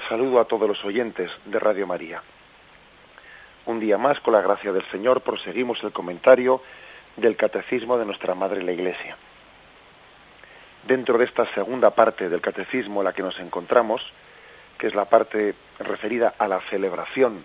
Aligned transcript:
Saludo 0.00 0.40
a 0.40 0.44
todos 0.44 0.68
los 0.68 0.84
oyentes 0.84 1.30
de 1.44 1.58
Radio 1.58 1.86
María. 1.86 2.22
Un 3.66 3.78
día 3.78 3.98
más, 3.98 4.20
con 4.20 4.32
la 4.32 4.40
gracia 4.40 4.72
del 4.72 4.84
Señor, 4.90 5.20
proseguimos 5.20 5.82
el 5.84 5.92
comentario 5.92 6.62
del 7.16 7.36
Catecismo 7.36 7.98
de 7.98 8.06
nuestra 8.06 8.34
Madre 8.34 8.62
la 8.62 8.72
Iglesia. 8.72 9.16
Dentro 10.86 11.18
de 11.18 11.24
esta 11.24 11.46
segunda 11.46 11.90
parte 11.90 12.28
del 12.28 12.40
Catecismo 12.40 13.00
en 13.00 13.04
la 13.04 13.12
que 13.12 13.22
nos 13.22 13.38
encontramos, 13.38 14.12
que 14.78 14.86
es 14.86 14.94
la 14.94 15.04
parte 15.04 15.54
referida 15.78 16.34
a 16.38 16.48
la 16.48 16.60
celebración 16.60 17.44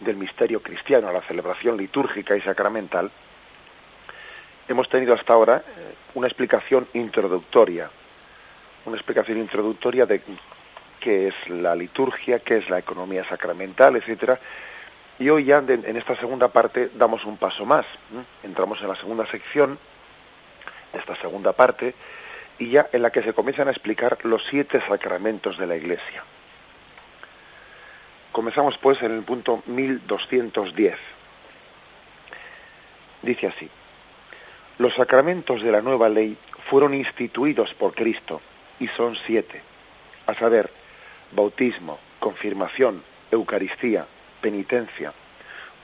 del 0.00 0.16
misterio 0.16 0.62
cristiano, 0.62 1.08
a 1.08 1.12
la 1.12 1.22
celebración 1.22 1.76
litúrgica 1.76 2.36
y 2.36 2.40
sacramental, 2.40 3.10
hemos 4.66 4.88
tenido 4.88 5.14
hasta 5.14 5.32
ahora 5.32 5.58
eh, 5.58 5.94
una 6.14 6.26
explicación 6.26 6.88
introductoria, 6.94 7.90
una 8.84 8.96
explicación 8.96 9.38
introductoria 9.38 10.06
de 10.06 10.22
qué 11.04 11.28
es 11.28 11.50
la 11.50 11.74
liturgia, 11.74 12.38
qué 12.38 12.56
es 12.56 12.70
la 12.70 12.78
economía 12.78 13.24
sacramental, 13.24 13.94
etcétera. 13.96 14.40
Y 15.18 15.28
hoy 15.28 15.44
ya 15.44 15.58
en 15.58 15.96
esta 15.98 16.16
segunda 16.16 16.48
parte 16.48 16.92
damos 16.94 17.26
un 17.26 17.36
paso 17.36 17.66
más. 17.66 17.84
Entramos 18.42 18.80
en 18.80 18.88
la 18.88 18.96
segunda 18.96 19.26
sección, 19.26 19.78
esta 20.94 21.14
segunda 21.16 21.52
parte, 21.52 21.94
y 22.58 22.70
ya 22.70 22.88
en 22.90 23.02
la 23.02 23.10
que 23.10 23.22
se 23.22 23.34
comienzan 23.34 23.68
a 23.68 23.72
explicar 23.72 24.16
los 24.22 24.46
siete 24.46 24.80
sacramentos 24.80 25.58
de 25.58 25.66
la 25.66 25.76
Iglesia. 25.76 26.24
Comenzamos 28.32 28.78
pues 28.78 29.02
en 29.02 29.12
el 29.12 29.24
punto 29.24 29.62
1210. 29.66 30.96
Dice 33.20 33.46
así, 33.48 33.68
los 34.78 34.94
sacramentos 34.94 35.60
de 35.60 35.70
la 35.70 35.82
nueva 35.82 36.08
ley 36.08 36.38
fueron 36.70 36.94
instituidos 36.94 37.74
por 37.74 37.94
Cristo 37.94 38.40
y 38.80 38.88
son 38.88 39.14
siete, 39.16 39.60
a 40.26 40.32
saber, 40.32 40.70
bautismo, 41.34 41.98
confirmación, 42.20 43.02
Eucaristía, 43.30 44.06
penitencia, 44.40 45.12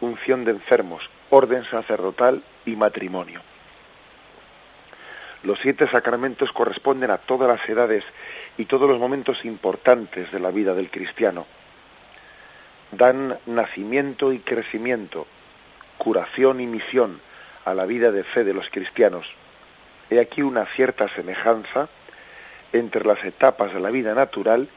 unción 0.01 0.45
de 0.45 0.53
enfermos, 0.53 1.11
orden 1.31 1.65
sacerdotal 1.65 2.43
y 2.65 2.77
matrimonio. 2.77 3.41
Los 5.43 5.59
siete 5.59 5.89
sacramentos 5.89 6.53
corresponden 6.53 7.11
a 7.11 7.19
todas 7.19 7.49
las 7.49 7.69
edades 7.69 8.05
y 8.59 8.67
todos 8.67 8.89
los 8.89 8.99
momentos 8.99 9.45
importantes 9.45 10.31
de 10.31 10.39
la 10.39 10.51
vida 10.51 10.75
del 10.75 10.91
cristiano. 10.91 11.47
Dan 12.93 13.39
nacimiento 13.47 14.33
y 14.33 14.41
crecimiento, 14.41 15.27
curación 15.97 16.61
y 16.61 16.67
misión 16.67 17.21
a 17.65 17.75
la 17.75 17.87
vida 17.87 18.13
de 18.13 18.23
fe 18.23 18.45
de 18.45 18.55
los 18.55 18.69
cristianos. 18.69 19.35
He 20.11 20.21
aquí 20.21 20.43
una 20.43 20.67
cierta 20.67 21.09
semejanza 21.09 21.89
entre 22.73 23.05
las 23.05 23.25
etapas 23.25 23.73
de 23.73 23.81
la 23.81 23.91
vida 23.91 24.15
natural 24.15 24.69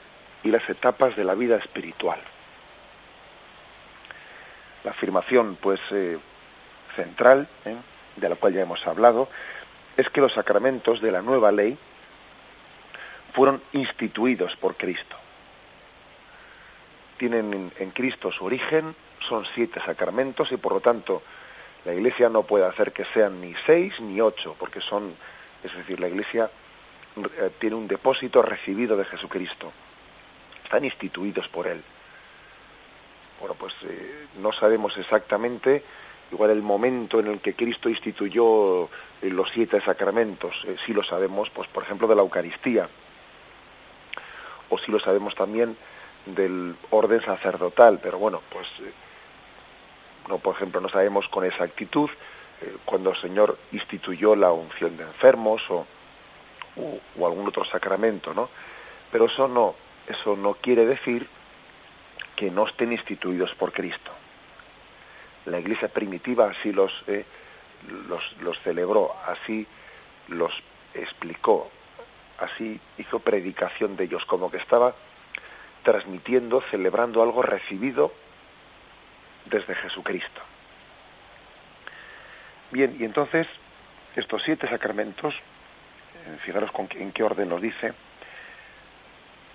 y 0.43 0.49
las 0.49 0.69
etapas 0.69 1.15
de 1.15 1.23
la 1.23 1.35
vida 1.35 1.57
espiritual. 1.57 2.19
La 4.83 4.91
afirmación, 4.91 5.57
pues, 5.61 5.79
eh, 5.91 6.19
central, 6.95 7.47
¿eh? 7.65 7.75
de 8.17 8.29
la 8.29 8.35
cual 8.35 8.53
ya 8.53 8.61
hemos 8.61 8.85
hablado, 8.85 9.29
es 9.95 10.09
que 10.09 10.21
los 10.21 10.33
sacramentos 10.33 11.01
de 11.01 11.11
la 11.11 11.21
nueva 11.21 11.51
ley 11.51 11.77
fueron 13.33 13.61
instituidos 13.71 14.55
por 14.55 14.75
Cristo. 14.75 15.15
Tienen 17.17 17.71
en, 17.77 17.91
Cristo 17.91 18.31
su 18.31 18.45
origen, 18.45 18.95
son 19.19 19.45
siete 19.45 19.79
sacramentos 19.79 20.51
y 20.51 20.57
por 20.57 20.73
lo 20.73 20.81
tanto 20.81 21.23
la 21.85 21.93
Iglesia 21.93 22.29
no 22.29 22.43
puede 22.43 22.65
hacer 22.65 22.91
que 22.91 23.05
sean 23.05 23.39
ni 23.39 23.55
seis 23.65 23.99
ni 24.01 24.19
ocho, 24.19 24.55
porque 24.59 24.81
son, 24.81 25.15
es 25.63 25.73
decir, 25.73 25.99
la 25.99 26.07
Iglesia 26.07 26.49
eh, 27.37 27.51
tiene 27.59 27.75
un 27.75 27.87
depósito 27.87 28.41
recibido 28.41 28.97
de 28.97 29.05
Jesucristo 29.05 29.71
están 30.73 30.85
instituidos 30.85 31.47
por 31.49 31.67
él. 31.67 31.83
Bueno, 33.39 33.53
pues 33.53 33.73
eh, 33.83 34.25
no 34.39 34.51
sabemos 34.51 34.97
exactamente, 34.97 35.83
igual 36.31 36.49
el 36.49 36.63
momento 36.63 37.19
en 37.19 37.27
el 37.27 37.41
que 37.41 37.53
Cristo 37.53 37.89
instituyó 37.89 38.85
eh, 38.85 39.29
los 39.29 39.51
siete 39.51 39.79
sacramentos, 39.81 40.65
eh, 40.65 40.75
si 40.83 40.91
lo 40.91 41.03
sabemos, 41.03 41.51
pues 41.51 41.67
por 41.67 41.83
ejemplo 41.83 42.07
de 42.07 42.15
la 42.15 42.23
Eucaristía, 42.23 42.89
o 44.69 44.79
si 44.79 44.91
lo 44.91 44.99
sabemos 44.99 45.35
también 45.35 45.77
del 46.25 46.75
orden 46.89 47.21
sacerdotal, 47.21 47.99
pero 48.01 48.17
bueno, 48.17 48.41
pues 48.49 48.67
no, 50.27 50.39
por 50.39 50.55
ejemplo, 50.55 50.81
no 50.81 50.89
sabemos 50.89 51.29
con 51.29 51.45
exactitud 51.45 52.09
cuando 52.85 53.11
el 53.11 53.17
Señor 53.17 53.59
instituyó 53.73 54.35
la 54.35 54.51
unción 54.51 54.97
de 54.97 55.03
enfermos 55.03 55.69
o 55.69 55.85
algún 57.23 57.47
otro 57.47 57.63
sacramento, 57.63 58.33
¿no? 58.33 58.49
Pero 59.11 59.25
eso 59.25 59.47
no, 59.47 59.75
eso 60.07 60.35
no 60.35 60.55
quiere 60.55 60.85
decir 60.85 61.27
que 62.35 62.51
no 62.51 62.65
estén 62.65 62.91
instituidos 62.91 63.53
por 63.55 63.71
Cristo. 63.71 64.11
La 65.45 65.59
iglesia 65.59 65.87
primitiva 65.87 66.45
así 66.49 66.71
los, 66.71 67.03
eh, 67.07 67.25
los, 68.07 68.35
los 68.41 68.59
celebró, 68.61 69.15
así 69.25 69.67
los 70.27 70.63
explicó, 70.93 71.69
así 72.39 72.79
hizo 72.97 73.19
predicación 73.19 73.95
de 73.95 74.05
ellos, 74.05 74.25
como 74.25 74.49
que 74.49 74.57
estaba 74.57 74.95
transmitiendo, 75.83 76.61
celebrando 76.61 77.21
algo 77.21 77.41
recibido 77.41 78.13
desde 79.45 79.75
Jesucristo. 79.75 80.41
Bien, 82.71 82.95
y 82.99 83.03
entonces 83.03 83.47
estos 84.15 84.43
siete 84.43 84.67
sacramentos, 84.67 85.35
eh, 85.35 86.37
fijaros 86.39 86.71
con, 86.71 86.87
en 86.91 87.11
qué 87.11 87.23
orden 87.23 87.49
los 87.49 87.61
dice, 87.61 87.93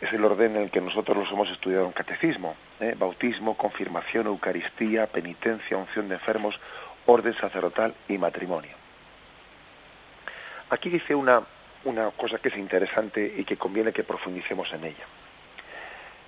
es 0.00 0.12
el 0.12 0.25
orden 0.25 0.56
en 0.56 0.62
el 0.62 0.70
que 0.70 0.81
nosotros 0.81 1.16
los 1.16 1.32
hemos 1.32 1.50
estudiado 1.50 1.86
en 1.86 1.92
catecismo. 1.92 2.56
¿eh? 2.81 2.94
Bautismo, 2.97 3.56
confirmación, 3.56 4.26
Eucaristía, 4.26 5.06
penitencia, 5.06 5.76
unción 5.76 6.09
de 6.09 6.14
enfermos, 6.14 6.60
orden 7.06 7.34
sacerdotal 7.34 7.94
y 8.08 8.19
matrimonio. 8.19 8.76
Aquí 10.70 10.90
dice 10.90 11.14
una, 11.14 11.43
una 11.84 12.11
cosa 12.11 12.38
que 12.38 12.49
es 12.49 12.56
interesante 12.56 13.34
y 13.37 13.44
que 13.44 13.56
conviene 13.56 13.93
que 13.93 14.05
profundicemos 14.05 14.72
en 14.72 14.84
ella. 14.84 15.05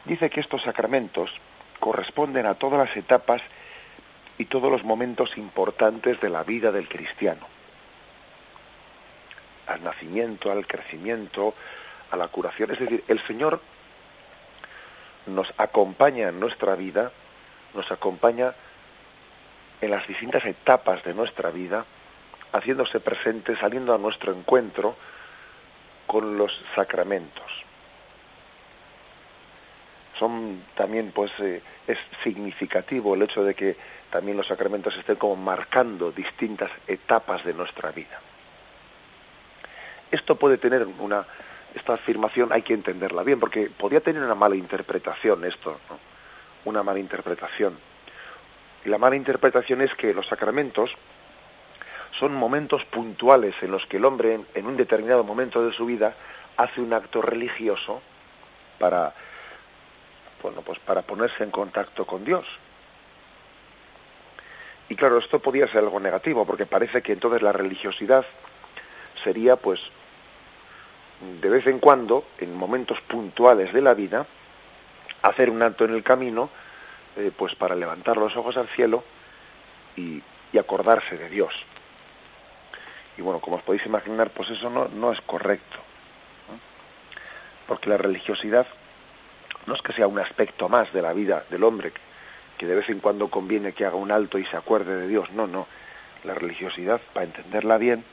Dice 0.05 0.31
que 0.31 0.41
estos 0.41 0.63
sacramentos 0.63 1.33
corresponden 1.79 2.47
a 2.47 2.55
todas 2.55 2.89
las 2.89 2.97
etapas 2.97 3.43
y 4.39 4.47
todos 4.47 4.71
los 4.71 4.83
momentos 4.83 5.37
importantes 5.37 6.21
de 6.21 6.31
la 6.31 6.43
vida 6.43 6.73
del 6.73 6.89
cristiano. 6.89 7.47
Al 9.67 9.85
nacimiento, 9.85 10.51
al 10.51 10.67
crecimiento, 10.67 11.55
a 12.11 12.17
la 12.17 12.29
curación. 12.29 12.71
Es 12.71 12.79
decir, 12.79 13.05
el 13.09 13.21
Señor 13.21 13.61
nos 15.27 15.53
acompaña 15.57 16.29
en 16.29 16.41
nuestra 16.41 16.75
vida, 16.75 17.13
nos 17.75 17.91
acompaña 17.91 18.55
en 19.81 19.91
las 19.91 20.07
distintas 20.07 20.45
etapas 20.45 21.03
de 21.05 21.15
nuestra 21.15 21.51
vida, 21.51 21.85
haciéndose 22.53 23.01
presente, 23.01 23.57
saliendo 23.57 23.95
a 23.95 23.99
nuestro 23.99 24.33
encuentro 24.33 24.97
con 26.07 26.37
los 26.37 26.63
sacramentos. 26.75 27.65
Son 30.19 30.65
también, 30.75 31.13
pues, 31.13 31.31
eh, 31.39 31.63
es 31.87 31.99
significativo 32.23 33.15
el 33.15 33.23
hecho 33.23 33.43
de 33.43 33.55
que 33.55 33.77
también 34.11 34.37
los 34.37 34.49
sacramentos 34.49 34.97
estén 34.97 35.17
como 35.17 35.37
marcando 35.37 36.11
distintas 36.11 36.71
etapas 36.87 37.45
de 37.45 37.55
nuestra 37.55 37.91
vida. 37.93 38.21
Esto 40.11 40.35
puede 40.35 40.59
tener 40.59 40.87
una, 40.99 41.25
esta 41.75 41.95
afirmación 41.95 42.53
hay 42.53 42.63
que 42.63 42.75
entenderla 42.75 43.23
bien, 43.23 43.41
porque 43.41 43.71
podría 43.71 44.01
tener 44.01 44.23
una 44.23 44.35
mala 44.35 44.57
interpretación 44.57 45.45
esto, 45.45 45.79
una 46.65 46.83
mala 46.83 46.99
interpretación. 46.99 47.79
La 48.85 48.99
mala 48.99 49.17
interpretación 49.17 49.83
es 49.83 49.95
que 49.95 50.15
los 50.15 50.27
sacramentos 50.27 50.97
son 52.13 52.35
momentos 52.35 52.85
puntuales 52.85 53.55
en 53.63 53.71
los 53.71 53.87
que 53.87 53.99
el 53.99 54.05
hombre 54.05 54.41
en 54.55 54.67
un 54.67 54.77
determinado 54.77 55.23
momento 55.23 55.65
de 55.65 55.73
su 55.73 55.87
vida 55.87 56.15
hace 56.57 56.81
un 56.81 56.93
acto 56.93 57.23
religioso 57.23 58.03
para, 58.79 59.15
bueno, 60.43 60.63
pues 60.63 60.79
para 60.79 61.03
ponerse 61.03 61.45
en 61.45 61.51
contacto 61.51 62.07
con 62.07 62.25
Dios. 62.25 62.47
Y 64.89 64.97
claro, 64.97 65.19
esto 65.19 65.39
podía 65.39 65.69
ser 65.69 65.79
algo 65.79 66.01
negativo, 66.01 66.45
porque 66.45 66.67
parece 66.67 67.01
que 67.01 67.13
entonces 67.13 67.43
la 67.43 67.53
religiosidad 67.53 68.27
sería, 69.23 69.57
pues, 69.57 69.81
de 71.21 71.51
vez 71.51 71.67
en 71.67 71.79
cuando, 71.79 72.25
en 72.39 72.55
momentos 72.55 73.01
puntuales 73.03 73.73
de 73.73 73.83
la 73.83 73.95
vida, 73.95 74.27
hacer 75.23 75.51
un 75.51 75.63
acto 75.63 75.85
en 75.85 75.95
el 75.95 76.03
camino, 76.03 76.49
eh, 77.17 77.31
pues 77.37 77.55
para 77.55 77.75
levantar 77.75 78.17
los 78.17 78.37
ojos 78.37 78.57
al 78.57 78.69
cielo 78.69 79.05
y, 79.97 80.23
acordarse 80.59 81.17
de 81.17 81.29
Dios. 81.29 81.65
Y 83.17 83.23
bueno, 83.23 83.41
como 83.41 83.57
os 83.57 83.63
podéis 83.63 83.87
imaginar, 83.87 84.31
pues 84.31 84.51
eso 84.51 84.69
no, 84.69 84.89
no 84.89 85.13
es 85.13 85.21
correcto. 85.21 85.79
Porque 87.69 87.89
la 87.89 87.97
religiosidad 87.97 88.67
no 89.67 89.75
es 89.75 89.83
que 89.83 89.93
sea 89.93 90.09
un 90.09 90.19
aspecto 90.19 90.69
más 90.69 90.93
de 90.93 91.03
la 91.03 91.13
vida 91.13 91.45
del 91.49 91.63
hombre, 91.63 91.93
que 92.59 92.67
de 92.67 92.75
vez 92.75 92.89
en 92.91 93.01
cuando 93.01 93.29
conviene 93.29 93.73
que 93.73 93.87
haga 93.87 93.97
un 93.97 94.11
alto 94.11 94.39
y 94.39 94.45
se 94.45 94.57
acuerde 94.57 94.97
de 94.97 95.07
Dios. 95.07 95.31
No, 95.31 95.47
no. 95.47 95.67
La 96.25 96.35
religiosidad, 96.35 97.01
para 97.13 97.27
entenderla 97.27 97.79
bien, 97.79 98.05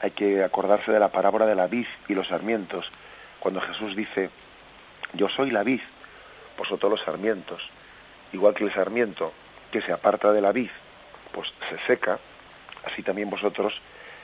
hay 0.00 0.10
que 0.12 0.42
acordarse 0.42 0.92
de 0.92 1.00
la 1.00 1.10
parábola 1.10 1.46
de 1.46 1.54
la 1.54 1.66
vid 1.66 1.86
y 2.08 2.14
los 2.14 2.28
sarmientos. 2.28 2.90
Cuando 3.40 3.60
Jesús 3.60 3.96
dice, 3.96 4.30
yo 5.12 5.28
soy 5.28 5.50
la 5.50 5.62
vid, 5.62 5.80
vosotros 6.56 6.90
los 6.90 7.00
sarmientos. 7.00 7.70
Igual 8.32 8.54
que 8.54 8.64
el 8.64 8.72
sarmiento 8.72 9.32
que 9.70 9.80
se 9.80 9.92
aparta 9.92 10.32
de 10.32 10.40
la 10.40 10.52
vid, 10.52 10.70
pues 11.32 11.52
se 11.68 11.78
seca, 11.86 12.18
así 12.84 13.02
también 13.02 13.30
vosotros, 13.30 13.80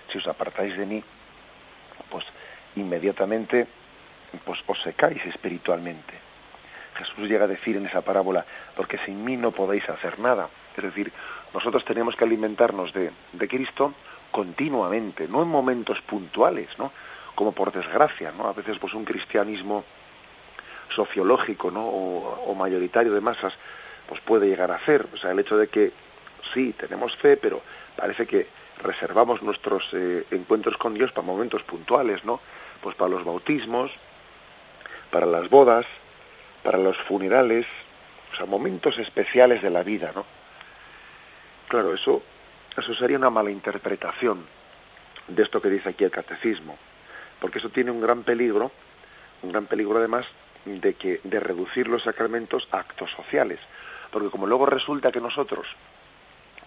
si 0.09 0.19
os 0.19 0.27
apartáis 0.27 0.77
de 0.77 0.87
mí, 0.87 1.05
pues 2.11 2.25
inmediatamente 2.77 3.67
pues 4.45 4.63
os 4.67 4.81
secáis 4.83 5.25
espiritualmente. 5.27 6.15
Jesús 6.95 7.29
llega 7.29 7.45
a 7.45 7.49
decir 7.49 7.77
en 7.77 7.87
esa 7.87 8.03
parábola, 8.03 8.47
porque 8.77 8.99
sin 8.99 9.25
mí 9.25 9.37
no 9.37 9.51
podéis 9.51 9.89
hacer 9.89 10.19
nada. 10.19 10.49
Es 10.77 10.83
decir, 10.83 11.13
nosotros 11.53 11.85
tenemos 11.85 12.17
que 12.17 12.25
alimentarnos 12.25 12.93
de, 12.93 13.13
Cristo 13.49 13.95
continuamente, 14.35 15.29
no 15.29 15.43
en 15.43 15.49
momentos 15.49 16.01
puntuales, 16.01 16.69
¿no? 16.77 16.91
Como 17.37 17.53
por 17.53 17.71
desgracia, 17.71 18.33
¿no? 18.33 18.49
A 18.49 18.53
veces 18.53 18.81
pues 18.81 18.93
un 18.93 19.05
cristianismo 19.05 19.85
sociológico, 20.89 21.71
¿no? 21.71 21.87
O, 21.87 22.53
mayoritario 22.57 23.13
de 23.13 23.21
masas, 23.21 23.53
pues 24.09 24.21
puede 24.21 24.49
llegar 24.49 24.73
a 24.73 24.75
hacer. 24.75 25.07
O 25.15 25.17
sea, 25.17 25.31
el 25.31 25.39
hecho 25.39 25.57
de 25.57 25.69
que 25.69 25.93
sí, 26.53 26.73
tenemos 26.73 27.17
fe, 27.17 27.37
pero 27.37 27.63
parece 27.95 28.27
que 28.27 28.49
reservamos 28.83 29.41
nuestros 29.41 29.91
eh, 29.93 30.27
encuentros 30.33 30.79
con 30.79 30.95
Dios 30.95 31.13
para 31.13 31.25
momentos 31.25 31.63
puntuales, 31.63 32.25
¿no? 32.25 32.41
Pues 32.83 32.97
para 32.97 33.11
los 33.11 33.25
bautismos, 33.25 33.93
para 35.13 35.27
las 35.27 35.49
bodas, 35.49 35.87
para 36.65 36.79
los 36.79 36.97
funerales, 36.97 37.67
o 38.43 38.47
momentos 38.49 38.99
especiales 38.99 39.63
de 39.63 39.71
la 39.71 39.85
vida, 39.85 40.11
¿no? 40.13 40.27
Claro, 41.69 41.95
eso, 41.95 42.21
eso 42.77 42.95
sería 42.95 43.19
una 43.19 43.31
mala 43.31 43.51
interpretación 43.51 44.47
de 45.29 45.43
esto 45.43 45.63
que 45.63 45.71
dice 45.71 45.91
aquí 45.91 46.05
el 46.05 46.11
catecismo, 46.11 46.77
porque 47.41 47.59
eso 47.59 47.71
tiene 47.71 47.91
un 47.91 48.01
gran 48.01 48.23
peligro, 48.23 48.73
un 49.43 49.53
gran 49.53 49.67
peligro 49.67 49.99
además 49.99 50.27
de 50.65 50.95
que 50.95 51.21
de 51.25 51.41
reducir 51.41 51.89
los 51.89 52.03
sacramentos 52.03 52.69
a 52.73 52.79
actos 52.79 53.11
sociales, 53.11 53.61
porque 54.11 54.31
como 54.31 54.47
luego 54.47 54.67
resulta 54.67 55.13
que 55.13 55.21
nosotros 55.21 55.77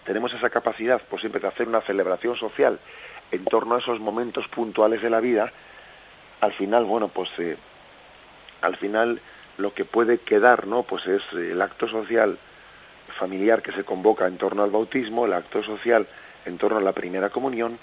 tenemos 0.04 0.32
esa 0.32 0.50
capacidad, 0.50 1.02
pues 1.08 1.20
siempre 1.20 1.40
de 1.40 1.48
hacer 1.48 1.68
una 1.68 1.80
celebración 1.80 2.36
social 2.36 2.80
en 3.30 3.44
torno 3.44 3.74
a 3.74 3.78
esos 3.78 4.00
momentos 4.00 4.48
puntuales 4.48 5.02
de 5.02 5.10
la 5.10 5.20
vida, 5.20 5.52
al 6.40 6.52
final, 6.52 6.84
bueno, 6.84 7.08
pues 7.08 7.30
eh, 7.38 7.56
al 8.62 8.76
final 8.76 9.20
lo 9.58 9.74
que 9.74 9.84
puede 9.84 10.18
quedar, 10.18 10.66
¿no? 10.66 10.84
Pues 10.84 11.06
es 11.06 11.22
el 11.32 11.60
acto 11.60 11.88
social 11.88 12.38
familiar 13.08 13.62
que 13.62 13.72
se 13.72 13.84
convoca 13.84 14.26
en 14.26 14.38
torno 14.38 14.62
al 14.62 14.70
bautismo, 14.70 15.26
el 15.26 15.32
acto 15.32 15.62
social 15.62 16.06
en 16.44 16.58
torno 16.58 16.78
a 16.78 16.82
la 16.82 16.92
primera 16.92 17.30
comunión, 17.30 17.78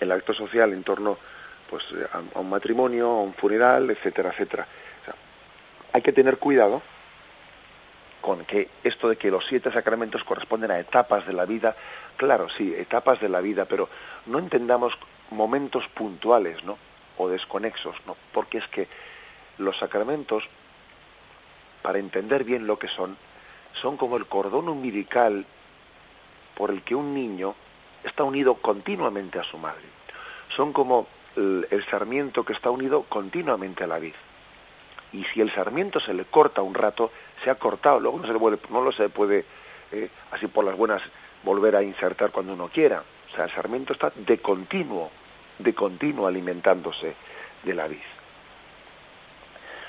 el 0.00 0.12
acto 0.12 0.34
social 0.34 0.72
en 0.72 0.82
torno 0.82 1.18
pues 1.68 1.84
a, 2.12 2.38
un 2.38 2.50
matrimonio, 2.50 3.08
a 3.08 3.22
un 3.22 3.34
funeral, 3.34 3.90
etcétera, 3.90 4.30
etcétera. 4.30 4.66
hay 5.92 6.02
que 6.02 6.12
tener 6.12 6.38
cuidado 6.38 6.82
con 8.20 8.44
que 8.44 8.68
esto 8.82 9.08
de 9.08 9.16
que 9.16 9.30
los 9.30 9.46
siete 9.46 9.70
sacramentos 9.70 10.24
corresponden 10.24 10.70
a 10.70 10.78
etapas 10.78 11.26
de 11.26 11.32
la 11.32 11.44
vida, 11.44 11.76
claro, 12.16 12.48
sí, 12.48 12.74
etapas 12.76 13.20
de 13.20 13.28
la 13.28 13.40
vida, 13.40 13.66
pero 13.66 13.88
no 14.26 14.38
entendamos 14.38 14.98
momentos 15.30 15.88
puntuales, 15.88 16.64
¿no? 16.64 16.76
O 17.18 17.28
desconexos, 17.28 17.96
¿no? 18.06 18.16
Porque 18.32 18.58
es 18.58 18.66
que 18.68 18.88
los 19.58 19.78
sacramentos 19.78 20.48
para 21.82 22.00
entender 22.00 22.42
bien 22.42 22.66
lo 22.66 22.80
que 22.80 22.88
son, 22.88 23.16
son 23.80 23.96
como 23.96 24.16
el 24.16 24.26
cordón 24.26 24.68
umbilical 24.68 25.46
por 26.54 26.70
el 26.70 26.82
que 26.82 26.94
un 26.94 27.14
niño 27.14 27.54
está 28.04 28.24
unido 28.24 28.54
continuamente 28.54 29.38
a 29.38 29.44
su 29.44 29.58
madre. 29.58 29.84
Son 30.48 30.72
como 30.72 31.06
el, 31.36 31.84
sarmiento 31.90 32.44
que 32.44 32.52
está 32.52 32.70
unido 32.70 33.02
continuamente 33.02 33.84
a 33.84 33.86
la 33.86 33.98
vid. 33.98 34.14
Y 35.12 35.24
si 35.24 35.40
el 35.40 35.50
sarmiento 35.50 36.00
se 36.00 36.14
le 36.14 36.24
corta 36.24 36.62
un 36.62 36.74
rato, 36.74 37.10
se 37.42 37.50
ha 37.50 37.56
cortado, 37.56 38.00
luego 38.00 38.18
no, 38.18 38.26
se 38.26 38.32
le 38.32 38.38
puede, 38.38 38.58
no 38.70 38.80
lo 38.80 38.92
se 38.92 39.08
puede, 39.08 39.44
eh, 39.92 40.08
así 40.30 40.46
por 40.46 40.64
las 40.64 40.76
buenas, 40.76 41.02
volver 41.42 41.76
a 41.76 41.82
insertar 41.82 42.30
cuando 42.30 42.54
uno 42.54 42.68
quiera. 42.68 43.04
O 43.30 43.34
sea, 43.34 43.44
el 43.44 43.50
sarmiento 43.50 43.92
está 43.92 44.12
de 44.14 44.38
continuo, 44.38 45.10
de 45.58 45.74
continuo 45.74 46.26
alimentándose 46.26 47.14
de 47.62 47.74
la 47.74 47.86
vid. 47.86 47.98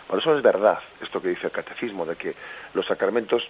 Por 0.07 0.19
eso 0.19 0.35
es 0.35 0.41
verdad 0.41 0.79
esto 1.01 1.21
que 1.21 1.29
dice 1.29 1.47
el 1.47 1.51
catecismo, 1.51 2.05
de 2.05 2.15
que 2.15 2.35
los 2.73 2.85
sacramentos 2.85 3.49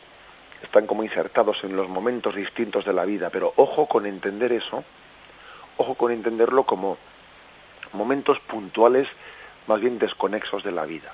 están 0.61 0.87
como 0.87 1.03
insertados 1.03 1.63
en 1.63 1.75
los 1.75 1.87
momentos 1.87 2.35
distintos 2.35 2.85
de 2.85 2.93
la 2.93 3.05
vida, 3.05 3.29
pero 3.29 3.53
ojo 3.55 3.87
con 3.87 4.05
entender 4.05 4.51
eso, 4.51 4.83
ojo 5.77 5.95
con 5.95 6.11
entenderlo 6.11 6.63
como 6.63 6.97
momentos 7.93 8.39
puntuales 8.39 9.07
más 9.67 9.79
bien 9.79 9.99
desconexos 9.99 10.63
de 10.63 10.71
la 10.71 10.85
vida, 10.85 11.11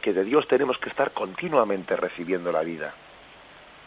que 0.00 0.12
de 0.12 0.24
Dios 0.24 0.46
tenemos 0.46 0.78
que 0.78 0.88
estar 0.88 1.12
continuamente 1.12 1.96
recibiendo 1.96 2.52
la 2.52 2.62
vida. 2.62 2.94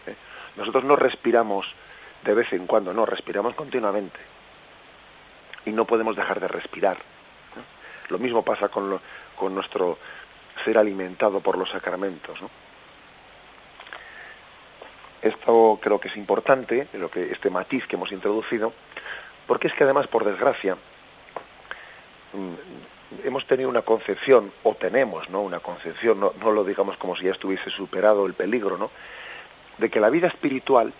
¿eh? 0.08 0.16
Nosotros 0.56 0.84
no 0.84 0.96
respiramos 0.96 1.76
de 2.24 2.34
vez 2.34 2.52
en 2.54 2.66
cuando, 2.68 2.94
no, 2.94 3.06
respiramos 3.06 3.54
continuamente 3.54 4.20
y 5.66 5.72
no 5.72 5.86
podemos 5.86 6.16
dejar 6.16 6.40
de 6.40 6.48
respirar. 6.48 6.98
¿eh? 6.98 8.10
Lo 8.10 8.20
mismo 8.20 8.44
pasa 8.44 8.70
con, 8.70 9.00
con 9.36 9.54
nuestro 9.54 9.98
ser 10.64 10.78
alimentado 10.78 11.40
por 11.40 11.58
los 11.58 11.70
sacramentos. 11.70 12.40
Esto 15.26 15.80
creo 15.82 16.00
que 16.00 16.08
es 16.08 16.18
importante, 16.18 16.88
lo 16.94 17.10
que, 17.10 17.32
este 17.32 17.50
matiz 17.50 17.88
que 17.88 17.96
hemos 17.96 18.12
introducido, 18.12 18.74
porque 19.48 19.66
es 19.66 19.74
que 19.74 19.84
además, 19.84 20.06
por 20.06 20.24
desgracia, 20.24 20.76
mm, 22.34 23.26
hemos 23.26 23.48
tenido 23.48 23.68
una 23.68 23.82
concepción, 23.82 24.52
o 24.62 24.76
tenemos 24.76 25.28
¿no? 25.32 25.42
una 25.42 25.60
concepción, 25.62 26.20
no, 26.20 26.52
lo 26.52 26.64
digamos 26.64 26.98
como 26.98 27.16
si 27.16 27.26
ya 27.26 27.32
estuviese 27.32 27.72
superado 27.72 28.28
el 28.28 28.36
peligro, 28.36 28.78
¿no? 28.78 28.92
de 29.80 29.90
que 29.90 30.00
la 30.00 30.12
vida 30.12 30.28
espiritual 30.28 30.94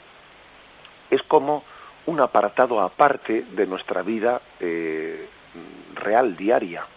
es 1.12 1.22
como 1.22 1.64
un 2.08 2.20
apartado 2.20 2.82
aparte 2.82 3.44
de 3.52 3.68
nuestra 3.68 4.02
vida 4.02 4.42
eh, 4.60 5.30
real, 5.94 6.36
diaria. 6.36 6.88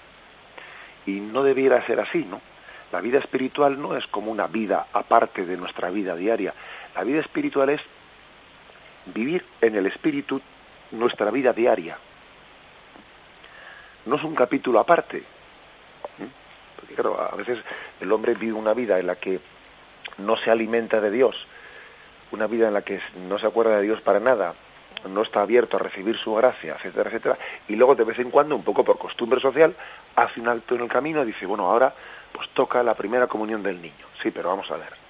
Y 1.05 1.21
no 1.21 1.43
debiera 1.43 1.85
ser 1.85 2.01
así, 2.01 2.25
¿no? 2.25 2.41
La 2.91 3.03
vida 3.03 3.19
espiritual 3.19 3.81
no 3.81 3.97
es 3.97 4.07
como 4.07 4.33
una 4.33 4.47
vida 4.47 4.87
aparte 4.95 5.45
de 5.45 5.59
nuestra 5.59 5.91
vida 5.91 6.17
diaria. 6.17 6.55
La 6.99 7.05
vida 7.05 7.21
espiritual 7.21 7.69
es 7.69 7.81
vivir 9.07 9.47
en 9.61 9.77
el 9.77 9.87
espíritu 9.87 10.41
nuestra 10.91 11.31
vida 11.31 11.53
diaria. 11.53 11.97
No 14.05 14.17
es 14.17 14.25
un 14.25 14.35
capítulo 14.35 14.81
aparte. 14.81 15.23
Porque 16.75 16.95
claro, 16.97 17.21
a 17.21 17.37
veces 17.37 17.61
el 18.01 18.11
hombre 18.11 18.35
vive 18.35 18.55
una 18.55 18.75
vida 18.75 18.99
en 18.99 19.07
la 19.07 19.15
que 19.15 19.39
no 20.17 20.37
se 20.37 20.51
alimenta 20.51 21.01
de 21.01 21.13
Dios, 21.13 21.47
una 22.33 22.49
vida 22.49 22.67
en 22.67 22.75
la 22.75 22.83
que 22.83 23.01
no 23.29 23.39
se 23.39 23.47
acuerda 23.47 23.77
de 23.77 23.83
Dios 23.83 24.01
para 24.01 24.19
nada, 24.19 24.57
no 25.09 25.23
está 25.23 25.43
abierto 25.43 25.77
a 25.77 25.81
recibir 25.81 26.17
su 26.17 26.35
gracia, 26.35 26.75
etcétera, 26.75 27.11
etcétera, 27.11 27.39
y 27.69 27.77
luego 27.77 27.95
de 27.95 28.03
vez 28.03 28.19
en 28.19 28.33
cuando, 28.33 28.57
un 28.57 28.65
poco 28.65 28.83
por 28.83 28.99
costumbre 28.99 29.39
social, 29.39 29.77
hace 30.17 30.41
un 30.41 30.49
alto 30.49 30.75
en 30.75 30.81
el 30.81 30.89
camino 30.89 31.23
y 31.23 31.27
dice, 31.27 31.47
bueno, 31.47 31.71
ahora 31.71 31.95
pues 32.33 32.49
toca 32.49 32.83
la 32.83 32.97
primera 32.97 33.29
comunión 33.29 33.63
del 33.63 33.81
niño. 33.81 34.05
Sí, 34.21 34.33
pero 34.33 34.49
vamos 34.49 34.69
a 34.73 34.79
ver. 34.79 35.08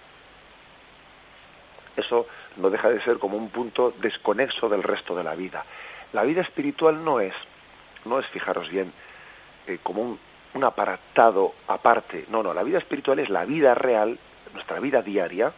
Eso 1.98 2.26
no 2.56 2.70
deja 2.70 2.88
de 2.90 3.00
ser 3.00 3.18
como 3.18 3.36
un 3.36 3.50
punto 3.50 3.92
desconexo 4.00 4.68
del 4.68 4.82
resto 4.82 5.16
de 5.16 5.24
la 5.24 5.34
vida. 5.34 5.64
La 6.12 6.22
vida 6.22 6.40
espiritual 6.40 7.04
no 7.04 7.20
es, 7.20 7.34
no 8.04 8.20
es, 8.20 8.26
fijaros 8.26 8.70
bien, 8.70 8.92
eh, 9.66 9.78
como 9.82 10.02
un, 10.02 10.20
un 10.54 10.64
apartado 10.64 11.54
aparte. 11.66 12.26
No, 12.28 12.42
no, 12.42 12.54
la 12.54 12.62
vida 12.62 12.78
espiritual 12.78 13.18
es 13.18 13.28
la 13.28 13.44
vida 13.44 13.74
real, 13.74 14.18
nuestra 14.54 14.80
vida 14.80 15.02
diaria, 15.02 15.52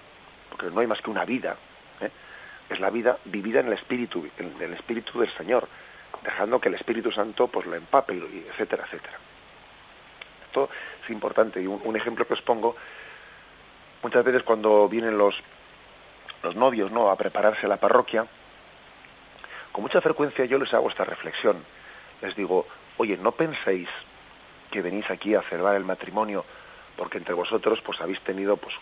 porque 0.48 0.70
no 0.70 0.80
hay 0.80 0.86
más 0.86 1.02
que 1.02 1.10
una 1.10 1.24
vida, 1.24 1.56
¿eh? 2.00 2.10
es 2.70 2.80
la 2.80 2.90
vida 2.90 3.18
vivida 3.26 3.60
en 3.60 3.66
el 3.66 3.74
espíritu, 3.74 4.26
en 4.38 4.54
el 4.60 4.72
espíritu 4.72 5.20
del 5.20 5.30
Señor, 5.36 5.68
dejando 6.22 6.60
que 6.60 6.68
el 6.68 6.74
Espíritu 6.74 7.10
Santo 7.10 7.48
pues 7.48 7.66
lo 7.66 7.74
empape, 7.74 8.14
etcétera, 8.50 8.84
etcétera. 8.86 9.18
Esto 10.46 10.68
es 11.04 11.10
importante 11.10 11.62
y 11.62 11.66
un, 11.66 11.96
ejemplo 11.96 12.26
que 12.26 12.34
os 12.34 12.42
pongo 12.42 12.76
Muchas 14.02 14.24
veces 14.24 14.42
cuando 14.42 14.88
vienen 14.88 15.18
los, 15.18 15.42
los 16.42 16.56
novios 16.56 16.90
¿no? 16.90 17.10
a 17.10 17.16
prepararse 17.16 17.68
la 17.68 17.76
parroquia, 17.78 18.26
con 19.72 19.82
mucha 19.82 20.00
frecuencia 20.00 20.44
yo 20.44 20.58
les 20.58 20.72
hago 20.74 20.88
esta 20.88 21.04
reflexión. 21.04 21.64
Les 22.22 22.34
digo, 22.34 22.66
oye, 22.96 23.16
no 23.16 23.32
penséis 23.32 23.88
que 24.70 24.82
venís 24.82 25.10
aquí 25.10 25.34
a 25.34 25.42
celebrar 25.42 25.76
el 25.76 25.84
matrimonio 25.84 26.44
porque 26.96 27.18
entre 27.18 27.34
vosotros 27.34 27.80
pues 27.80 28.00
habéis 28.00 28.20
tenido 28.20 28.56
pues 28.56 28.74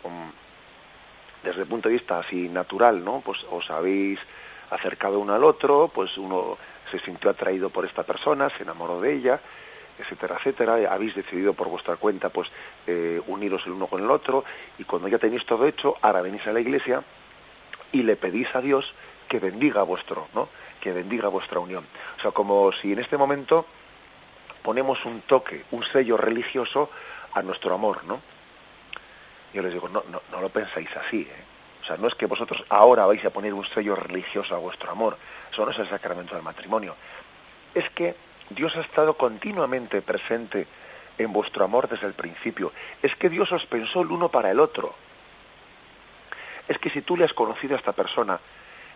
desde 1.43 1.63
el 1.63 1.69
punto 1.69 1.89
de 1.89 1.95
vista 1.95 2.19
así 2.19 2.49
natural, 2.49 3.05
¿no? 3.05 3.21
Pues 3.21 3.45
os 3.51 3.71
habéis 3.71 4.19
acercado 4.71 5.21
uno 5.21 5.35
al 5.35 5.45
otro, 5.45 5.91
pues 5.95 6.19
uno 6.19 6.59
se 6.91 6.99
sintió 6.99 7.31
atraído 7.31 7.71
por 7.71 7.85
esta 7.85 8.03
persona, 8.03 8.51
se 8.51 8.65
enamoró 8.65 9.01
de 9.01 9.13
ella, 9.15 9.41
etcétera, 9.99 10.37
etcétera, 10.37 10.93
habéis 10.93 11.15
decidido 11.15 11.55
por 11.55 11.69
vuestra 11.69 11.97
cuenta 11.97 12.31
pues 12.31 12.51
eh, 12.87 13.21
uniros 13.27 13.67
el 13.67 13.73
uno 13.73 13.87
con 13.87 14.03
el 14.03 14.11
otro 14.11 14.45
y 14.79 14.85
cuando 14.85 15.09
ya 15.09 15.19
tenéis 15.19 15.45
todo 15.45 15.67
hecho, 15.67 15.97
ahora 16.03 16.23
venís 16.23 16.47
a 16.47 16.53
la 16.53 16.61
iglesia 16.61 17.03
y 17.93 18.03
le 18.03 18.17
pedís 18.17 18.55
a 18.55 18.61
Dios 18.61 18.95
que 19.29 19.39
bendiga 19.39 19.83
vuestro, 19.83 20.29
¿no? 20.35 20.49
Que 20.81 20.93
bendiga 20.93 21.29
vuestra 21.29 21.61
unión. 21.61 21.87
O 22.19 22.21
sea, 22.21 22.31
como 22.31 22.73
si 22.73 22.93
en 22.93 22.99
este 22.99 23.17
momento 23.17 23.67
ponemos 24.63 25.05
un 25.05 25.23
toque, 25.23 25.65
un 25.71 25.83
sello 25.83 26.17
religioso 26.17 26.91
a 27.35 27.43
nuestro 27.43 27.75
amor, 27.75 28.05
¿no? 28.05 28.21
Yo 29.53 29.63
les 29.63 29.73
digo, 29.73 29.89
no, 29.89 30.05
no, 30.11 30.23
no 30.31 30.41
lo 30.41 30.49
pensáis 30.49 30.95
así, 30.97 31.23
¿eh? 31.23 31.45
O 31.83 31.85
sea, 31.85 31.97
no 31.97 32.09
es 32.09 32.15
que 32.15 32.27
vosotros 32.27 32.65
ahora 32.69 33.07
vais 33.07 33.25
a 33.25 33.31
poner 33.31 33.55
un 33.55 33.65
sello 33.65 33.97
religioso 33.97 34.55
a 34.55 34.59
vuestro 34.59 34.91
amor, 34.91 35.17
eso 35.51 35.65
no 35.65 35.71
es 35.71 35.79
el 35.79 35.89
sacramento 35.89 36.35
del 36.35 36.45
matrimonio. 36.45 36.95
Es 37.75 37.89
que 37.91 38.15
Dios 38.51 38.77
ha 38.77 38.81
estado 38.81 39.15
continuamente 39.15 40.03
presente 40.03 40.67
en 41.17 41.33
vuestro 41.33 41.65
amor 41.65 41.89
desde 41.89 42.07
el 42.07 42.15
principio. 42.15 42.73
Es 43.03 43.17
que 43.17 43.29
Dios 43.29 43.53
os 43.53 43.67
pensó 43.67 44.03
el 44.03 44.11
uno 44.11 44.29
para 44.29 44.51
el 44.51 44.61
otro. 44.61 44.95
Es 46.69 46.79
que 46.79 46.91
si 46.91 47.03
tú 47.03 47.17
le 47.17 47.25
has 47.25 47.33
conocido 47.33 47.75
a 47.75 47.79
esta 47.79 47.93
persona 47.93 48.39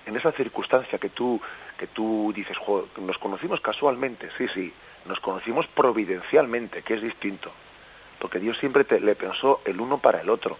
en 0.06 0.16
esa 0.16 0.32
circunstancia 0.32 0.98
que 0.98 1.08
tú, 1.08 1.40
que 1.78 1.86
tú 1.86 2.32
dices, 2.34 2.56
nos 2.98 3.18
conocimos 3.18 3.60
casualmente, 3.60 4.28
sí, 4.36 4.48
sí, 4.48 4.72
nos 5.06 5.20
conocimos 5.20 5.66
providencialmente, 5.68 6.82
que 6.82 6.94
es 6.94 7.02
distinto, 7.02 7.52
porque 8.18 8.38
Dios 8.38 8.58
siempre 8.58 8.84
te, 8.84 9.00
le 9.00 9.14
pensó 9.14 9.60
el 9.64 9.80
uno 9.80 9.98
para 9.98 10.20
el 10.20 10.30
otro. 10.30 10.58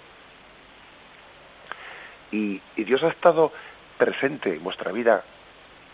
Y, 2.31 2.61
Dios 2.76 3.02
ha 3.02 3.09
estado 3.09 3.52
presente 3.99 4.54
en 4.54 4.64
vuestra 4.64 4.90
vida, 4.90 5.25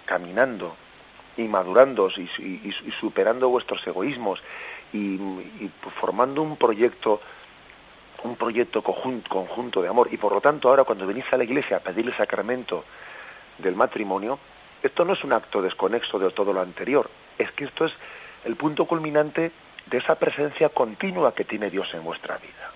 caminando 0.06 0.76
y 1.36 1.42
madurando 1.48 2.08
y, 2.16 2.72
superando 2.92 3.48
vuestros 3.48 3.86
egoísmos 3.86 4.42
y, 4.92 5.18
formando 6.00 6.42
un 6.42 6.56
proyecto 6.56 7.20
un 8.24 8.36
proyecto 8.36 8.82
conjunto, 8.82 9.28
conjunto 9.28 9.82
de 9.82 9.88
amor 9.88 10.08
y 10.10 10.16
por 10.16 10.32
lo 10.32 10.40
tanto 10.40 10.68
ahora 10.68 10.84
cuando 10.84 11.06
venís 11.06 11.24
a 11.32 11.36
la 11.36 11.44
iglesia 11.44 11.78
a 11.78 11.80
pedir 11.80 12.06
el 12.06 12.14
sacramento 12.14 12.84
del 13.58 13.74
matrimonio 13.74 14.38
esto 14.82 15.04
no 15.04 15.12
es 15.12 15.24
un 15.24 15.32
acto 15.32 15.62
desconexo 15.62 16.18
de 16.18 16.30
todo 16.30 16.52
lo 16.52 16.60
anterior 16.60 17.10
es 17.38 17.52
que 17.52 17.64
esto 17.64 17.84
es 17.84 17.92
el 18.44 18.56
punto 18.56 18.86
culminante 18.86 19.52
de 19.86 19.98
esa 19.98 20.16
presencia 20.18 20.68
continua 20.68 21.34
que 21.34 21.44
tiene 21.44 21.70
Dios 21.70 21.92
en 21.94 22.04
vuestra 22.04 22.36
vida. 22.38 22.72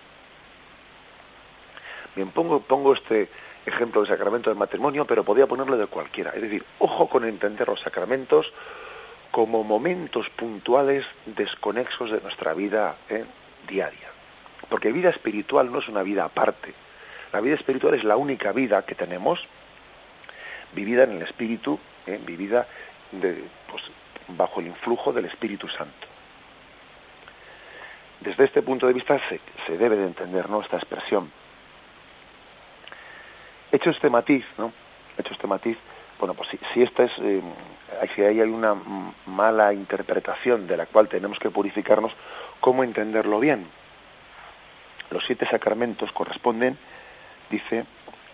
Bien, 2.15 2.31
pongo, 2.31 2.61
pongo 2.61 2.93
este 2.93 3.29
ejemplo 3.65 4.01
del 4.03 4.11
sacramento 4.11 4.51
del 4.51 4.59
matrimonio, 4.59 5.07
pero 5.07 5.25
podría 5.25 5.47
ponerlo 5.47 5.77
de 5.77 5.87
cualquiera. 5.87 6.31
Es 6.31 6.43
decir, 6.43 6.65
ojo 6.79 7.09
con 7.09 7.25
entender 7.25 7.69
los 7.69 7.81
sacramentos 7.81 8.53
como 9.31 9.65
momentos 9.65 10.29
puntuales 10.31 11.07
desconexos 11.25 12.11
de 12.11 12.21
nuestra 12.21 12.55
vida 12.55 12.97
¿eh? 13.09 13.25
diaria. 13.67 14.12
Porque 14.69 14.93
vida 14.93 15.11
espiritual 15.11 15.71
no 15.71 15.79
es 15.79 15.89
una 15.89 16.03
vida 16.03 16.25
aparte. 16.25 16.75
La 17.33 17.41
vida 17.41 17.55
espiritual 17.55 17.95
es 17.95 18.05
la 18.05 18.17
única 18.17 18.53
vida 18.53 18.85
que 18.85 18.95
tenemos 18.95 19.49
vivida 20.75 21.05
en 21.05 21.13
el 21.13 21.23
espíritu, 21.23 21.79
¿eh? 22.07 22.21
vivida 22.25 22.67
pues, 23.11 23.83
bajo 24.29 24.61
el 24.61 24.67
influjo 24.69 25.13
del 25.13 25.27
Espíritu 25.27 25.69
Santo. 25.69 26.09
Desde 28.21 28.45
este 28.45 28.63
punto 28.63 28.87
de 28.87 28.93
vista 28.93 29.19
se, 29.29 29.79
debe 29.79 29.97
de 29.97 30.05
entender 30.05 30.49
¿no? 30.49 30.61
esta 30.61 30.77
expresión. 30.77 31.31
Hecho 33.73 33.91
este 33.91 34.11
matiz, 34.11 34.45
¿no? 34.59 34.73
Hecho 35.19 35.33
este 35.33 35.47
matiz, 35.47 35.77
bueno, 36.19 36.35
pues 36.35 36.51
si, 36.51 36.59
si 36.73 36.83
esta 36.83 37.05
es, 37.05 37.13
eh, 37.19 37.43
si 38.15 38.23
hay 38.23 38.41
una 38.43 38.77
mala 39.27 39.73
interpretación 39.73 40.67
de 40.67 40.77
la 40.77 40.87
cual 40.87 41.09
tenemos 41.09 41.39
que 41.39 41.51
purificarnos, 41.51 42.13
¿cómo 42.61 42.85
entenderlo 42.85 43.41
bien? 43.41 43.67
Los 45.13 45.25
siete 45.25 45.47
sacramentos 45.47 46.13
corresponden, 46.13 46.79
dice, 47.51 47.85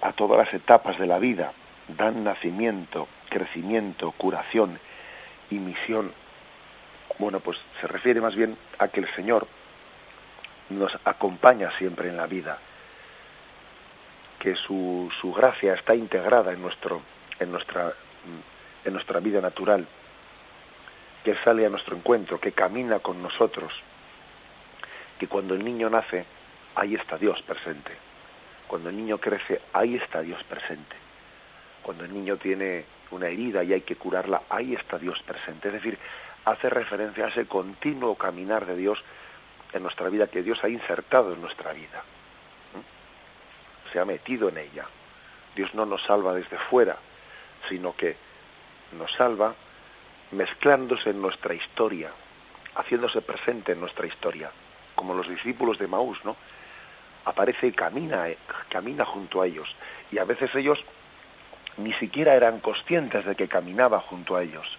a 0.00 0.12
todas 0.12 0.38
las 0.38 0.54
etapas 0.54 0.98
de 0.98 1.06
la 1.06 1.18
vida, 1.18 1.52
dan 1.88 2.24
nacimiento, 2.24 3.08
crecimiento, 3.28 4.12
curación, 4.12 4.78
y 5.50 5.58
misión, 5.58 6.12
bueno, 7.18 7.40
pues 7.40 7.58
se 7.80 7.86
refiere 7.86 8.20
más 8.20 8.36
bien 8.36 8.56
a 8.78 8.88
que 8.88 9.00
el 9.00 9.08
Señor 9.14 9.46
nos 10.68 10.98
acompaña 11.04 11.70
siempre 11.72 12.08
en 12.08 12.16
la 12.16 12.26
vida, 12.26 12.58
que 14.38 14.54
su, 14.54 15.10
su 15.20 15.32
gracia 15.32 15.74
está 15.74 15.94
integrada 15.94 16.52
en, 16.52 16.60
nuestro, 16.60 17.02
en, 17.40 17.50
nuestra, 17.50 17.94
en 18.84 18.92
nuestra 18.92 19.20
vida 19.20 19.40
natural, 19.40 19.86
que 21.24 21.34
sale 21.34 21.66
a 21.66 21.70
nuestro 21.70 21.96
encuentro, 21.96 22.38
que 22.38 22.52
camina 22.52 23.00
con 23.00 23.22
nosotros, 23.22 23.82
que 25.18 25.26
cuando 25.26 25.54
el 25.54 25.64
niño 25.64 25.90
nace, 25.90 26.26
ahí 26.78 26.94
está 26.94 27.18
Dios 27.18 27.42
presente. 27.42 27.92
Cuando 28.68 28.90
el 28.90 28.96
niño 28.96 29.18
crece, 29.18 29.60
ahí 29.72 29.96
está 29.96 30.22
Dios 30.22 30.42
presente. 30.44 30.96
Cuando 31.82 32.04
el 32.04 32.12
niño 32.12 32.36
tiene 32.36 32.84
una 33.10 33.28
herida 33.28 33.64
y 33.64 33.72
hay 33.72 33.80
que 33.80 33.96
curarla, 33.96 34.42
ahí 34.48 34.74
está 34.74 34.98
Dios 34.98 35.22
presente. 35.22 35.68
Es 35.68 35.74
decir, 35.74 35.98
hace 36.44 36.70
referencia 36.70 37.24
a 37.24 37.28
ese 37.28 37.46
continuo 37.46 38.14
caminar 38.14 38.66
de 38.66 38.76
Dios 38.76 39.02
en 39.72 39.82
nuestra 39.82 40.08
vida, 40.08 40.28
que 40.28 40.42
Dios 40.42 40.62
ha 40.62 40.68
insertado 40.68 41.32
en 41.32 41.40
nuestra 41.40 41.72
vida. 41.72 42.02
Se 43.92 43.98
ha 43.98 44.04
metido 44.04 44.48
en 44.48 44.58
ella. 44.58 44.86
Dios 45.56 45.74
no 45.74 45.84
nos 45.84 46.02
salva 46.04 46.34
desde 46.34 46.58
fuera, 46.58 46.96
sino 47.68 47.96
que 47.96 48.16
nos 48.92 49.12
salva 49.12 49.54
mezclándose 50.30 51.10
en 51.10 51.20
nuestra 51.20 51.54
historia, 51.54 52.12
haciéndose 52.76 53.22
presente 53.22 53.72
en 53.72 53.80
nuestra 53.80 54.06
historia, 54.06 54.50
como 54.94 55.14
los 55.14 55.28
discípulos 55.28 55.78
de 55.78 55.88
Maús, 55.88 56.22
¿no? 56.24 56.36
Aparece 57.28 57.66
y 57.66 57.72
camina, 57.72 58.28
eh, 58.28 58.38
camina 58.70 59.04
junto 59.04 59.42
a 59.42 59.46
ellos. 59.46 59.76
Y 60.10 60.16
a 60.16 60.24
veces 60.24 60.54
ellos 60.54 60.82
ni 61.76 61.92
siquiera 61.92 62.34
eran 62.34 62.58
conscientes 62.60 63.26
de 63.26 63.36
que 63.36 63.48
caminaba 63.48 64.00
junto 64.00 64.34
a 64.34 64.42
ellos. 64.42 64.78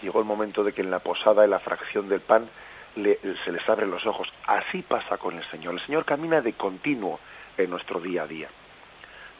Llegó 0.00 0.20
el 0.20 0.26
momento 0.26 0.62
de 0.62 0.72
que 0.72 0.82
en 0.82 0.92
la 0.92 1.00
posada, 1.00 1.42
en 1.42 1.50
la 1.50 1.58
fracción 1.58 2.08
del 2.08 2.20
pan, 2.20 2.48
se 2.94 3.52
les 3.52 3.68
abren 3.68 3.90
los 3.90 4.06
ojos. 4.06 4.32
Así 4.46 4.82
pasa 4.82 5.18
con 5.18 5.36
el 5.36 5.44
Señor. 5.50 5.74
El 5.74 5.80
Señor 5.80 6.04
camina 6.04 6.40
de 6.40 6.52
continuo 6.52 7.18
en 7.58 7.70
nuestro 7.70 7.98
día 7.98 8.22
a 8.22 8.26
día. 8.28 8.48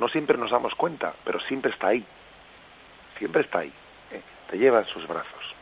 No 0.01 0.09
siempre 0.09 0.37
nos 0.37 0.51
damos 0.51 0.75
cuenta, 0.75 1.15
pero 1.25 1.39
siempre 1.39 1.71
está 1.71 1.89
ahí. 1.89 2.05
Siempre 3.19 3.43
está 3.43 3.61
ahí. 3.61 3.73
¿eh? 4.11 4.21
Te 4.51 4.59
lleva 4.59 4.81
en 4.81 4.87
sus 4.87 5.07
brazos. 5.07 5.55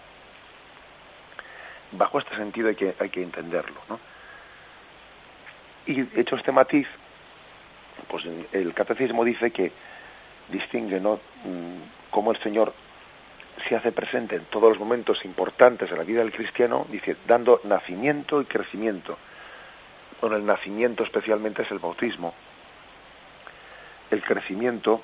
Bajo 1.92 2.18
este 2.18 2.34
sentido 2.36 2.68
hay 2.68 2.76
que, 2.76 2.94
hay 2.98 3.10
que 3.10 3.22
entenderlo. 3.22 3.80
Y 5.86 6.00
hecho 6.18 6.36
este 6.36 6.52
matiz, 6.52 6.86
pues 8.08 8.26
el 8.52 8.74
catecismo 8.74 9.24
dice 9.24 9.50
que 9.50 9.72
distingue 10.48 11.00
¿no? 11.00 11.16
Mm, 11.44 12.10
cómo 12.10 12.30
el 12.30 12.38
Señor 12.38 12.72
se 13.68 13.76
hace 13.76 13.92
presente 13.92 14.36
en 14.36 14.44
todos 14.44 14.70
los 14.70 14.78
momentos 14.78 15.24
importantes 15.24 15.90
de 15.90 15.96
la 15.96 16.04
vida 16.04 16.20
del 16.20 16.32
cristiano, 16.32 16.86
dice, 16.90 17.16
dando 17.26 17.60
nacimiento 17.64 18.40
y 18.40 18.44
crecimiento. 18.44 19.18
Bueno, 20.20 20.36
el 20.36 20.46
nacimiento 20.46 21.02
especialmente 21.02 21.62
es 21.62 21.70
el 21.70 21.78
bautismo. 21.78 22.34
El 24.10 24.22
crecimiento, 24.22 25.02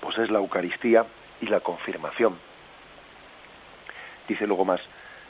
pues 0.00 0.18
es 0.18 0.30
la 0.30 0.38
Eucaristía 0.38 1.06
y 1.40 1.46
la 1.46 1.60
confirmación. 1.60 2.38
Dice 4.28 4.46
luego 4.46 4.64
más, 4.64 4.80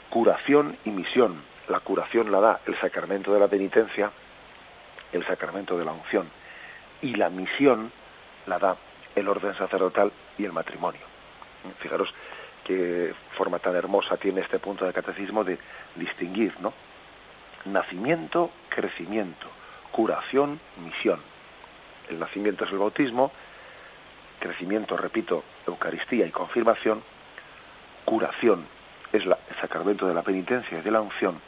curación 0.09 0.77
y 0.85 0.91
misión. 0.91 1.43
La 1.67 1.79
curación 1.79 2.31
la 2.31 2.39
da 2.39 2.59
el 2.67 2.75
sacramento 2.75 3.33
de 3.33 3.39
la 3.39 3.47
penitencia, 3.47 4.11
el 5.13 5.25
sacramento 5.25 5.77
de 5.77 5.85
la 5.85 5.93
unción. 5.93 6.29
Y 7.01 7.15
la 7.15 7.29
misión 7.29 7.91
la 8.45 8.59
da 8.59 8.77
el 9.15 9.27
orden 9.27 9.55
sacerdotal 9.55 10.11
y 10.37 10.45
el 10.45 10.51
matrimonio. 10.51 11.01
Fijaros 11.79 12.13
qué 12.63 13.13
forma 13.33 13.59
tan 13.59 13.75
hermosa 13.75 14.17
tiene 14.17 14.41
este 14.41 14.59
punto 14.59 14.85
del 14.85 14.93
catecismo 14.93 15.43
de 15.43 15.57
distinguir, 15.95 16.53
¿no? 16.59 16.73
Nacimiento, 17.65 18.51
crecimiento, 18.69 19.47
curación, 19.91 20.59
misión. 20.83 21.21
El 22.09 22.19
nacimiento 22.19 22.65
es 22.65 22.71
el 22.71 22.79
bautismo, 22.79 23.31
crecimiento, 24.39 24.97
repito, 24.97 25.43
Eucaristía 25.65 26.25
y 26.25 26.31
confirmación, 26.31 27.01
curación 28.03 28.65
es 29.13 29.25
el 29.25 29.35
sacramento 29.61 30.07
de 30.07 30.13
la 30.13 30.23
penitencia 30.23 30.79
y 30.79 30.81
de 30.81 30.91
la 30.91 30.99
unción, 30.99 31.39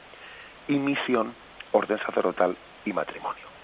y 0.67 0.77
misión, 0.77 1.33
orden 1.71 1.97
sacerdotal 1.97 2.55
y 2.85 2.93
matrimonio. 2.93 3.54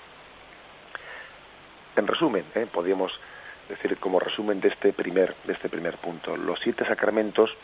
En 1.96 2.08
resumen, 2.08 2.46
¿eh? 2.56 2.68
podríamos 2.72 3.20
decir 3.68 3.98
como 3.98 4.20
resumen 4.20 4.60
de 4.60 4.70
este 4.70 4.94
primer 4.94 5.36
de 5.44 5.54
este 5.54 5.70
primer 5.70 5.98
punto, 5.98 6.36
los 6.38 6.60
siete 6.60 6.86
sacramentos 6.86 7.56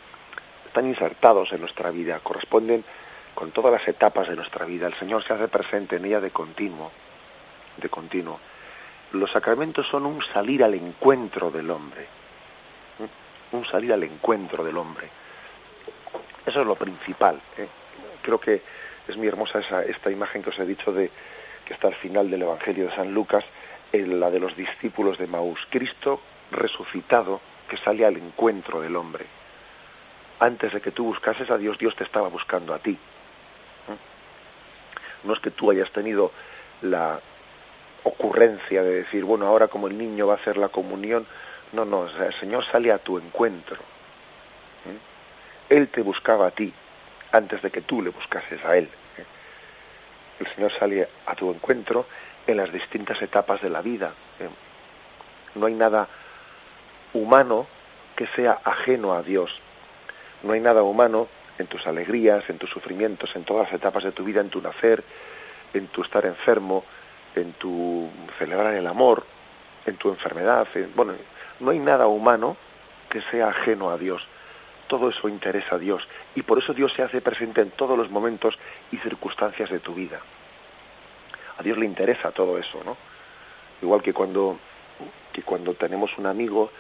están 0.66 0.88
insertados 0.88 1.52
en 1.54 1.62
nuestra 1.62 1.92
vida, 1.92 2.20
corresponden 2.20 2.84
con 3.34 3.52
todas 3.52 3.72
las 3.72 3.88
etapas 3.88 4.28
de 4.28 4.36
nuestra 4.36 4.66
vida. 4.66 4.88
El 4.88 4.94
Señor 4.96 5.24
se 5.24 5.34
hace 5.34 5.48
presente 5.48 5.96
en 5.96 6.06
ella 6.06 6.20
de 6.20 6.32
continuo, 6.32 6.92
de 7.78 7.90
continuo. 7.90 8.40
Los 9.14 9.32
sacramentos 9.32 9.88
son 9.88 10.06
un 10.06 10.22
salir 10.22 10.64
al 10.64 10.74
encuentro 10.74 11.50
del 11.50 11.70
hombre, 11.70 12.08
un 13.52 13.64
salir 13.64 13.94
al 13.94 14.04
encuentro 14.04 14.64
del 14.64 14.78
hombre. 14.78 15.10
Eso 16.46 16.62
es 16.62 16.68
lo 16.68 16.76
principal. 16.76 17.42
¿eh? 17.58 17.68
Creo 18.22 18.40
que 18.40 18.62
es 19.08 19.16
muy 19.16 19.28
hermosa 19.28 19.60
esa, 19.60 19.84
esta 19.84 20.12
imagen 20.12 20.44
que 20.44 20.50
os 20.50 20.60
he 20.60 20.66
dicho 20.66 20.92
de 20.92 21.10
que 21.66 21.74
está 21.74 21.88
al 21.88 21.96
final 21.96 22.30
del 22.30 22.42
Evangelio 22.42 22.88
de 22.88 22.96
San 22.96 23.14
Lucas, 23.14 23.46
en 23.92 24.20
la 24.20 24.30
de 24.30 24.40
los 24.40 24.56
discípulos 24.56 25.18
de 25.18 25.28
Maús. 25.28 25.68
Cristo 25.70 26.22
resucitado 26.52 27.42
que 27.70 27.78
sale 27.78 28.06
al 28.06 28.18
encuentro 28.18 28.82
del 28.82 28.96
hombre. 28.96 29.26
Antes 30.40 30.74
de 30.74 30.82
que 30.82 30.92
tú 30.92 31.06
buscases 31.06 31.50
a 31.50 31.58
Dios, 31.58 31.78
Dios 31.78 31.96
te 31.96 32.04
estaba 32.04 32.28
buscando 32.30 32.74
a 32.74 32.80
ti. 32.80 32.92
¿eh? 32.92 33.98
No 35.24 35.34
es 35.34 35.40
que 35.40 35.52
tú 35.52 35.72
hayas 35.72 35.92
tenido 35.92 36.32
la 36.82 37.20
ocurrencia 38.04 38.84
de 38.84 38.94
decir, 38.94 39.24
bueno, 39.24 39.48
ahora 39.48 39.68
como 39.68 39.88
el 39.88 39.98
niño 39.98 40.28
va 40.28 40.34
a 40.34 40.38
hacer 40.38 40.58
la 40.58 40.70
comunión, 40.70 41.26
no, 41.74 41.86
no, 41.86 42.08
el 42.08 42.34
Señor 42.34 42.64
sale 42.64 42.92
a 42.92 43.00
tu 43.00 43.18
encuentro. 43.18 43.78
¿eh? 44.86 45.76
Él 45.76 45.90
te 45.90 46.02
buscaba 46.02 46.48
a 46.48 46.52
ti 46.52 46.74
antes 47.32 47.62
de 47.62 47.72
que 47.72 47.82
tú 47.82 48.02
le 48.02 48.12
buscases 48.12 48.64
a 48.64 48.78
Él. 48.78 48.86
¿eh? 49.18 49.26
El 50.40 50.48
Señor 50.48 50.72
sale 50.72 51.10
a 51.26 51.36
tu 51.36 51.52
encuentro 51.52 52.06
en 52.48 52.58
las 52.58 52.72
distintas 52.72 53.22
etapas 53.22 53.62
de 53.62 53.70
la 53.70 53.82
vida. 53.82 54.14
¿eh? 54.40 54.50
No 55.56 55.68
hay 55.68 55.74
nada 55.74 56.08
humano 57.14 57.68
que 58.16 58.28
sea 58.28 58.60
ajeno 58.64 59.14
a 59.14 59.22
Dios. 59.22 59.60
No 60.44 60.54
hay 60.54 60.62
nada 60.62 60.84
humano 60.84 61.28
en 61.60 61.68
tus 61.68 61.86
alegrías, 61.88 62.50
en 62.50 62.58
tus 62.58 62.70
sufrimientos, 62.70 63.36
en 63.36 63.44
todas 63.44 63.66
las 63.66 63.74
etapas 63.74 64.04
de 64.04 64.12
tu 64.12 64.24
vida, 64.24 64.42
en 64.42 64.50
tu 64.50 64.62
nacer, 64.62 65.04
en 65.74 65.88
tu 65.88 66.02
estar 66.02 66.26
enfermo, 66.26 66.84
en 67.36 67.54
tu 67.54 68.10
celebrar 68.38 68.74
el 68.74 68.88
amor, 68.88 69.26
en 69.86 69.98
tu 69.98 70.10
enfermedad. 70.10 70.68
bueno, 70.96 71.14
no 71.60 71.72
hay 71.72 71.80
nada 71.80 72.08
humano 72.08 72.58
que 73.10 73.22
sea 73.22 73.50
ajeno 73.50 73.90
a 73.90 73.98
Dios. 73.98 74.28
Todo 74.88 75.10
eso 75.10 75.28
interesa 75.28 75.76
a 75.76 75.80
Dios 75.80 76.08
y 76.36 76.44
por 76.44 76.60
eso 76.60 76.74
Dios 76.74 76.94
se 76.94 77.04
hace 77.04 77.22
presente 77.22 77.62
en 77.62 77.72
todos 77.72 77.98
los 77.98 78.10
momentos 78.10 78.58
y 78.92 78.98
circunstancias 78.98 79.70
de 79.70 79.80
tu 79.80 79.94
vida. 79.94 80.22
A 81.58 81.64
Dios 81.64 81.78
le 81.78 81.86
interesa 81.86 82.32
todo 82.32 82.58
eso, 82.58 82.82
¿no? 82.86 82.98
Igual 83.82 84.02
que 84.02 84.14
cuando, 84.14 84.60
que 85.34 85.42
cuando 85.44 85.74
tenemos 85.74 86.18
un 86.18 86.28
amigo, 86.28 86.72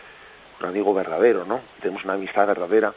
un 0.60 0.68
amigo 0.68 0.94
verdadero, 0.94 1.46
¿no? 1.46 1.62
Tenemos 1.82 2.04
una 2.04 2.14
amistad 2.14 2.48
verdadera, 2.48 2.94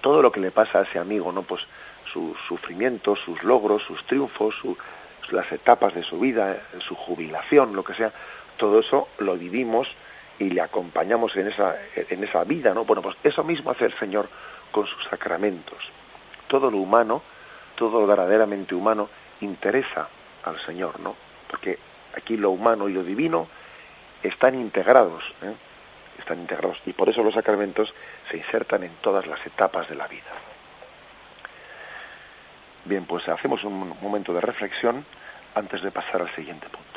todo 0.00 0.20
lo 0.22 0.32
que 0.32 0.40
le 0.40 0.50
pasa 0.50 0.80
a 0.80 0.82
ese 0.82 0.98
amigo, 0.98 1.32
¿no? 1.32 1.42
Pues 1.42 1.66
sus 2.04 2.38
sufrimientos, 2.46 3.20
sus 3.20 3.42
logros, 3.42 3.82
sus 3.82 4.04
triunfos, 4.06 4.56
las 5.30 5.50
etapas 5.52 5.94
de 5.94 6.02
su 6.02 6.18
vida, 6.18 6.62
su 6.80 6.94
jubilación, 6.94 7.74
lo 7.74 7.84
que 7.84 7.94
sea, 7.94 8.12
todo 8.56 8.80
eso 8.80 9.08
lo 9.18 9.36
vivimos 9.36 9.88
y 10.38 10.50
le 10.50 10.60
acompañamos 10.60 11.36
en 11.36 11.48
esa, 11.48 11.76
en 11.96 12.24
esa 12.24 12.44
vida, 12.44 12.74
¿no? 12.74 12.84
Bueno, 12.84 13.00
pues 13.00 13.16
eso 13.22 13.44
mismo 13.44 13.70
hace 13.70 13.86
el 13.86 13.94
Señor 13.94 14.28
con 14.70 14.86
sus 14.86 15.04
sacramentos. 15.04 15.90
Todo 16.48 16.70
lo 16.70 16.78
humano, 16.78 17.22
todo 17.76 18.00
lo 18.00 18.06
verdaderamente 18.06 18.74
humano, 18.74 19.08
interesa 19.40 20.08
al 20.44 20.58
Señor, 20.60 21.00
¿no? 21.00 21.16
Porque 21.48 21.78
aquí 22.16 22.36
lo 22.36 22.50
humano 22.50 22.88
y 22.88 22.92
lo 22.92 23.02
divino 23.02 23.48
están 24.22 24.54
integrados, 24.54 25.34
¿eh? 25.42 25.54
están 26.18 26.40
integrados, 26.40 26.80
y 26.86 26.92
por 26.92 27.08
eso 27.08 27.22
los 27.22 27.34
sacramentos 27.34 27.94
se 28.30 28.36
insertan 28.36 28.84
en 28.84 28.92
todas 29.00 29.26
las 29.26 29.44
etapas 29.46 29.88
de 29.88 29.96
la 29.96 30.06
vida. 30.06 30.30
Bien, 32.84 33.04
pues 33.04 33.28
hacemos 33.28 33.64
un 33.64 33.96
momento 34.00 34.32
de 34.32 34.40
reflexión 34.40 35.04
antes 35.54 35.82
de 35.82 35.90
pasar 35.90 36.20
al 36.20 36.30
siguiente 36.30 36.68
punto. 36.68 36.91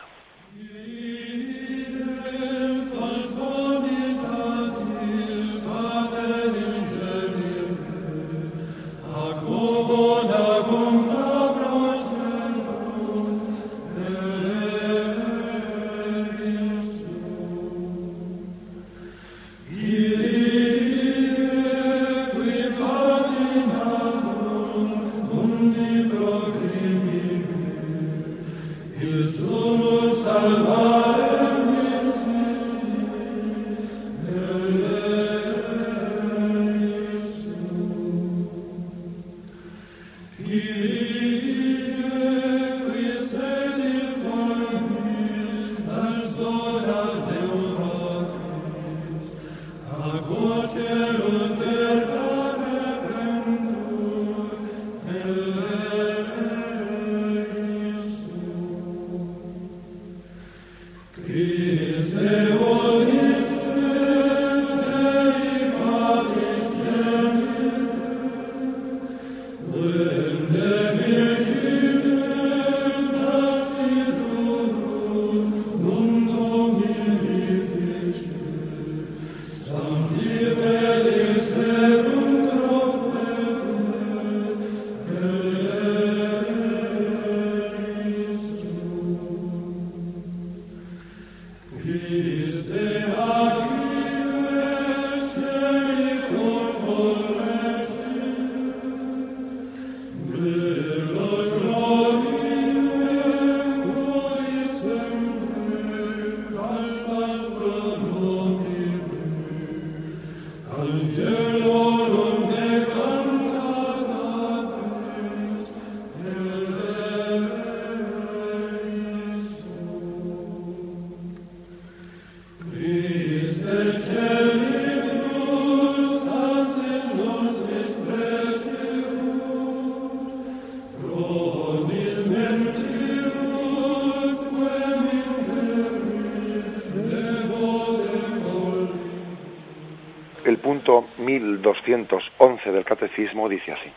1211 142.65 142.71
del 142.71 142.86
Catecismo 142.86 143.49
dice 143.49 143.71
así. 143.73 143.91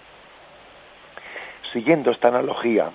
Siguiendo 1.73 2.11
esta 2.11 2.29
analogía, 2.29 2.91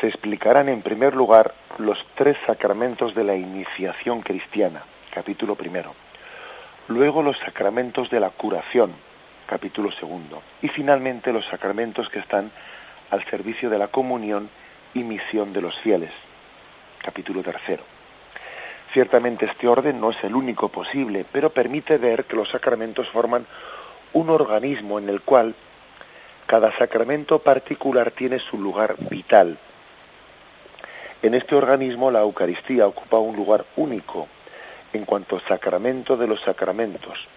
se 0.00 0.08
explicarán 0.08 0.68
en 0.68 0.82
primer 0.82 1.14
lugar 1.14 1.54
los 1.78 2.06
tres 2.14 2.36
sacramentos 2.46 3.14
de 3.14 3.24
la 3.24 3.34
iniciación 3.34 4.20
cristiana, 4.20 4.82
capítulo 5.10 5.54
primero. 5.54 5.94
Luego 6.88 7.22
los 7.22 7.38
sacramentos 7.38 8.10
de 8.10 8.20
la 8.20 8.30
curación, 8.30 8.92
capítulo 9.46 9.90
segundo. 9.90 10.42
Y 10.62 10.68
finalmente 10.68 11.32
los 11.32 11.46
sacramentos 11.46 12.08
que 12.08 12.18
están 12.18 12.50
al 13.10 13.24
servicio 13.24 13.70
de 13.70 13.78
la 13.78 13.88
comunión 13.88 14.50
y 14.94 15.04
misión 15.04 15.52
de 15.52 15.62
los 15.62 15.78
fieles, 15.78 16.12
capítulo 17.02 17.42
tercero. 17.42 17.84
Ciertamente 18.92 19.44
este 19.44 19.68
orden 19.68 20.00
no 20.00 20.10
es 20.10 20.24
el 20.24 20.34
único 20.34 20.70
posible, 20.70 21.26
pero 21.30 21.50
permite 21.50 21.98
ver 21.98 22.24
que 22.24 22.36
los 22.36 22.48
sacramentos 22.48 23.08
forman 23.10 23.46
un 24.12 24.30
organismo 24.30 24.98
en 24.98 25.08
el 25.08 25.20
cual 25.20 25.54
cada 26.46 26.72
sacramento 26.72 27.40
particular 27.40 28.10
tiene 28.10 28.38
su 28.38 28.58
lugar 28.58 28.96
vital. 29.10 29.58
En 31.20 31.34
este 31.34 31.54
organismo 31.54 32.10
la 32.10 32.20
Eucaristía 32.20 32.86
ocupa 32.86 33.18
un 33.18 33.36
lugar 33.36 33.66
único 33.76 34.28
en 34.92 35.04
cuanto 35.04 35.40
sacramento 35.40 36.16
de 36.16 36.26
los 36.26 36.40
sacramentos. 36.40 37.28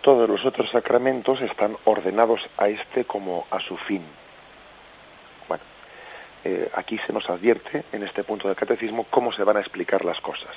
Todos 0.00 0.28
los 0.28 0.44
otros 0.44 0.70
sacramentos 0.70 1.40
están 1.40 1.76
ordenados 1.84 2.48
a 2.56 2.68
este 2.68 3.04
como 3.04 3.46
a 3.50 3.60
su 3.60 3.76
fin. 3.76 4.02
Bueno, 5.48 5.64
eh, 6.44 6.70
aquí 6.74 6.98
se 6.98 7.12
nos 7.12 7.30
advierte 7.30 7.84
en 7.92 8.02
este 8.02 8.22
punto 8.22 8.48
del 8.48 8.56
catecismo 8.56 9.06
cómo 9.10 9.32
se 9.32 9.44
van 9.44 9.56
a 9.56 9.60
explicar 9.60 10.04
las 10.04 10.20
cosas. 10.20 10.54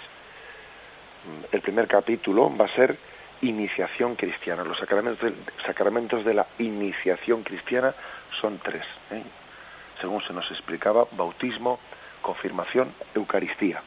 El 1.52 1.62
primer 1.62 1.88
capítulo 1.88 2.56
va 2.56 2.66
a 2.66 2.70
ser 2.70 2.98
iniciación 3.42 4.16
cristiana. 4.16 4.64
Los 4.64 4.78
sacramentos 4.78 5.22
de, 5.22 5.36
sacramentos 5.66 6.24
de 6.24 6.34
la 6.34 6.48
iniciación 6.60 7.44
cristiana 7.44 7.94
son 8.32 8.60
tres. 8.60 8.86
¿eh? 9.12 9.24
Según 10.00 10.22
se 10.22 10.34
nos 10.34 10.50
explicaba, 10.52 11.06
bautismo, 11.12 11.80
confirmación, 12.22 12.94
Eucaristía. 13.14 13.82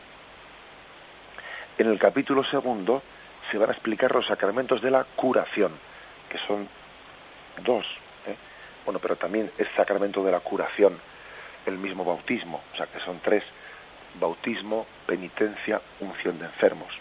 En 1.77 1.89
el 1.89 1.99
capítulo 1.99 2.43
segundo 2.45 3.03
se 3.51 3.59
van 3.59 3.71
a 3.71 3.73
explicar 3.73 4.13
los 4.13 4.27
sacramentos 4.27 4.83
de 4.83 4.91
la 4.91 5.05
curación, 5.05 5.73
que 6.29 6.39
son 6.39 6.69
dos. 7.65 7.87
¿eh? 8.27 8.37
Bueno, 8.85 9.01
pero 9.01 9.17
también 9.17 9.51
es 9.59 9.69
sacramento 9.77 10.25
de 10.25 10.33
la 10.33 10.41
curación, 10.41 10.99
el 11.67 11.79
mismo 11.79 12.05
bautismo, 12.05 12.63
o 12.73 12.77
sea 12.77 12.87
que 12.87 13.01
son 13.01 13.21
tres. 13.21 13.45
Bautismo, 14.19 14.87
penitencia, 15.07 15.81
unción 16.01 16.39
de 16.39 16.47
enfermos 16.47 16.99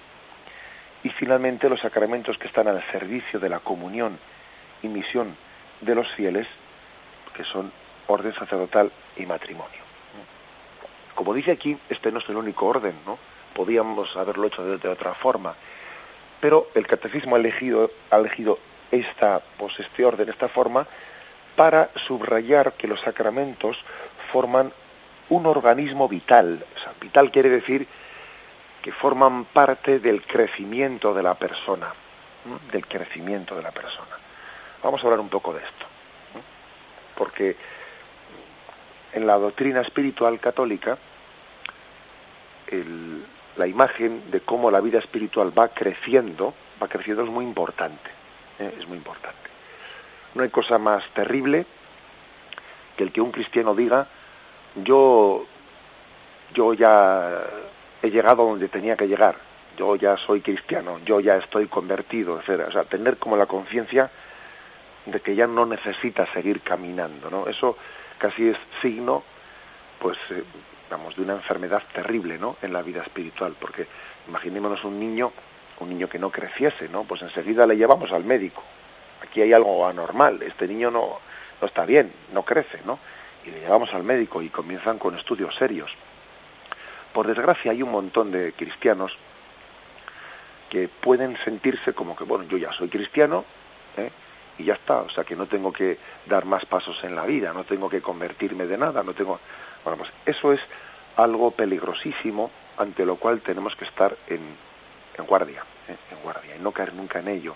y 1.08 1.10
finalmente 1.10 1.70
los 1.70 1.80
sacramentos 1.80 2.38
que 2.38 2.48
están 2.48 2.67
al 2.67 2.84
servicio 2.91 3.39
de 3.39 3.48
la 3.48 3.60
comunión 3.60 4.20
y 4.84 4.89
misión 4.89 5.38
de 5.80 5.96
los 5.96 6.12
fieles, 6.12 6.48
que 7.34 7.46
son 7.46 7.72
orden 8.08 8.34
sacerdotal 8.34 8.91
y 9.15 9.26
matrimonio. 9.26 9.80
Como 11.15 11.34
dice 11.34 11.52
aquí, 11.52 11.78
este 11.88 12.12
no 12.12 12.20
es 12.20 12.28
el 12.28 12.36
único 12.36 12.65
orden, 12.65 12.93
¿no? 13.06 13.17
Podíamos 13.54 14.17
haberlo 14.17 14.48
hecho 14.48 14.78
de, 14.78 14.89
otra 14.89 15.13
forma, 15.13 15.56
pero 16.41 16.67
el 16.76 16.86
catecismo 16.86 17.38
ha 17.38 17.39
elegido, 17.39 17.89
ha 18.12 18.17
elegido 18.17 18.60
esta, 18.91 19.41
pues 19.58 19.80
este 19.80 20.04
orden, 20.04 20.28
esta 20.28 20.50
forma, 20.50 20.88
para 21.56 21.89
subrayar 21.96 22.74
que 22.74 22.89
los 22.89 23.00
sacramentos 23.00 23.82
forman 24.30 24.74
un 25.30 25.46
organismo 25.46 26.10
vital. 26.10 26.65
O 26.76 26.80
sea, 26.80 26.93
vital 27.00 27.32
quiere 27.32 27.48
decir 27.48 27.88
que 28.88 28.93
forman 28.93 29.43
parte 29.43 30.00
del 30.00 30.26
crecimiento 30.26 31.13
de 31.13 31.21
la 31.21 31.34
persona, 31.34 31.93
del 32.71 32.88
crecimiento 32.88 33.54
de 33.54 33.62
la 33.62 33.71
persona. 33.71 34.17
Vamos 34.82 35.04
a 35.04 35.08
hablar 35.08 35.19
un 35.19 35.28
poco 35.28 35.54
de 35.54 35.60
esto, 35.60 35.86
porque 37.17 37.58
en 39.12 39.28
la 39.28 39.38
doctrina 39.39 39.82
espiritual 39.82 40.39
católica 40.39 40.97
la 43.58 43.67
imagen 43.67 44.32
de 44.32 44.39
cómo 44.39 44.71
la 44.71 44.80
vida 44.80 45.00
espiritual 45.00 45.52
va 45.52 45.67
creciendo, 45.67 46.54
va 46.82 46.88
creciendo 46.88 47.23
es 47.23 47.30
muy 47.30 47.43
importante, 47.43 48.10
¿eh? 48.58 48.73
es 48.80 48.88
muy 48.88 49.00
importante. 49.00 49.50
No 50.34 50.43
hay 50.43 50.50
cosa 50.50 50.80
más 50.80 51.04
terrible 51.10 51.65
que 52.95 53.04
el 53.04 53.12
que 53.12 53.19
un 53.19 53.34
cristiano 53.34 53.76
diga 53.76 54.08
yo 54.76 55.45
yo 56.54 56.73
ya 56.73 57.43
he 58.01 58.10
llegado 58.10 58.45
donde 58.45 58.67
tenía 58.67 58.95
que 58.95 59.07
llegar, 59.07 59.36
yo 59.77 59.95
ya 59.95 60.17
soy 60.17 60.41
cristiano, 60.41 60.99
yo 61.05 61.19
ya 61.19 61.38
estoy 61.38 61.67
convertido, 61.67 62.39
etc. 62.39 62.65
O 62.67 62.71
sea, 62.71 62.83
tener 62.83 63.17
como 63.17 63.38
la 63.38 63.45
conciencia 63.45 64.10
de 65.05 65.19
que 65.21 65.36
ya 65.36 65.47
no 65.47 65.65
necesita 65.65 66.25
seguir 66.33 66.62
caminando, 66.62 67.29
¿no? 67.29 67.47
Eso 67.47 67.77
casi 68.17 68.49
es 68.49 68.57
signo, 68.81 69.23
pues, 69.99 70.17
eh, 70.31 70.43
vamos, 70.89 71.15
de 71.15 71.21
una 71.21 71.33
enfermedad 71.33 71.83
terrible, 71.93 72.38
¿no? 72.38 72.57
En 72.62 72.73
la 72.73 72.81
vida 72.81 73.01
espiritual, 73.03 73.55
porque 73.60 73.88
imaginémonos 74.27 74.83
un 74.83 74.99
niño, 74.99 75.31
un 75.79 75.89
niño 75.89 76.10
que 76.10 76.19
no 76.19 76.31
creciese, 76.31 76.89
¿no? 76.89 77.03
Pues 77.03 77.21
enseguida 77.21 77.65
le 77.67 77.77
llevamos 77.77 78.12
al 78.12 78.25
médico. 78.25 78.63
Aquí 79.21 79.41
hay 79.41 79.53
algo 79.53 79.88
anormal, 79.88 80.41
este 80.41 80.67
niño 80.67 80.91
no, 80.91 81.19
no 81.62 81.67
está 81.67 81.86
bien, 81.86 82.12
no 82.33 82.43
crece, 82.43 82.79
¿no? 82.86 82.99
Y 83.45 83.51
le 83.51 83.62
llevamos 83.62 83.93
al 83.93 84.03
médico 84.03 84.41
y 84.41 84.49
comienzan 84.49 84.97
con 84.97 85.15
estudios 85.15 85.55
serios 85.55 85.95
por 87.17 87.25
desgracia 87.25 87.71
hay 87.71 87.82
un 87.82 87.89
montón 87.89 88.32
de 88.32 88.53
cristianos 88.53 89.17
que 90.69 90.88
pueden 90.88 91.36
sentirse 91.38 91.93
como 91.93 92.15
que, 92.15 92.23
bueno, 92.23 92.43
yo 92.43 92.58
ya 92.58 92.71
soy 92.71 92.89
cristiano 92.89 93.43
¿eh? 93.97 94.12
y 94.60 94.65
ya 94.65 94.75
está, 94.75 95.01
o 95.01 95.10
sea 95.10 95.23
que 95.23 95.36
no 95.36 95.47
tengo 95.47 95.73
que 95.73 95.97
dar 96.27 96.45
más 96.45 96.67
pasos 96.67 97.03
en 97.03 97.15
la 97.15 97.25
vida, 97.25 97.53
no 97.53 97.63
tengo 97.63 97.89
que 97.89 98.03
convertirme 98.03 98.67
de 98.67 98.77
nada, 98.77 99.01
no 99.01 99.15
tengo... 99.15 99.39
Bueno, 99.84 99.97
pues 99.97 100.12
eso 100.27 100.53
es 100.53 100.62
algo 101.15 101.49
peligrosísimo 101.49 102.51
ante 102.77 103.03
lo 103.03 103.15
cual 103.15 103.41
tenemos 103.41 103.75
que 103.75 103.86
estar 103.86 104.15
en, 104.27 104.56
guardia, 105.25 105.63
¿eh? 105.88 105.95
en 106.12 106.19
guardia, 106.21 106.56
y 106.56 106.60
no 106.60 106.71
caer 106.71 106.93
nunca 106.93 107.17
en 107.17 107.30
ello, 107.30 107.56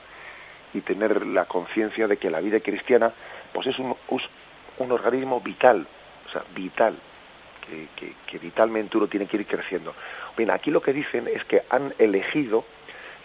y 0.73 0.81
tener 0.81 1.23
la 1.27 1.45
conciencia 1.45 2.07
de 2.07 2.17
que 2.17 2.31
la 2.31 2.41
vida 2.41 2.61
cristiana 2.61 3.13
pues 3.53 3.67
es 3.67 3.77
un, 3.77 3.95
un 4.79 4.91
organismo 4.91 5.39
vital, 5.39 5.85
o 6.25 6.29
sea, 6.31 6.43
vital, 6.55 6.97
que, 7.95 8.39
vitalmente 8.39 8.97
uno 8.97 9.07
tiene 9.07 9.25
que 9.25 9.37
ir 9.37 9.45
creciendo. 9.45 9.93
Bien, 10.37 10.51
aquí 10.51 10.71
lo 10.71 10.81
que 10.81 10.93
dicen 10.93 11.27
es 11.27 11.43
que 11.45 11.63
han 11.69 11.93
elegido 11.97 12.65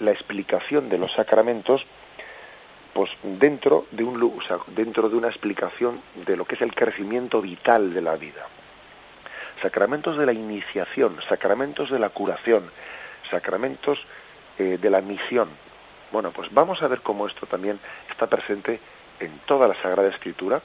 la 0.01 0.11
explicación 0.11 0.89
de 0.89 0.99
los 0.99 1.13
sacramentos 1.13 1.87
pues 2.93 3.11
dentro 3.23 3.87
de 3.91 4.05
un 4.05 4.19
dentro 4.69 5.09
de 5.11 5.17
una 5.17 5.29
explicación 5.29 6.01
de 6.15 6.37
lo 6.37 6.47
que 6.47 6.55
es 6.55 6.63
el 6.63 6.75
crecimiento 6.75 7.43
vital 7.43 7.93
de 7.93 8.01
la 8.01 8.17
vida. 8.17 8.47
Sacramentos 9.61 10.17
de 10.17 10.25
la 10.25 10.33
iniciación, 10.33 11.19
sacramentos 11.29 11.91
de 11.91 11.99
la 11.99 12.09
curación, 12.09 12.71
sacramentos 13.31 14.07
eh, 14.59 14.79
de 14.81 14.91
la 14.91 15.03
misión. 15.03 15.51
Bueno, 16.11 16.31
pues 16.31 16.53
vamos 16.53 16.83
a 16.83 16.89
ver 16.89 17.03
cómo 17.03 17.27
esto 17.27 17.47
también 17.47 17.79
está 18.09 18.29
presente 18.29 18.81
en 19.21 19.41
toda 19.41 19.69
la 19.69 19.75
Sagrada 19.75 20.09
Escritura, 20.09 20.63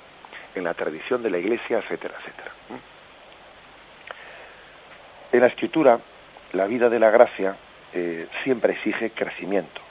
en 0.55 0.63
la 0.63 0.73
tradición 0.73 1.23
de 1.23 1.29
la 1.29 1.37
Iglesia, 1.37 1.79
etcétera, 1.79 2.15
etcétera. 2.19 2.51
En 5.31 5.39
la 5.39 5.47
escritura, 5.47 5.99
la 6.51 6.65
vida 6.65 6.89
de 6.89 6.99
la 6.99 7.09
gracia 7.09 7.55
eh, 7.93 8.27
siempre 8.43 8.73
exige 8.73 9.11
crecimiento. 9.11 9.81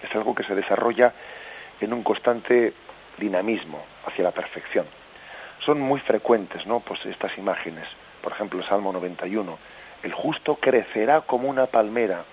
Es 0.00 0.14
algo 0.14 0.34
que 0.34 0.44
se 0.44 0.54
desarrolla 0.54 1.12
en 1.80 1.92
un 1.92 2.04
constante 2.04 2.72
dinamismo 3.18 3.84
hacia 4.06 4.24
la 4.24 4.30
perfección. 4.30 4.86
Son 5.58 5.80
muy 5.80 5.98
frecuentes 5.98 6.66
¿no? 6.66 6.80
pues 6.80 7.04
estas 7.06 7.36
imágenes. 7.36 7.88
Por 8.22 8.32
ejemplo, 8.32 8.62
Salmo 8.62 8.92
91. 8.92 9.58
El 10.04 10.12
justo 10.12 10.56
crecerá 10.56 11.22
como 11.22 11.48
una 11.48 11.66
palmera, 11.66 12.24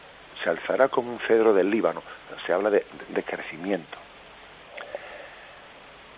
se 0.44 0.50
alzará 0.50 0.90
como 0.90 1.12
un 1.12 1.20
cedro 1.20 1.54
del 1.54 1.72
Líbano. 1.72 2.04
Se 2.46 2.54
habla 2.54 2.70
de 2.70 3.24
crecimiento. 3.26 3.98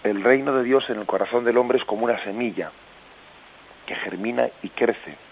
El 0.03 0.21
reino 0.23 0.53
de 0.53 0.63
Dios 0.63 0.89
en 0.89 0.99
el 0.99 1.05
corazón 1.05 1.45
del 1.45 1.57
hombre 1.57 1.77
es 1.77 1.85
como 1.85 2.03
una 2.03 2.19
semilla 2.19 2.71
que 3.85 3.95
germina 3.95 4.49
y 4.61 4.69
crece 4.69 5.24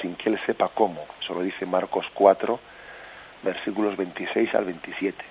sin 0.00 0.14
que 0.14 0.30
él 0.30 0.38
sepa 0.44 0.68
cómo. 0.68 1.06
Eso 1.20 1.34
lo 1.34 1.42
dice 1.42 1.66
Marcos 1.66 2.06
4, 2.14 2.58
versículos 3.42 3.96
26 3.96 4.54
al 4.54 4.64
27. 4.64 5.24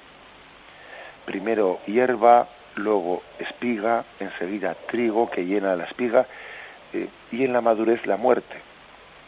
Primero 1.26 1.80
hierba, 1.86 2.48
luego 2.76 3.22
espiga, 3.40 4.06
enseguida 4.20 4.76
trigo 4.76 5.30
que 5.30 5.46
llena 5.46 5.76
la 5.76 5.86
espiga 5.86 6.28
eh, 6.94 7.10
y 7.32 7.44
en 7.44 7.54
la 7.54 7.62
madurez 7.62 8.06
la 8.06 8.18
muerte. 8.18 8.62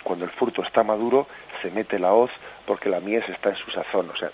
Cuando 0.03 0.25
el 0.25 0.31
fruto 0.31 0.61
está 0.61 0.83
maduro 0.83 1.27
se 1.61 1.71
mete 1.71 1.99
la 1.99 2.13
hoz 2.13 2.31
porque 2.65 2.89
la 2.89 2.99
mies 2.99 3.27
está 3.27 3.49
en 3.49 3.55
su 3.57 3.69
sazón. 3.69 4.09
O 4.09 4.15
sea, 4.15 4.31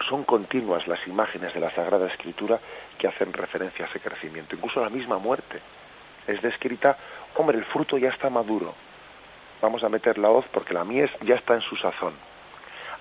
son 0.00 0.24
continuas 0.24 0.86
las 0.86 1.06
imágenes 1.06 1.54
de 1.54 1.60
la 1.60 1.70
Sagrada 1.70 2.06
Escritura 2.06 2.58
que 2.96 3.06
hacen 3.06 3.32
referencia 3.32 3.84
a 3.84 3.88
ese 3.88 4.00
crecimiento. 4.00 4.56
Incluso 4.56 4.80
la 4.80 4.90
misma 4.90 5.18
muerte 5.18 5.60
es 6.26 6.42
descrita, 6.42 6.98
hombre, 7.36 7.58
el 7.58 7.64
fruto 7.64 7.96
ya 7.96 8.10
está 8.10 8.28
maduro, 8.28 8.74
vamos 9.60 9.82
a 9.84 9.88
meter 9.88 10.18
la 10.18 10.30
hoz 10.30 10.46
porque 10.52 10.74
la 10.74 10.84
mies 10.84 11.10
ya 11.22 11.34
está 11.34 11.54
en 11.54 11.60
su 11.60 11.76
sazón. 11.76 12.14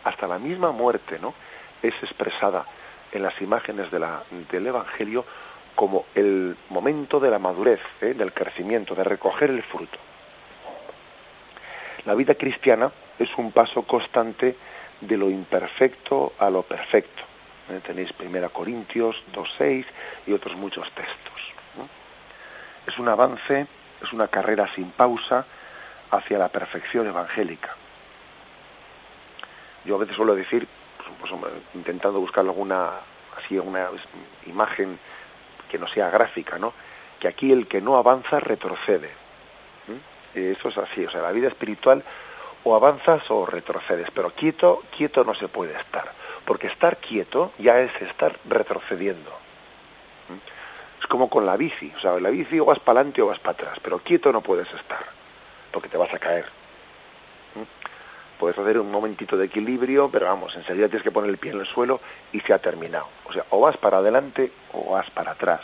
Hasta 0.04 0.28
la 0.28 0.40
misma 0.40 0.72
muerte, 0.72 1.20
¿no? 1.20 1.34
Es 1.82 1.94
expresada 2.02 2.66
en 3.12 3.24
las 3.24 3.42
imágenes 3.42 3.92
de 3.92 4.00
la, 4.00 4.24
del 4.52 4.68
Evangelio 4.68 5.26
como 5.76 6.06
el 6.16 6.58
momento 6.70 7.20
de 7.20 7.30
la 7.30 7.40
madurez, 7.40 7.82
¿eh? 8.02 8.14
del 8.14 8.34
crecimiento, 8.34 8.96
de 8.96 9.04
recoger 9.04 9.50
el 9.50 9.62
fruto. 9.62 10.00
La 12.06 12.16
vida 12.16 12.36
cristiana 12.36 12.92
es 13.20 13.38
un 13.38 13.52
paso 13.52 13.84
constante 13.84 14.56
de 15.02 15.18
lo 15.18 15.30
imperfecto 15.30 16.34
a 16.40 16.50
lo 16.50 16.64
perfecto. 16.64 17.24
¿eh? 17.70 17.80
Tenéis 17.86 18.12
1 18.20 18.50
Corintios 18.50 19.24
2.6 19.34 19.86
y 20.26 20.34
otros 20.34 20.56
muchos 20.56 20.90
textos. 20.92 21.54
Es 22.88 22.98
un 22.98 23.10
avance, 23.10 23.68
es 24.02 24.14
una 24.14 24.30
carrera 24.30 24.68
sin 24.74 24.92
pausa, 24.92 25.46
hacia 26.12 26.38
la 26.38 26.50
perfección 26.50 27.08
evangélica. 27.08 27.76
Yo 29.86 29.96
a 29.96 30.00
veces 30.00 30.16
suelo 30.16 30.36
decir, 30.36 30.68
pues, 31.20 31.32
intentando 31.74 32.20
buscar 32.20 32.46
alguna 32.46 32.92
así 33.38 33.58
una 33.58 33.90
imagen 34.46 35.00
que 35.70 35.78
no 35.78 35.88
sea 35.88 36.10
gráfica, 36.10 36.58
¿no? 36.58 36.74
Que 37.20 37.28
aquí 37.28 37.52
el 37.52 37.68
que 37.68 37.82
no 37.82 37.98
avanza 37.98 38.40
retrocede. 38.40 39.10
Eso 40.34 40.70
es 40.70 40.78
así, 40.78 41.06
o 41.06 41.10
sea, 41.10 41.22
la 41.22 41.32
vida 41.32 41.48
espiritual 41.48 42.04
o 42.64 42.76
avanzas 42.76 43.24
o 43.32 43.46
retrocedes, 43.46 44.12
pero 44.12 44.32
quieto, 44.32 44.84
quieto 44.96 45.24
no 45.24 45.34
se 45.34 45.48
puede 45.48 45.76
estar, 45.76 46.12
porque 46.46 46.68
estar 46.68 46.98
quieto 46.98 47.54
ya 47.58 47.80
es 47.80 47.92
estar 48.02 48.38
retrocediendo. 48.46 49.32
Es 51.00 51.08
como 51.08 51.30
con 51.30 51.46
la 51.46 51.58
bici, 51.58 51.92
o 51.96 52.00
sea, 52.00 52.20
la 52.20 52.30
bici 52.30 52.60
o 52.60 52.66
vas 52.66 52.80
para 52.80 53.00
adelante 53.00 53.22
o 53.22 53.28
vas 53.28 53.40
para 53.40 53.54
atrás, 53.54 53.80
pero 53.82 54.00
quieto 54.00 54.32
no 54.32 54.42
puedes 54.42 54.72
estar, 54.74 55.06
porque 55.72 55.90
te 55.90 55.98
vas 55.98 56.14
a 56.14 56.20
caer. 56.20 56.46
Puedes 58.40 58.58
hacer 58.58 58.80
un 58.80 58.92
momentito 58.92 59.36
de 59.36 59.46
equilibrio, 59.46 60.10
pero 60.12 60.28
vamos, 60.28 60.56
enseguida 60.56 60.88
tienes 60.88 61.04
que 61.04 61.12
poner 61.12 61.30
el 61.30 61.38
pie 61.38 61.52
en 61.52 61.60
el 61.60 61.66
suelo 61.66 62.00
y 62.32 62.40
se 62.40 62.54
ha 62.54 62.60
terminado. 62.60 63.08
O 63.26 63.34
sea, 63.34 63.46
o 63.50 63.62
vas 63.62 63.78
para 63.78 63.98
adelante 63.98 64.52
o 64.74 64.92
vas 64.92 65.10
para 65.10 65.32
atrás. 65.32 65.62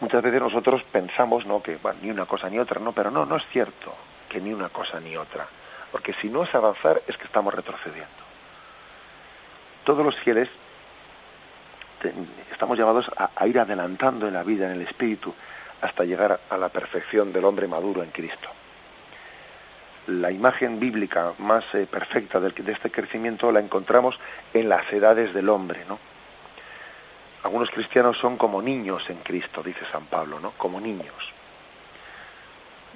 Muchas 0.00 0.22
veces 0.22 0.40
nosotros 0.40 0.82
pensamos, 0.84 1.46
¿no? 1.46 1.62
Que 1.62 1.78
ni 2.00 2.10
una 2.10 2.26
cosa 2.26 2.48
ni 2.48 2.58
otra, 2.58 2.80
no, 2.80 2.92
pero 2.92 3.10
no, 3.10 3.24
no 3.26 3.36
es 3.36 3.46
cierto 3.52 3.94
que 4.28 4.40
ni 4.40 4.52
una 4.52 4.68
cosa 4.68 5.00
ni 5.00 5.16
otra. 5.16 5.46
Porque 5.90 6.12
si 6.12 6.28
no 6.28 6.44
es 6.44 6.54
avanzar, 6.54 7.02
es 7.06 7.16
que 7.16 7.24
estamos 7.24 7.54
retrocediendo. 7.54 8.08
Todos 9.84 10.04
los 10.04 10.16
fieles 10.16 10.48
estamos 12.50 12.76
llevados 12.76 13.10
a 13.16 13.46
ir 13.46 13.60
adelantando 13.60 14.26
en 14.26 14.34
la 14.34 14.42
vida, 14.42 14.66
en 14.66 14.72
el 14.72 14.82
espíritu, 14.82 15.34
hasta 15.82 16.04
llegar 16.04 16.40
a 16.48 16.56
la 16.56 16.70
perfección 16.70 17.32
del 17.32 17.44
hombre 17.44 17.68
maduro 17.68 18.02
en 18.02 18.10
Cristo 18.10 18.48
la 20.06 20.30
imagen 20.30 20.80
bíblica 20.80 21.32
más 21.38 21.64
eh, 21.74 21.86
perfecta 21.86 22.40
de, 22.40 22.52
este 22.72 22.90
crecimiento 22.90 23.52
la 23.52 23.60
encontramos 23.60 24.18
en 24.52 24.68
las 24.68 24.92
edades 24.92 25.32
del 25.32 25.48
hombre, 25.48 25.84
¿no? 25.88 25.98
Algunos 27.44 27.70
cristianos 27.70 28.18
son 28.18 28.36
como 28.36 28.62
niños 28.62 29.08
en 29.10 29.18
Cristo, 29.18 29.62
dice 29.62 29.84
San 29.90 30.06
Pablo, 30.06 30.38
¿no? 30.40 30.52
Como 30.52 30.80
niños. 30.80 31.32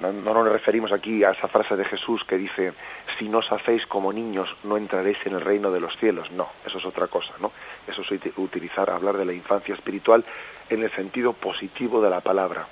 No, 0.00 0.12
no, 0.12 0.34
nos 0.34 0.52
referimos 0.52 0.92
aquí 0.92 1.24
a 1.24 1.30
esa 1.30 1.48
frase 1.48 1.74
de 1.74 1.84
Jesús 1.84 2.22
que 2.22 2.36
dice, 2.36 2.74
si 3.18 3.28
no 3.28 3.38
os 3.38 3.50
hacéis 3.50 3.86
como 3.86 4.12
niños, 4.12 4.56
no 4.62 4.76
entraréis 4.76 5.18
en 5.26 5.34
el 5.34 5.40
reino 5.40 5.70
de 5.70 5.80
los 5.80 5.96
cielos. 5.96 6.30
No, 6.30 6.50
eso 6.64 6.78
es 6.78 6.84
otra 6.84 7.06
cosa, 7.06 7.32
¿no? 7.40 7.50
Eso 7.88 8.02
es 8.02 8.36
utilizar, 8.36 8.90
hablar 8.90 9.16
de 9.16 9.24
la 9.24 9.32
infancia 9.32 9.74
espiritual 9.74 10.24
en 10.68 10.82
el 10.82 10.92
sentido 10.92 11.32
positivo 11.32 12.00
de 12.02 12.10
la 12.10 12.20
palabra. 12.20 12.68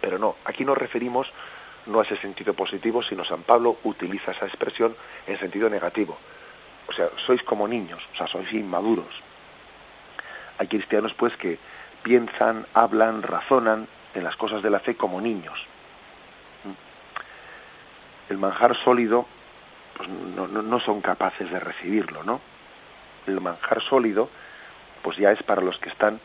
Pero 0.00 0.18
no, 0.18 0.36
aquí 0.44 0.64
nos 0.64 0.78
referimos 0.78 1.32
no 1.86 2.02
ese 2.02 2.16
sentido 2.16 2.54
positivo, 2.54 3.02
sino 3.02 3.24
San 3.24 3.42
Pablo 3.42 3.78
utiliza 3.84 4.32
esa 4.32 4.46
expresión 4.46 4.96
en 5.26 5.38
sentido 5.38 5.68
negativo. 5.70 6.18
O 6.88 6.92
sea, 6.92 7.10
sois 7.16 7.42
como 7.42 7.68
niños, 7.68 8.06
o 8.12 8.16
sea, 8.16 8.26
sois 8.26 8.52
inmaduros. 8.52 9.22
Hay 10.58 10.66
cristianos 10.66 11.14
pues 11.14 11.36
que 11.36 11.58
piensan, 12.02 12.66
hablan, 12.74 13.22
razonan 13.22 13.88
en 14.14 14.24
las 14.24 14.36
cosas 14.36 14.62
de 14.62 14.70
la 14.70 14.80
fe 14.80 14.96
como 14.96 15.20
niños. 15.20 15.66
El 18.28 18.38
manjar 18.38 18.76
sólido 18.76 19.26
pues 19.96 20.08
no, 20.08 20.46
no 20.46 20.80
son 20.80 21.00
capaces 21.00 21.50
de 21.50 21.60
recibirlo, 21.60 22.22
¿no? 22.24 22.40
El 23.26 23.40
manjar 23.40 23.80
sólido 23.80 24.30
pues 25.02 25.16
ya 25.16 25.32
es 25.32 25.42
para 25.42 25.62
los 25.62 25.78
que 25.78 25.88
están 25.88 26.20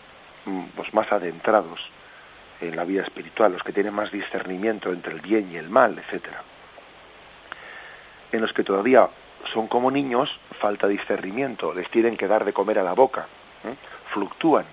mm, 0.45 0.63
pues 0.75 0.93
más 0.93 1.11
adentrados 1.11 1.91
en 2.61 2.75
la 2.75 2.85
vida 2.85 3.03
espiritual, 3.03 3.53
los 3.53 3.63
que 3.63 3.73
tienen 3.73 3.93
más 3.93 4.11
discernimiento 4.11 4.91
entre 4.91 5.13
el 5.13 5.21
bien 5.21 5.51
y 5.51 5.57
el 5.57 5.69
mal, 5.69 5.97
etcétera. 5.97 6.43
En 8.31 8.41
los 8.41 8.53
que 8.53 8.63
todavía 8.63 9.09
son 9.51 9.67
como 9.67 9.91
niños, 9.91 10.39
falta 10.59 10.87
discernimiento, 10.87 11.73
les 11.73 11.89
tienen 11.89 12.17
que 12.17 12.27
dar 12.27 12.45
de 12.45 12.53
comer 12.53 12.79
a 12.79 12.83
la 12.83 12.93
boca, 12.93 13.27
fluctúan, 14.09 14.65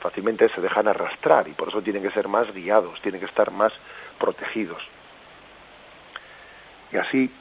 fácilmente 0.00 0.48
se 0.48 0.60
dejan 0.60 0.88
arrastrar 0.88 1.48
y 1.48 1.52
por 1.52 1.68
eso 1.68 1.82
tienen 1.82 2.02
que 2.02 2.10
ser 2.10 2.28
más 2.28 2.52
guiados, 2.52 3.00
tienen 3.00 3.20
que 3.20 3.26
estar 3.26 3.50
más 3.50 3.72
protegidos. 4.18 4.88
Y 6.92 6.96
así 6.96 7.32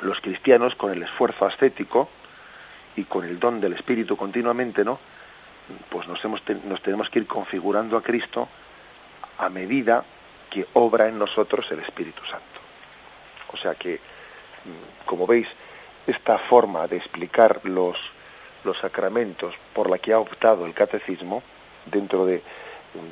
los 0.00 0.20
cristianos 0.20 0.74
con 0.74 0.92
el 0.92 1.02
esfuerzo 1.02 1.46
ascético 1.46 2.08
y 2.96 3.04
con 3.04 3.24
el 3.24 3.38
don 3.38 3.60
del 3.60 3.72
Espíritu 3.72 4.16
continuamente, 4.16 4.84
¿no? 4.84 4.98
Pues 5.88 6.08
nos, 6.08 6.24
hemos 6.24 6.42
nos 6.64 6.82
tenemos 6.82 7.10
que 7.10 7.20
ir 7.20 7.26
configurando 7.26 7.96
a 7.96 8.02
Cristo 8.02 8.48
a 9.38 9.48
medida 9.48 10.04
que 10.50 10.66
obra 10.74 11.08
en 11.08 11.18
nosotros 11.18 11.70
el 11.70 11.80
Espíritu 11.80 12.24
Santo. 12.24 12.60
O 13.52 13.56
sea 13.56 13.74
que, 13.74 13.96
mm, 13.96 15.06
como 15.06 15.26
veis, 15.26 15.48
esta 16.06 16.38
forma 16.38 16.86
de 16.86 16.96
explicar 16.96 17.60
los, 17.64 17.98
los 18.64 18.78
sacramentos 18.78 19.54
por 19.72 19.88
la 19.88 19.98
que 19.98 20.12
ha 20.12 20.18
optado 20.18 20.66
el 20.66 20.74
catecismo, 20.74 21.42
dentro 21.86 22.24
de, 22.26 22.42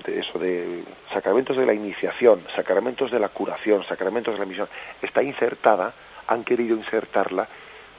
de, 0.04 0.18
eso, 0.18 0.38
de 0.38 0.84
sacramentos 1.12 1.56
de 1.56 1.66
la 1.66 1.72
iniciación, 1.72 2.44
sacramentos 2.54 3.10
de 3.10 3.18
la 3.18 3.28
curación, 3.28 3.82
sacramentos 3.84 4.34
de 4.34 4.40
la 4.40 4.46
misión, 4.46 4.68
está 5.02 5.22
insertada, 5.22 5.94
han 6.26 6.44
querido 6.44 6.76
insertarla, 6.76 7.48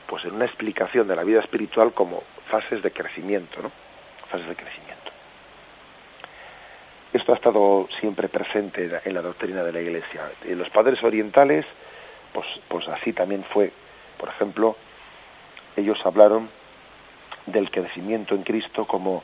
pues 0.08 0.26
en 0.26 0.36
una 0.36 0.46
explicación 0.46 1.08
de 1.08 1.16
la 1.16 1.24
vida 1.24 1.40
espiritual 1.40 1.94
como 1.94 2.24
fases 2.48 2.82
de 2.82 2.92
crecimiento, 2.92 3.62
¿no? 3.62 3.81
Fases 4.32 4.48
de 4.48 4.56
crecimiento. 4.56 5.12
Esto 7.14 7.34
ha 7.34 7.36
estado 7.36 7.90
siempre 8.00 8.30
presente 8.30 9.02
en 9.04 9.14
la 9.14 9.22
doctrina 9.22 9.64
de 9.64 9.74
la 9.74 9.82
Iglesia. 9.82 10.32
En 10.46 10.58
los 10.58 10.70
padres 10.70 11.04
orientales, 11.04 11.66
pues, 12.32 12.62
pues 12.70 12.88
así 12.88 13.12
también 13.12 13.44
fue. 13.44 13.74
Por 14.18 14.30
ejemplo, 14.30 14.78
ellos 15.76 16.06
hablaron 16.06 16.50
del 17.46 17.70
crecimiento 17.70 18.34
en 18.34 18.44
Cristo 18.44 18.86
como 18.86 19.24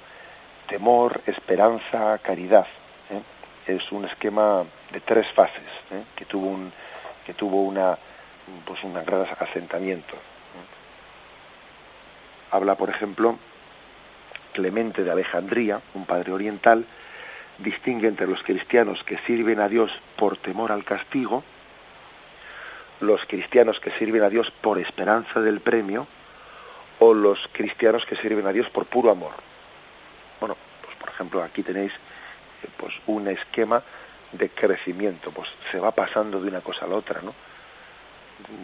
temor, 0.67 1.21
esperanza, 1.25 2.17
caridad. 2.17 2.67
¿eh? 3.09 3.21
Es 3.73 3.91
un 3.93 4.03
esquema 4.03 4.65
de 4.91 4.99
tres 4.99 5.27
fases 5.27 5.63
¿eh? 5.91 6.03
que 6.15 6.25
tuvo 6.25 6.47
un 6.47 6.73
que 7.25 7.33
tuvo 7.33 7.63
una 7.63 7.97
pues 8.65 8.83
un 8.83 8.93
gran 8.93 9.25
asentamiento. 9.39 10.15
¿eh? 10.15 10.67
Habla, 12.51 12.75
por 12.75 12.89
ejemplo, 12.89 13.37
Clemente 14.57 15.03
de 15.03 15.11
Alejandría, 15.11 15.83
un 15.93 16.07
padre 16.07 16.31
oriental, 16.31 16.83
distingue 17.59 18.07
entre 18.07 18.25
los 18.25 18.41
cristianos 18.41 19.03
que 19.03 19.19
sirven 19.19 19.59
a 19.59 19.69
Dios 19.69 19.91
por 20.15 20.35
temor 20.35 20.71
al 20.71 20.83
castigo, 20.83 21.43
los 22.99 23.23
cristianos 23.27 23.79
que 23.79 23.91
sirven 23.91 24.23
a 24.23 24.29
Dios 24.29 24.49
por 24.49 24.79
esperanza 24.79 25.41
del 25.41 25.59
premio, 25.59 26.07
o 26.97 27.13
los 27.13 27.47
cristianos 27.51 28.07
que 28.07 28.15
sirven 28.15 28.47
a 28.47 28.51
Dios 28.51 28.67
por 28.71 28.87
puro 28.87 29.11
amor. 29.11 29.33
Bueno, 30.39 30.57
pues 30.81 30.95
por 30.95 31.09
ejemplo 31.09 31.43
aquí 31.43 31.61
tenéis 31.61 31.93
eh, 31.93 32.67
pues 32.77 32.95
un 33.05 33.27
esquema 33.27 33.83
de 34.31 34.49
crecimiento, 34.49 35.29
pues 35.29 35.49
se 35.71 35.79
va 35.79 35.91
pasando 35.91 36.41
de 36.41 36.47
una 36.47 36.61
cosa 36.61 36.85
a 36.85 36.87
la 36.87 36.95
otra, 36.95 37.21
¿no? 37.21 37.35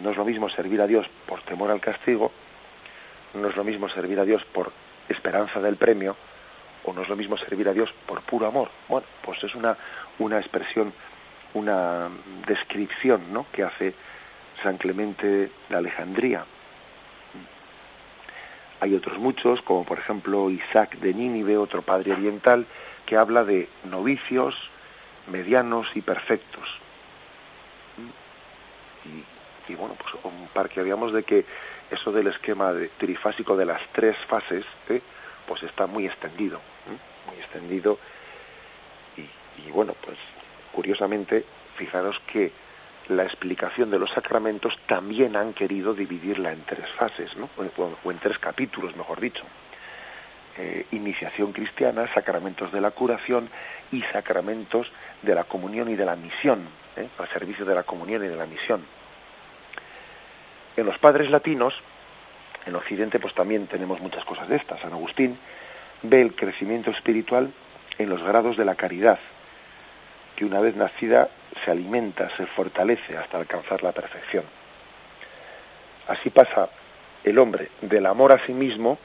No 0.02 0.10
es 0.10 0.16
lo 0.16 0.24
mismo 0.24 0.48
servir 0.48 0.80
a 0.80 0.88
Dios 0.88 1.08
por 1.24 1.40
temor 1.42 1.70
al 1.70 1.80
castigo, 1.80 2.32
no 3.34 3.46
es 3.46 3.54
lo 3.54 3.62
mismo 3.62 3.88
servir 3.88 4.18
a 4.18 4.24
Dios 4.24 4.44
por 4.44 4.72
esperanza 5.08 5.60
del 5.60 5.76
premio, 5.76 6.16
o 6.84 6.92
no 6.92 7.02
es 7.02 7.08
lo 7.08 7.16
mismo 7.16 7.36
servir 7.36 7.68
a 7.68 7.72
Dios 7.72 7.94
por 8.06 8.22
puro 8.22 8.46
amor. 8.46 8.70
Bueno, 8.88 9.06
pues 9.22 9.42
es 9.44 9.54
una, 9.54 9.76
una 10.18 10.38
expresión, 10.38 10.92
una 11.54 12.08
descripción 12.46 13.32
¿no? 13.32 13.46
que 13.52 13.62
hace 13.62 13.94
San 14.62 14.76
Clemente 14.76 15.50
de 15.68 15.76
Alejandría. 15.76 16.44
Hay 18.80 18.94
otros 18.94 19.18
muchos, 19.18 19.62
como 19.62 19.84
por 19.84 19.98
ejemplo 19.98 20.50
Isaac 20.50 20.98
de 20.98 21.14
Nínive, 21.14 21.56
otro 21.56 21.82
padre 21.82 22.12
oriental, 22.12 22.66
que 23.06 23.16
habla 23.16 23.44
de 23.44 23.68
novicios, 23.84 24.70
medianos 25.26 25.90
y 25.94 26.02
perfectos. 26.02 26.80
Y, 29.06 29.72
y 29.72 29.74
bueno, 29.74 29.94
pues 29.98 30.14
un 30.22 30.48
par 30.48 30.68
que 30.68 30.80
habíamos 30.80 31.12
de 31.12 31.22
que 31.22 31.46
eso 31.94 32.12
del 32.12 32.26
esquema 32.26 32.72
de, 32.72 32.88
trifásico 32.88 33.56
de 33.56 33.64
las 33.64 33.80
tres 33.92 34.16
fases, 34.16 34.64
¿eh? 34.88 35.00
pues 35.46 35.62
está 35.62 35.86
muy 35.86 36.06
extendido, 36.06 36.58
¿eh? 36.58 37.30
muy 37.30 37.36
extendido. 37.38 37.98
Y, 39.16 39.70
bueno, 39.70 39.94
pues 40.04 40.18
curiosamente, 40.72 41.44
fijaros 41.76 42.20
que 42.26 42.52
la 43.08 43.22
explicación 43.22 43.90
de 43.90 43.98
los 43.98 44.10
sacramentos 44.10 44.78
también 44.86 45.36
han 45.36 45.54
querido 45.54 45.94
dividirla 45.94 46.52
en 46.52 46.64
tres 46.64 46.88
fases, 46.90 47.36
¿no? 47.36 47.48
o, 47.56 48.10
en 48.10 48.18
tres 48.18 48.38
capítulos, 48.38 48.96
mejor 48.96 49.20
dicho. 49.20 49.44
Eh, 50.56 50.86
iniciación 50.92 51.52
cristiana, 51.52 52.06
sacramentos 52.12 52.72
de 52.72 52.80
la 52.80 52.90
curación 52.90 53.48
y 53.90 54.02
sacramentos 54.02 54.92
de 55.22 55.34
la 55.34 55.44
comunión 55.44 55.88
y 55.88 55.96
de 55.96 56.04
la 56.04 56.16
misión, 56.16 56.68
al 57.18 57.28
servicio 57.28 57.64
de 57.64 57.74
la 57.74 57.82
comunión 57.82 58.24
y 58.24 58.28
de 58.28 58.36
la 58.36 58.46
misión. 58.46 58.84
En 60.76 60.86
los 60.86 60.98
padres 60.98 61.30
latinos, 61.30 61.82
en 62.66 62.74
Occidente, 62.74 63.20
pues 63.20 63.34
también 63.34 63.66
tenemos 63.66 64.00
muchas 64.00 64.24
cosas 64.24 64.48
de 64.48 64.56
estas. 64.56 64.80
San 64.80 64.92
Agustín 64.92 65.38
ve 66.02 66.20
el 66.20 66.34
crecimiento 66.34 66.90
espiritual 66.90 67.52
en 67.98 68.08
los 68.08 68.22
grados 68.22 68.56
de 68.56 68.64
la 68.64 68.74
caridad, 68.74 69.18
que 70.36 70.44
una 70.44 70.60
vez 70.60 70.74
nacida 70.74 71.28
se 71.64 71.70
alimenta, 71.70 72.28
se 72.36 72.46
fortalece 72.46 73.16
hasta 73.16 73.38
alcanzar 73.38 73.82
la 73.82 73.92
perfección. 73.92 74.44
Así 76.08 76.30
pasa 76.30 76.68
el 77.22 77.38
hombre 77.38 77.70
del 77.80 78.06
amor 78.06 78.32
a 78.32 78.38
sí 78.38 78.52
mismo, 78.52 78.98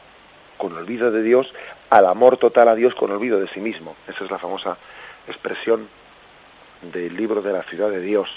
con 0.57 0.75
olvido 0.75 1.11
de 1.11 1.23
Dios, 1.23 1.53
al 1.89 2.05
amor 2.05 2.37
total 2.37 2.67
a 2.67 2.75
Dios 2.75 2.95
con 2.95 3.11
olvido 3.11 3.39
de 3.39 3.47
sí 3.47 3.61
mismo. 3.61 3.95
Esa 4.07 4.25
es 4.25 4.31
la 4.31 4.39
famosa 4.39 4.77
expresión 5.27 5.87
del 6.81 7.15
libro 7.15 7.41
de 7.41 7.53
la 7.53 7.63
ciudad 7.63 7.89
de 7.89 8.01
Dios 8.01 8.29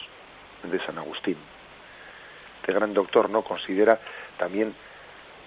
de 0.62 0.79
San 0.81 0.99
Agustín. 0.99 1.37
Este 2.62 2.75
gran 2.75 2.94
doctor 2.94 3.29
no 3.29 3.42
considera 3.42 3.98
también 4.38 4.72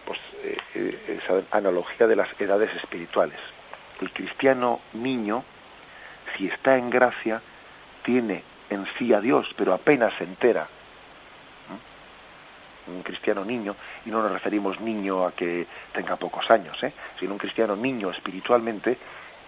pues, 0.04 0.19
eh, 0.43 0.58
eh, 0.75 1.21
esa 1.23 1.43
analogía 1.58 2.08
de 2.08 2.17
las 2.17 2.28
edades 2.38 2.75
espirituales. 2.75 3.39
El 4.01 4.12
cristiano 4.12 4.82
niño, 4.91 5.45
si 6.36 6.49
está 6.49 6.78
en 6.78 6.89
gracia, 6.89 7.41
tiene 8.04 8.43
en 8.69 8.86
sí 8.97 9.13
a 9.13 9.21
Dios, 9.21 9.56
pero 9.56 9.73
apenas 9.73 10.13
se 10.15 10.25
entera. 10.25 10.67
Un 12.88 13.01
cristiano 13.01 13.45
niño, 13.45 13.78
y 14.06 14.10
no 14.10 14.21
nos 14.21 14.34
referimos 14.34 14.82
niño 14.82 15.25
a 15.25 15.32
que 15.32 15.65
tenga 15.93 16.17
pocos 16.17 16.51
años, 16.51 16.84
¿eh? 16.84 16.91
sino 17.17 17.32
un 17.32 17.39
cristiano 17.39 17.78
niño 17.78 18.12
espiritualmente, 18.12 18.97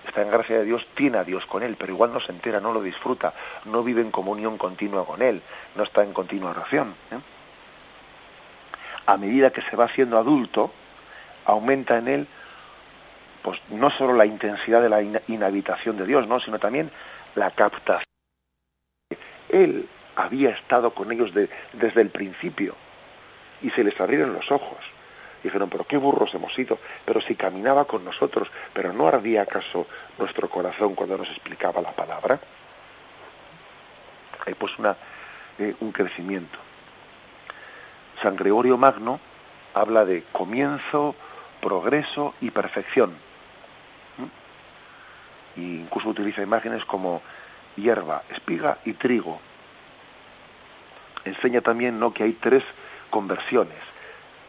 está 0.07 0.21
en 0.21 0.31
gracia 0.31 0.57
de 0.59 0.63
Dios, 0.63 0.87
tiene 0.95 1.17
a 1.17 1.25
Dios 1.25 1.45
con 1.45 1.63
él, 1.63 1.75
pero 1.77 1.91
igual 1.91 2.13
no 2.13 2.21
se 2.21 2.31
entera, 2.31 2.61
no 2.61 2.71
lo 2.71 2.81
disfruta, 2.81 3.33
no 3.65 3.83
vive 3.83 4.01
en 4.01 4.09
comunión 4.09 4.57
continua 4.57 5.05
con 5.05 5.21
él, 5.21 5.41
no 5.75 5.83
está 5.83 6.01
en 6.03 6.13
continua 6.13 6.51
oración. 6.51 6.95
¿eh? 7.11 7.36
A 9.07 9.17
medida 9.17 9.51
que 9.51 9.61
se 9.61 9.75
va 9.75 9.85
haciendo 9.85 10.17
adulto, 10.17 10.71
aumenta 11.45 11.97
en 11.97 12.07
él 12.07 12.27
pues 13.41 13.61
no 13.69 13.89
solo 13.89 14.13
la 14.13 14.25
intensidad 14.25 14.81
de 14.81 14.89
la 14.89 15.01
inhabitación 15.27 15.97
de 15.97 16.05
Dios, 16.05 16.27
¿no? 16.27 16.39
sino 16.41 16.59
también 16.59 16.91
la 17.33 17.49
captación. 17.51 18.03
Él 19.47 19.87
había 20.17 20.49
estado 20.49 20.93
con 20.93 21.11
ellos 21.13 21.31
desde 21.33 22.01
el 22.01 22.09
principio 22.09 22.75
y 23.61 23.69
se 23.69 23.85
les 23.85 23.97
abrieron 24.01 24.33
los 24.33 24.51
ojos. 24.51 24.79
Dijeron, 25.43 25.69
pero 25.69 25.85
qué 25.85 25.95
burros 25.95 26.33
hemos 26.33 26.53
sido, 26.53 26.77
pero 27.05 27.21
si 27.21 27.35
caminaba 27.35 27.85
con 27.85 28.03
nosotros, 28.03 28.49
pero 28.73 28.91
no 28.91 29.07
ardía 29.07 29.43
acaso 29.43 29.87
nuestro 30.17 30.49
corazón 30.49 30.93
cuando 30.93 31.17
nos 31.17 31.29
explicaba 31.29 31.81
la 31.81 31.91
palabra. 31.91 32.39
Hay 34.45 34.55
pues 34.55 34.73
eh, 35.59 35.73
un 35.79 35.91
crecimiento. 35.93 36.66
San 38.21 38.35
Gregorio 38.35 38.77
Magno 38.77 39.19
habla 39.73 40.05
de 40.05 40.23
comienzo, 40.31 41.15
progreso 41.61 42.33
y 42.41 42.51
perfección. 42.51 43.15
Y 45.55 45.81
incluso 45.81 46.09
utiliza 46.09 46.41
imágenes 46.41 46.85
como 46.85 47.21
hierba, 47.75 48.23
espiga 48.29 48.79
y 48.85 48.93
trigo. 48.93 49.39
Enseña 51.25 51.61
también 51.61 51.99
¿no? 51.99 52.13
que 52.13 52.23
hay 52.23 52.33
tres 52.33 52.63
conversiones. 53.09 53.77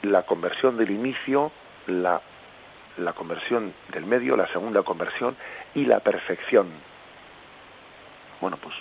La 0.03 0.23
conversión 0.23 0.77
del 0.77 0.91
inicio, 0.91 1.51
la, 1.87 2.23
la 2.97 3.13
conversión 3.13 3.75
del 3.93 4.07
medio, 4.07 4.37
la 4.37 4.49
segunda 4.49 4.83
conversión 4.83 5.37
y 5.75 5.87
la 5.87 6.01
perfección. 6.01 6.69
Bueno, 8.41 8.57
pues, 8.57 8.77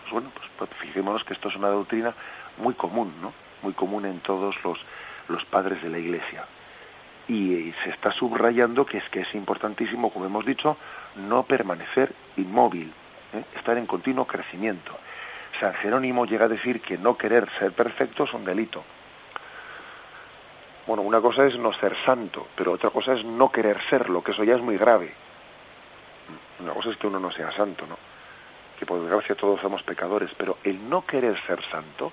pues 0.00 0.10
bueno, 0.10 0.30
pues, 0.34 0.48
pues, 0.56 0.70
fijémonos 0.78 1.24
que 1.24 1.34
esto 1.34 1.48
es 1.48 1.56
una 1.56 1.68
doctrina 1.68 2.14
muy 2.56 2.74
común, 2.74 3.12
¿no? 3.20 3.32
Muy 3.62 3.72
común 3.72 4.06
en 4.06 4.20
todos 4.20 4.62
los, 4.64 4.78
los 5.28 5.44
padres 5.44 5.82
de 5.82 5.90
la 5.90 5.98
Iglesia. 5.98 6.44
Y, 7.28 7.72
se 7.84 7.90
está 7.90 8.10
subrayando 8.10 8.86
que 8.86 8.98
es 8.98 9.08
que 9.10 9.20
es 9.20 9.34
importantísimo, 9.34 10.10
como 10.10 10.24
hemos 10.24 10.46
dicho, 10.46 10.76
no 11.16 11.42
permanecer 11.42 12.14
inmóvil, 12.36 12.92
¿eh? 13.34 13.44
estar 13.54 13.76
en 13.76 13.86
continuo 13.86 14.26
crecimiento. 14.26 14.96
San 15.60 15.74
Jerónimo 15.74 16.24
llega 16.24 16.46
a 16.46 16.48
decir 16.48 16.80
que 16.80 16.96
no 16.96 17.16
querer 17.16 17.48
ser 17.58 17.72
perfecto 17.72 18.24
es 18.24 18.32
un 18.32 18.44
delito. 18.44 18.82
Bueno, 20.86 21.02
una 21.02 21.20
cosa 21.20 21.46
es 21.46 21.58
no 21.58 21.70
ser 21.74 21.94
santo, 21.96 22.48
pero 22.56 22.72
otra 22.72 22.88
cosa 22.88 23.12
es 23.12 23.22
no 23.22 23.52
querer 23.52 23.78
serlo, 23.90 24.22
que 24.22 24.30
eso 24.30 24.42
ya 24.42 24.54
es 24.54 24.62
muy 24.62 24.78
grave. 24.78 25.12
Una 26.60 26.72
cosa 26.72 26.88
es 26.90 26.96
que 26.96 27.06
uno 27.06 27.20
no 27.20 27.30
sea 27.30 27.52
santo, 27.52 27.86
¿no? 27.86 27.98
Que 28.78 28.86
por 28.86 29.00
desgracia 29.00 29.34
todos 29.34 29.60
somos 29.60 29.82
pecadores, 29.82 30.30
pero 30.34 30.56
el 30.64 30.88
no 30.88 31.04
querer 31.04 31.36
ser 31.46 31.62
santo, 31.62 32.10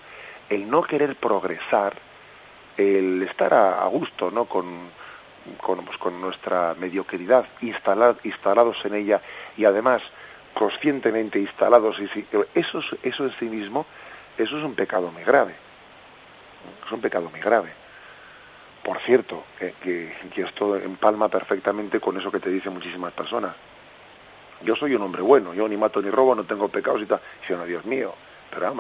el 0.49 0.69
no 0.69 0.84
querer 0.84 1.15
progresar, 1.15 1.95
el 2.77 3.23
estar 3.23 3.53
a, 3.53 3.86
gusto, 3.86 4.31
¿no? 4.31 4.45
Con, 4.45 4.89
con, 5.62 5.86
pues, 5.86 5.97
con 5.97 6.19
nuestra 6.19 6.75
mediocridad, 6.79 7.45
instalados 7.62 8.86
en 8.86 8.95
ella 8.95 9.21
y 9.58 9.65
además 9.65 10.01
conscientemente 10.53 11.38
instalados, 11.38 11.99
y 11.99 12.25
eso, 12.55 12.79
eso 13.03 13.25
en 13.25 13.34
sí 13.38 13.45
mismo, 13.45 13.86
eso 14.38 14.58
es 14.58 14.63
un 14.63 14.73
pecado 14.73 15.12
muy 15.12 15.23
grave. 15.23 15.53
Es 16.86 16.91
un 16.91 17.01
pecado 17.01 17.29
muy 17.29 17.39
grave. 17.39 17.71
Por 18.84 18.99
cierto, 18.99 19.43
que, 19.60 20.15
esto 20.36 20.75
empalma 20.75 21.27
perfectamente 21.27 21.99
con 21.99 22.17
eso 22.17 22.31
que 22.31 22.39
te 22.39 22.49
dicen 22.49 22.73
muchísimas 22.73 23.12
personas. 23.13 23.55
Yo 24.62 24.75
soy 24.75 24.95
un 24.95 25.01
hombre 25.01 25.21
bueno, 25.21 25.53
yo 25.53 25.67
ni 25.67 25.75
mato 25.75 26.01
ni 26.01 26.10
robo, 26.10 26.36
no 26.36 26.45
tengo 26.45 26.69
pecados 26.69 27.01
y 27.01 27.05
tal. 27.05 27.19
Dicen, 27.41 27.65
Dios 27.67 27.84
mío, 27.86 28.13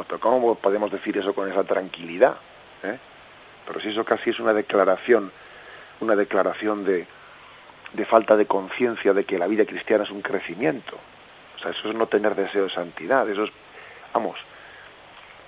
pero 0.07 0.19
¿cómo 0.19 0.55
podemos 0.55 0.91
decir 0.91 1.17
eso 1.17 1.33
con 1.33 1.51
esa 1.51 1.63
tranquilidad? 1.63 2.37
¿Eh? 2.83 2.97
Pero 3.67 3.79
si 3.79 3.89
eso 3.89 4.05
casi 4.05 4.29
es 4.29 4.39
una 4.39 4.53
declaración, 4.53 5.31
una 5.99 6.15
declaración 6.15 6.85
de, 6.85 7.07
de 7.93 8.05
falta 8.05 8.37
de 8.37 8.45
conciencia 8.45 9.13
de 9.13 9.25
que 9.25 9.37
la 9.37 9.47
vida 9.47 9.65
cristiana 9.65 10.03
es 10.03 10.11
un 10.11 10.21
crecimiento. 10.21 10.97
O 11.55 11.59
sea, 11.59 11.71
eso 11.71 11.89
es 11.89 11.95
no 11.95 12.07
tener 12.07 12.35
deseo 12.35 12.65
de 12.65 12.69
santidad, 12.69 13.27
eso 13.29 13.43
es, 13.43 13.51
vamos, 14.13 14.39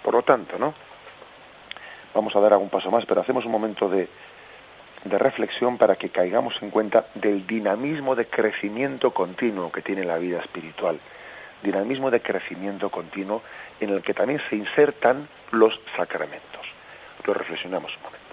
por 0.04 0.14
lo 0.14 0.22
tanto, 0.24 0.58
¿no? 0.58 0.74
Vamos 2.14 2.36
a 2.36 2.40
dar 2.40 2.54
algún 2.54 2.70
paso 2.70 2.90
más, 2.90 3.06
pero 3.06 3.22
hacemos 3.22 3.46
un 3.46 3.52
momento 3.52 3.90
de, 3.90 4.10
de 5.04 5.18
reflexión 5.18 5.78
para 5.78 5.96
que 5.96 6.10
caigamos 6.10 6.62
en 6.62 6.70
cuenta 6.70 7.08
del 7.14 7.46
dinamismo 7.46 8.16
de 8.16 8.26
crecimiento 8.26 9.12
continuo 9.12 9.72
que 9.72 9.82
tiene 9.82 10.04
la 10.04 10.18
vida 10.18 10.40
espiritual. 10.40 11.00
Dinamismo 11.62 12.12
de 12.12 12.22
crecimiento 12.22 12.90
continuo 12.90 13.42
en 13.80 13.90
el 13.90 14.02
que 14.02 14.14
también 14.14 14.42
se 14.50 14.56
insertan 14.56 15.28
los 15.52 15.80
sacramentos. 15.96 16.68
Lo 17.26 17.34
reflexionamos 17.34 17.96
un 17.98 18.04
momento. 18.04 18.28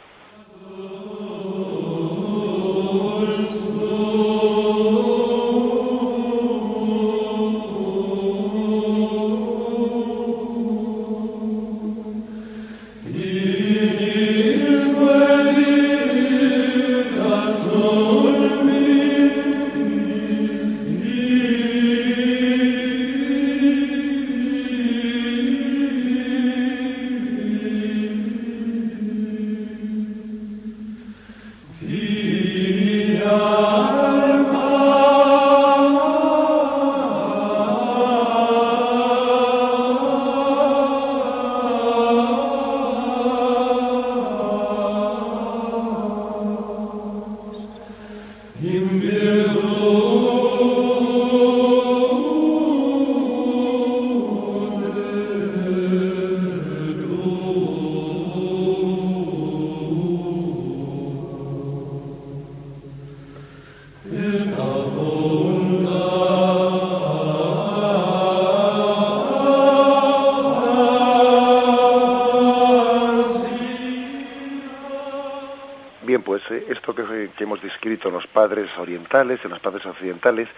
Orientales, 78.79 79.45
en 79.45 79.51
los 79.51 79.61
padres 79.61 79.87
occidentales, 79.87 80.49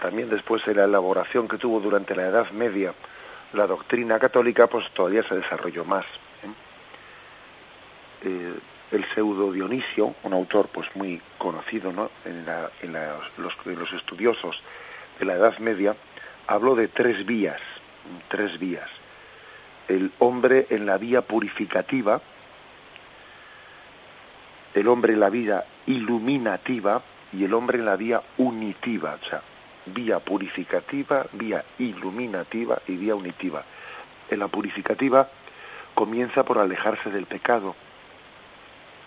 también 0.00 0.28
después 0.28 0.64
de 0.64 0.74
la 0.74 0.84
elaboración 0.84 1.48
que 1.48 1.58
tuvo 1.58 1.80
durante 1.80 2.14
la 2.14 2.26
Edad 2.26 2.50
Media 2.50 2.94
la 3.52 3.66
doctrina 3.66 4.18
católica, 4.18 4.66
pues 4.66 4.90
todavía 4.90 5.22
se 5.22 5.36
desarrolló 5.36 5.84
más. 5.84 6.04
¿eh? 6.04 6.48
Eh, 8.22 8.54
el 8.92 9.04
pseudo 9.04 9.52
Dionisio, 9.52 10.14
un 10.22 10.32
autor 10.32 10.68
pues 10.68 10.94
muy 10.94 11.20
conocido 11.38 11.92
¿no? 11.92 12.10
en, 12.24 12.46
los, 13.36 13.56
los, 13.66 13.92
estudiosos 13.92 14.62
de 15.18 15.26
la 15.26 15.34
Edad 15.34 15.58
Media, 15.58 15.96
habló 16.46 16.74
de 16.74 16.88
tres 16.88 17.26
vías, 17.26 17.60
tres 18.28 18.58
vías. 18.58 18.88
El 19.88 20.12
hombre 20.18 20.66
en 20.70 20.86
la 20.86 20.98
vía 20.98 21.22
purificativa, 21.22 22.20
el 24.76 24.88
hombre 24.88 25.14
en 25.14 25.20
la 25.20 25.30
vida 25.30 25.64
iluminativa 25.86 27.02
y 27.32 27.44
el 27.44 27.54
hombre 27.54 27.78
en 27.78 27.86
la 27.86 27.96
vía 27.96 28.22
unitiva, 28.36 29.18
o 29.20 29.24
sea, 29.24 29.42
vía 29.86 30.20
purificativa, 30.20 31.26
vía 31.32 31.64
iluminativa 31.78 32.82
y 32.86 32.96
vía 32.96 33.14
unitiva. 33.14 33.64
En 34.28 34.38
la 34.38 34.48
purificativa 34.48 35.30
comienza 35.94 36.44
por 36.44 36.58
alejarse 36.58 37.10
del 37.10 37.24
pecado, 37.24 37.74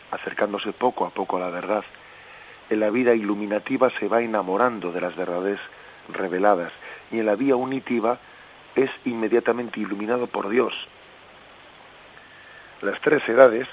acercándose 0.09 0.73
poco 0.73 1.05
a 1.05 1.11
poco 1.11 1.37
a 1.37 1.41
la 1.41 1.51
verdad. 1.51 1.83
En 2.71 2.79
la 2.79 2.89
vida 2.89 3.13
iluminativa 3.13 3.91
se 3.91 4.07
va 4.07 4.23
enamorando 4.23 4.91
de 4.91 5.01
las 5.01 5.15
verdades 5.15 5.59
reveladas 6.11 6.73
y 7.11 7.19
en 7.19 7.27
la 7.27 7.35
vía 7.35 7.55
unitiva 7.55 8.17
es 8.75 8.89
inmediatamente 9.05 9.79
iluminado 9.79 10.25
por 10.25 10.49
Dios. 10.49 10.87
Las 12.81 12.99
tres 13.01 13.29
edades 13.29 13.67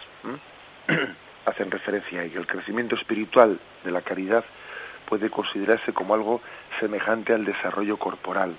hacen 1.46 1.70
referencia 1.70 2.20
a 2.20 2.24
ello. 2.24 2.40
El 2.40 2.46
crecimiento 2.46 2.94
espiritual 2.94 3.58
de 3.84 3.90
la 3.90 4.02
caridad 4.02 4.44
puede 5.06 5.30
considerarse 5.30 5.92
como 5.92 6.14
algo 6.14 6.42
semejante 6.78 7.32
al 7.32 7.44
desarrollo 7.44 7.96
corporal. 7.96 8.56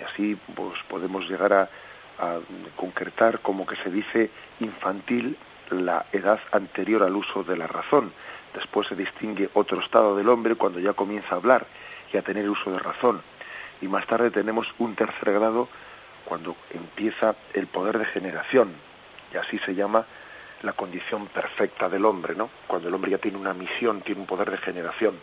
Y 0.00 0.04
así 0.04 0.38
pues, 0.54 0.82
podemos 0.88 1.28
llegar 1.28 1.52
a, 1.52 1.70
a 2.18 2.38
concretar 2.74 3.40
como 3.40 3.66
que 3.66 3.76
se 3.76 3.90
dice 3.90 4.30
infantil 4.60 5.38
la 5.70 6.06
edad 6.12 6.40
anterior 6.52 7.02
al 7.02 7.16
uso 7.16 7.42
de 7.44 7.56
la 7.56 7.66
razón. 7.66 8.12
Después 8.54 8.88
se 8.88 8.96
distingue 8.96 9.50
otro 9.54 9.80
estado 9.80 10.16
del 10.16 10.28
hombre 10.28 10.54
cuando 10.54 10.80
ya 10.80 10.92
comienza 10.92 11.34
a 11.34 11.38
hablar 11.38 11.66
y 12.12 12.16
a 12.16 12.22
tener 12.22 12.48
uso 12.48 12.72
de 12.72 12.78
razón. 12.78 13.22
Y 13.80 13.88
más 13.88 14.06
tarde 14.06 14.30
tenemos 14.30 14.74
un 14.78 14.94
tercer 14.94 15.32
grado 15.32 15.68
cuando 16.24 16.56
empieza 16.70 17.36
el 17.54 17.66
poder 17.66 17.98
de 17.98 18.04
generación. 18.04 18.72
Y 19.32 19.36
así 19.36 19.58
se 19.58 19.74
llama 19.74 20.06
la 20.62 20.72
condición 20.72 21.26
perfecta 21.26 21.88
del 21.88 22.04
hombre, 22.04 22.34
¿no? 22.34 22.50
Cuando 22.66 22.88
el 22.88 22.94
hombre 22.94 23.10
ya 23.10 23.18
tiene 23.18 23.38
una 23.38 23.54
misión, 23.54 24.00
tiene 24.02 24.20
un 24.20 24.26
poder 24.26 24.50
de 24.50 24.58
generación. 24.58 25.18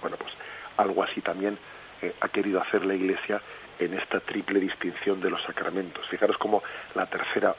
Bueno, 0.00 0.16
pues 0.16 0.32
algo 0.76 1.02
así 1.02 1.20
también 1.20 1.58
eh, 2.02 2.14
ha 2.20 2.28
querido 2.28 2.60
hacer 2.60 2.84
la 2.84 2.94
Iglesia 2.94 3.40
en 3.78 3.94
esta 3.94 4.20
triple 4.20 4.60
distinción 4.60 5.20
de 5.20 5.30
los 5.30 5.42
sacramentos. 5.42 6.06
Fijaros 6.08 6.38
cómo 6.38 6.62
la 6.94 7.06
tercera, 7.06 7.54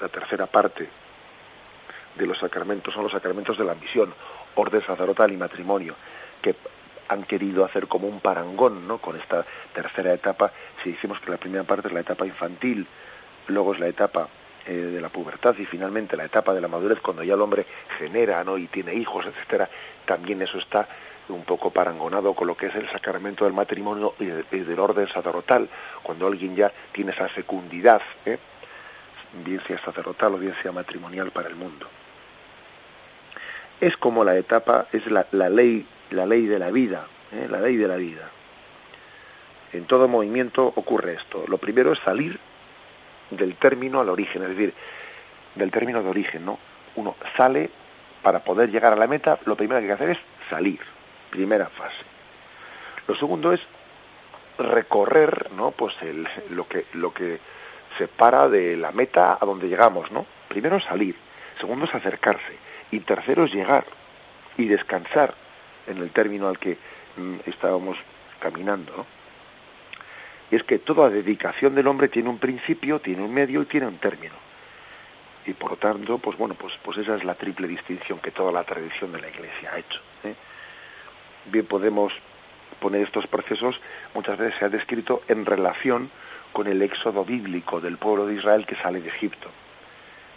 la 0.00 0.08
tercera 0.08 0.46
parte 0.46 0.88
de 2.14 2.26
los 2.26 2.38
sacramentos 2.38 2.92
son 2.92 3.04
los 3.04 3.12
sacramentos 3.12 3.56
de 3.56 3.64
la 3.64 3.74
misión, 3.74 4.14
orden 4.54 4.82
sacerdotal 4.82 5.32
y 5.32 5.36
matrimonio, 5.36 5.96
que 6.42 6.54
han 7.08 7.24
querido 7.24 7.64
hacer 7.64 7.88
como 7.88 8.06
un 8.06 8.20
parangón 8.20 8.86
¿no? 8.86 8.98
con 8.98 9.18
esta 9.18 9.46
tercera 9.74 10.12
etapa. 10.12 10.52
Si 10.82 10.92
decimos 10.92 11.20
que 11.20 11.30
la 11.30 11.38
primera 11.38 11.64
parte 11.64 11.88
es 11.88 11.94
la 11.94 12.00
etapa 12.00 12.26
infantil, 12.26 12.86
luego 13.46 13.72
es 13.72 13.80
la 13.80 13.88
etapa 13.88 14.28
eh, 14.66 14.72
de 14.72 15.00
la 15.00 15.08
pubertad 15.08 15.56
y 15.58 15.66
finalmente 15.66 16.16
la 16.16 16.24
etapa 16.24 16.54
de 16.54 16.60
la 16.60 16.68
madurez, 16.68 17.00
cuando 17.00 17.24
ya 17.24 17.34
el 17.34 17.40
hombre 17.40 17.66
genera 17.98 18.44
¿no? 18.44 18.56
y 18.58 18.68
tiene 18.68 18.94
hijos, 18.94 19.26
etcétera, 19.26 19.68
también 20.04 20.40
eso 20.40 20.58
está 20.58 20.88
un 21.28 21.42
poco 21.44 21.70
parangonado 21.70 22.34
con 22.34 22.46
lo 22.46 22.56
que 22.56 22.66
es 22.66 22.74
el 22.74 22.88
sacramento 22.88 23.44
del 23.44 23.54
matrimonio 23.54 24.14
y, 24.18 24.26
del 24.26 24.78
orden 24.78 25.08
sacerdotal, 25.08 25.68
cuando 26.02 26.26
alguien 26.26 26.54
ya 26.54 26.72
tiene 26.92 27.12
esa 27.12 27.28
fecundidad, 27.28 28.02
¿eh? 28.24 28.38
bien 29.44 29.60
sea 29.66 29.78
sacerdotal 29.78 30.34
o 30.34 30.38
bien 30.38 30.54
sea 30.62 30.72
matrimonial 30.72 31.30
para 31.30 31.48
el 31.48 31.56
mundo. 31.56 31.88
Es 33.80 33.96
como 33.96 34.24
la 34.24 34.36
etapa, 34.36 34.86
es 34.92 35.06
la, 35.10 35.26
ley, 35.48 35.86
la 36.10 36.26
ley 36.26 36.46
de 36.46 36.58
la 36.58 36.70
vida, 36.70 37.06
¿eh? 37.32 37.48
la 37.50 37.60
ley 37.60 37.76
de 37.76 37.88
la 37.88 37.96
vida. 37.96 38.30
En 39.72 39.86
todo 39.86 40.06
movimiento 40.06 40.72
ocurre 40.76 41.14
esto. 41.14 41.44
Lo 41.48 41.58
primero 41.58 41.92
es 41.92 41.98
salir 41.98 42.38
del 43.36 43.56
término 43.56 44.00
al 44.00 44.08
origen, 44.08 44.42
es 44.42 44.50
decir, 44.50 44.74
del 45.54 45.70
término 45.70 46.02
de 46.02 46.08
origen, 46.08 46.44
¿no? 46.44 46.58
Uno 46.96 47.16
sale 47.36 47.70
para 48.22 48.44
poder 48.44 48.70
llegar 48.70 48.92
a 48.92 48.96
la 48.96 49.06
meta, 49.06 49.38
lo 49.44 49.56
primero 49.56 49.80
que 49.80 49.84
hay 49.84 49.88
que 49.88 50.04
hacer 50.04 50.10
es 50.10 50.18
salir 50.48 50.80
primera 51.30 51.66
fase. 51.66 52.04
Lo 53.08 53.14
segundo 53.14 53.52
es 53.52 53.60
recorrer, 54.58 55.50
¿no? 55.52 55.70
Pues 55.72 55.94
el, 56.02 56.28
lo 56.50 56.68
que 56.68 56.86
lo 56.92 57.12
que 57.12 57.40
separa 57.98 58.48
de 58.48 58.76
la 58.76 58.92
meta 58.92 59.38
a 59.40 59.46
donde 59.46 59.68
llegamos, 59.68 60.10
¿no? 60.12 60.26
Primero 60.48 60.78
salir, 60.78 61.16
segundo 61.58 61.86
es 61.86 61.94
acercarse 61.94 62.56
y 62.90 63.00
tercero 63.00 63.44
es 63.44 63.52
llegar 63.52 63.84
y 64.56 64.66
descansar 64.66 65.34
en 65.86 65.98
el 65.98 66.10
término 66.10 66.48
al 66.48 66.58
que 66.58 66.78
mm, 67.16 67.36
estábamos 67.46 67.96
caminando, 68.38 68.96
¿no? 68.96 69.21
Y 70.52 70.56
es 70.56 70.64
que 70.64 70.78
toda 70.78 71.08
dedicación 71.08 71.74
del 71.74 71.86
hombre 71.86 72.08
tiene 72.08 72.28
un 72.28 72.36
principio, 72.36 73.00
tiene 73.00 73.22
un 73.22 73.32
medio 73.32 73.62
y 73.62 73.64
tiene 73.64 73.86
un 73.86 73.96
término. 73.96 74.34
Y 75.46 75.54
por 75.54 75.70
lo 75.70 75.76
tanto, 75.78 76.18
pues 76.18 76.36
bueno, 76.36 76.54
pues, 76.54 76.78
pues 76.82 76.98
esa 76.98 77.16
es 77.16 77.24
la 77.24 77.34
triple 77.34 77.66
distinción 77.66 78.18
que 78.18 78.30
toda 78.32 78.52
la 78.52 78.62
tradición 78.62 79.12
de 79.12 79.22
la 79.22 79.30
Iglesia 79.30 79.72
ha 79.72 79.78
hecho. 79.78 80.02
¿eh? 80.24 80.34
bien 81.46 81.64
podemos 81.64 82.12
poner 82.80 83.00
estos 83.00 83.26
procesos, 83.26 83.80
muchas 84.14 84.36
veces 84.36 84.58
se 84.58 84.66
ha 84.66 84.68
descrito 84.68 85.22
en 85.26 85.46
relación 85.46 86.10
con 86.52 86.66
el 86.66 86.82
éxodo 86.82 87.24
bíblico 87.24 87.80
del 87.80 87.96
pueblo 87.96 88.26
de 88.26 88.34
Israel 88.34 88.66
que 88.66 88.76
sale 88.76 89.00
de 89.00 89.08
Egipto. 89.08 89.48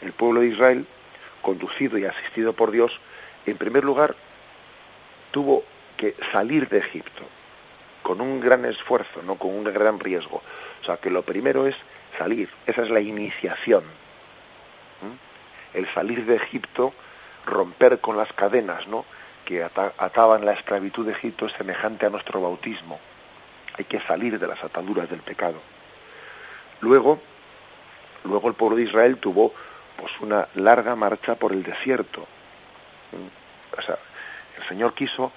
El 0.01 0.13
pueblo 0.13 0.39
de 0.39 0.47
Israel, 0.47 0.87
conducido 1.41 1.97
y 1.97 2.05
asistido 2.05 2.53
por 2.53 2.71
Dios, 2.71 3.01
en 3.45 3.57
primer 3.57 3.83
lugar 3.83 4.15
tuvo 5.31 5.65
que 5.97 6.15
salir 6.31 6.69
de 6.69 6.77
Egipto 6.77 7.25
con 8.05 8.21
un 8.21 8.39
gran 8.39 8.65
esfuerzo, 8.65 9.23
no 9.23 9.33
con 9.33 9.49
un 9.49 9.63
gran 9.63 9.99
riesgo. 9.99 10.43
O 10.79 10.85
sea, 10.85 10.97
que 10.97 11.09
lo 11.09 11.23
primero 11.23 11.65
es 11.65 11.75
salir, 12.19 12.51
esa 12.67 12.83
es 12.83 12.91
la 12.91 12.99
iniciación. 12.99 13.83
El 15.73 15.87
salir 15.87 16.23
de 16.25 16.35
Egipto, 16.35 16.93
romper 17.47 17.99
con 18.01 18.15
las 18.15 18.31
cadenas, 18.31 18.87
¿no? 18.87 19.05
que 19.43 19.63
ataban 19.63 20.45
la 20.45 20.53
esclavitud 20.53 21.03
de 21.07 21.13
Egipto 21.13 21.47
es 21.47 21.53
semejante 21.53 22.05
a 22.05 22.11
nuestro 22.11 22.39
bautismo. 22.39 22.99
Hay 23.75 23.85
que 23.85 23.99
salir 23.99 24.37
de 24.37 24.47
las 24.47 24.63
ataduras 24.63 25.09
del 25.09 25.21
pecado. 25.21 25.59
Luego, 26.81 27.19
luego 28.23 28.49
el 28.49 28.53
pueblo 28.53 28.77
de 28.77 28.83
Israel 28.83 29.17
tuvo 29.17 29.51
pues 29.97 30.11
una 30.21 30.47
larga 30.53 30.95
marcha 30.95 31.33
por 31.35 31.53
el 31.53 31.63
desierto. 31.63 32.27
O 33.75 33.81
sea, 33.81 33.97
el 34.57 34.63
Señor 34.67 34.93
quiso 34.93 35.31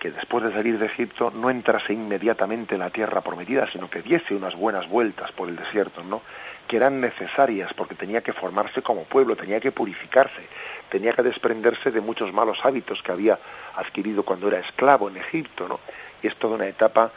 que 0.00 0.10
después 0.10 0.42
de 0.42 0.52
salir 0.52 0.78
de 0.78 0.86
Egipto 0.86 1.30
no 1.30 1.50
entrase 1.50 1.92
inmediatamente 1.92 2.74
en 2.74 2.80
la 2.80 2.90
tierra 2.90 3.20
prometida, 3.20 3.70
sino 3.70 3.88
que 3.90 4.02
diese 4.02 4.34
unas 4.34 4.56
buenas 4.56 4.88
vueltas 4.88 5.30
por 5.30 5.48
el 5.48 5.56
desierto, 5.56 6.02
¿no? 6.02 6.22
que 6.66 6.76
eran 6.76 7.00
necesarias 7.00 7.74
porque 7.74 7.94
tenía 7.94 8.22
que 8.22 8.32
formarse 8.32 8.80
como 8.80 9.04
pueblo, 9.04 9.36
tenía 9.36 9.60
que 9.60 9.72
purificarse, 9.72 10.46
tenía 10.88 11.12
que 11.12 11.22
desprenderse 11.22 11.90
de 11.90 12.00
muchos 12.00 12.32
malos 12.32 12.64
hábitos 12.64 13.02
que 13.02 13.12
había 13.12 13.38
adquirido 13.74 14.22
cuando 14.22 14.48
era 14.48 14.60
esclavo 14.60 15.08
en 15.08 15.16
Egipto, 15.16 15.68
¿no? 15.68 15.80
Y 16.22 16.28
es 16.28 16.36
toda 16.36 16.54
una 16.54 16.66
etapa, 16.66 17.10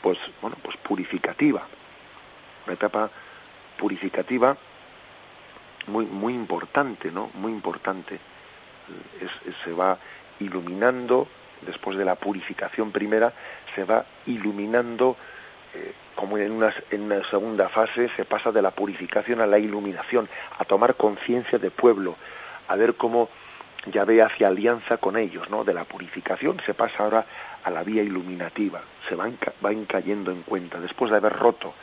pues, 0.00 0.16
bueno, 0.40 0.56
pues 0.62 0.76
purificativa, 0.76 1.66
una 2.66 2.74
etapa 2.74 3.10
purificativa 3.76 4.56
muy, 5.88 6.06
muy 6.06 6.34
importante, 6.34 7.10
¿no? 7.10 7.30
Muy 7.34 7.50
importante. 7.52 8.20
se 9.64 9.72
va 9.72 9.98
iluminando, 10.38 11.26
después 11.62 11.96
de 11.96 12.04
la 12.04 12.14
purificación 12.14 12.92
primera, 12.92 13.32
se 13.74 13.84
va 13.84 14.04
iluminando, 14.26 15.16
eh, 15.74 15.92
como 16.14 16.38
en 16.38 16.52
una, 16.52 16.74
en 16.90 17.02
una 17.02 17.24
segunda 17.24 17.68
fase 17.68 18.08
se 18.16 18.24
pasa 18.24 18.52
de 18.52 18.62
la 18.62 18.70
purificación 18.70 19.40
a 19.40 19.46
la 19.46 19.58
iluminación, 19.58 20.28
a 20.58 20.64
tomar 20.64 20.96
conciencia 20.96 21.58
de 21.58 21.70
pueblo, 21.70 22.16
a 22.68 22.76
ver 22.76 22.94
cómo 22.94 23.28
ve 24.06 24.22
hacia 24.22 24.48
alianza 24.48 24.98
con 24.98 25.16
ellos, 25.16 25.48
¿no? 25.50 25.64
De 25.64 25.74
la 25.74 25.84
purificación 25.84 26.60
se 26.64 26.74
pasa 26.74 27.04
ahora 27.04 27.26
a 27.64 27.70
la 27.70 27.82
vía 27.82 28.02
iluminativa, 28.02 28.82
se 29.08 29.14
van, 29.14 29.38
van 29.60 29.84
cayendo 29.86 30.30
en 30.30 30.42
cuenta. 30.42 30.80
Después 30.80 31.10
de 31.10 31.16
haber 31.16 31.32
roto 31.32 31.74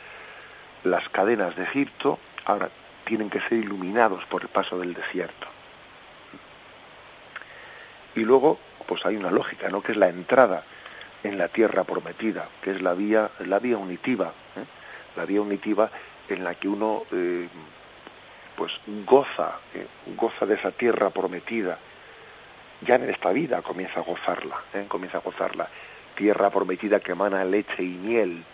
las 0.84 1.08
cadenas 1.08 1.56
de 1.56 1.64
Egipto, 1.64 2.18
ahora 2.44 2.70
tienen 3.04 3.30
que 3.30 3.40
ser 3.40 3.58
iluminados 3.58 4.24
por 4.26 4.42
el 4.42 4.48
paso 4.48 4.78
del 4.78 4.94
desierto. 4.94 5.46
Y 8.14 8.20
luego, 8.20 8.58
pues 8.86 9.04
hay 9.04 9.16
una 9.16 9.30
lógica, 9.30 9.68
¿no? 9.68 9.82
Que 9.82 9.92
es 9.92 9.98
la 9.98 10.08
entrada 10.08 10.64
en 11.22 11.38
la 11.38 11.48
tierra 11.48 11.84
prometida, 11.84 12.48
que 12.62 12.70
es 12.70 12.82
la 12.82 12.94
vía, 12.94 13.30
la 13.40 13.58
vía 13.58 13.76
unitiva, 13.76 14.32
¿eh? 14.56 14.64
la 15.16 15.24
vía 15.24 15.40
unitiva 15.40 15.90
en 16.28 16.44
la 16.44 16.54
que 16.54 16.68
uno 16.68 17.04
eh, 17.12 17.48
pues 18.56 18.80
goza, 19.04 19.58
eh, 19.74 19.86
goza 20.16 20.46
de 20.46 20.54
esa 20.54 20.70
tierra 20.70 21.10
prometida. 21.10 21.78
Ya 22.82 22.96
en 22.96 23.08
esta 23.08 23.32
vida 23.32 23.62
comienza 23.62 24.00
a 24.00 24.02
gozarla, 24.02 24.62
¿eh? 24.74 24.84
comienza 24.88 25.18
a 25.18 25.20
gozarla. 25.20 25.68
Tierra 26.14 26.50
prometida 26.50 27.00
que 27.00 27.12
emana 27.12 27.44
leche 27.44 27.82
y 27.82 27.88
miel. 27.88 28.44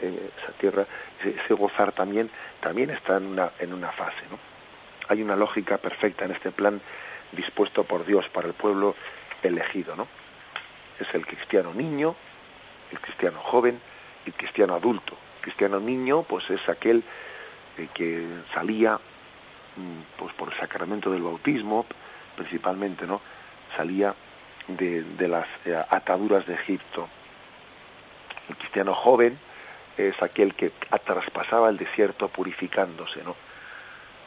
Esa 0.00 0.52
tierra, 0.58 0.86
ese, 1.22 1.54
gozar 1.54 1.92
también, 1.92 2.28
también 2.60 2.90
está 2.90 3.16
en 3.16 3.26
una, 3.26 3.52
en 3.58 3.72
una 3.72 3.90
fase. 3.92 4.22
¿no? 4.30 4.38
Hay 5.08 5.22
una 5.22 5.36
lógica 5.36 5.78
perfecta 5.78 6.24
en 6.24 6.32
este 6.32 6.50
plan 6.50 6.80
dispuesto 7.32 7.84
por 7.84 8.04
Dios 8.04 8.28
para 8.28 8.48
el 8.48 8.54
pueblo 8.54 8.94
elegido. 9.44 9.94
¿no? 9.94 10.08
Es 10.98 11.14
el 11.14 11.26
cristiano 11.26 11.72
niño, 11.72 12.14
el 12.90 13.00
cristiano 13.00 13.40
joven 13.40 13.80
y 14.24 14.30
el 14.30 14.34
cristiano 14.34 14.74
adulto. 14.74 15.16
El 15.36 15.42
cristiano 15.42 15.80
niño, 15.80 16.22
pues 16.22 16.48
es 16.50 16.68
aquel 16.68 17.04
que 17.92 18.26
salía 18.52 18.94
mm, 18.96 20.18
pues 20.18 20.32
por 20.34 20.52
el 20.52 20.58
sacramento 20.58 21.10
del 21.10 21.22
bautismo, 21.22 21.86
principalmente, 22.36 23.06
¿no? 23.06 23.20
Salía 23.76 24.14
de, 24.68 25.28
las 25.28 25.46
eh, 25.64 25.76
ataduras 25.90 26.46
de 26.46 26.54
Egipto. 26.54 27.08
El 28.48 28.56
cristiano 28.56 28.94
joven 28.94 29.38
es 29.96 30.20
aquel 30.22 30.54
que 30.54 30.70
traspasaba 31.04 31.68
el 31.68 31.76
desierto 31.76 32.28
purificándose, 32.28 33.22
¿no? 33.22 33.36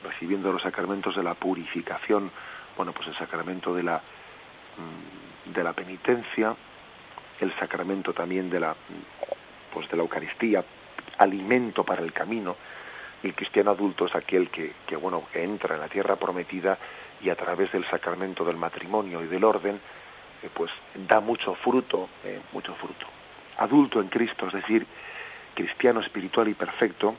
Recibiendo 0.04 0.52
los 0.52 0.62
sacramentos 0.62 1.16
de 1.16 1.24
la 1.24 1.34
purificación, 1.34 2.32
bueno, 2.76 2.94
pues 2.94 3.08
el 3.08 3.16
sacramento 3.16 3.74
de 3.74 3.84
la, 3.84 4.02
de 5.46 5.64
la 5.64 5.74
penitencia, 5.74 6.56
el 7.40 7.52
sacramento 7.54 8.14
también 8.14 8.50
de 8.50 8.60
la, 8.60 8.76
pues 9.74 9.90
de 9.90 9.98
la 9.98 10.04
Eucaristía, 10.04 10.64
alimento 11.18 11.84
para 11.84 12.02
el 12.02 12.14
camino. 12.14 12.56
El 13.24 13.34
cristiano 13.34 13.72
adulto 13.72 14.06
es 14.06 14.16
aquel 14.16 14.50
que, 14.50 14.74
que, 14.86 14.96
bueno, 14.96 15.24
que 15.32 15.44
entra 15.44 15.76
en 15.76 15.82
la 15.82 15.88
tierra 15.88 16.16
prometida 16.16 16.78
y 17.22 17.30
a 17.30 17.36
través 17.36 17.72
del 17.72 17.86
sacramento 17.86 18.46
del 18.46 18.58
matrimonio 18.58 19.24
y 19.24 19.28
del 19.28 19.44
orden, 19.44 19.80
eh, 20.44 20.50
pues 20.54 20.72
da 21.08 21.20
mucho 21.20 21.56
fruto, 21.56 22.10
eh, 22.24 22.40
mucho 22.52 22.76
fruto. 22.76 23.08
Adulto 23.58 24.00
en 24.00 24.08
Cristo, 24.08 24.48
es 24.48 24.54
decir, 24.54 24.86
cristiano 25.56 26.00
espiritual 26.00 26.48
y 26.48 26.54
perfecto, 26.54 27.16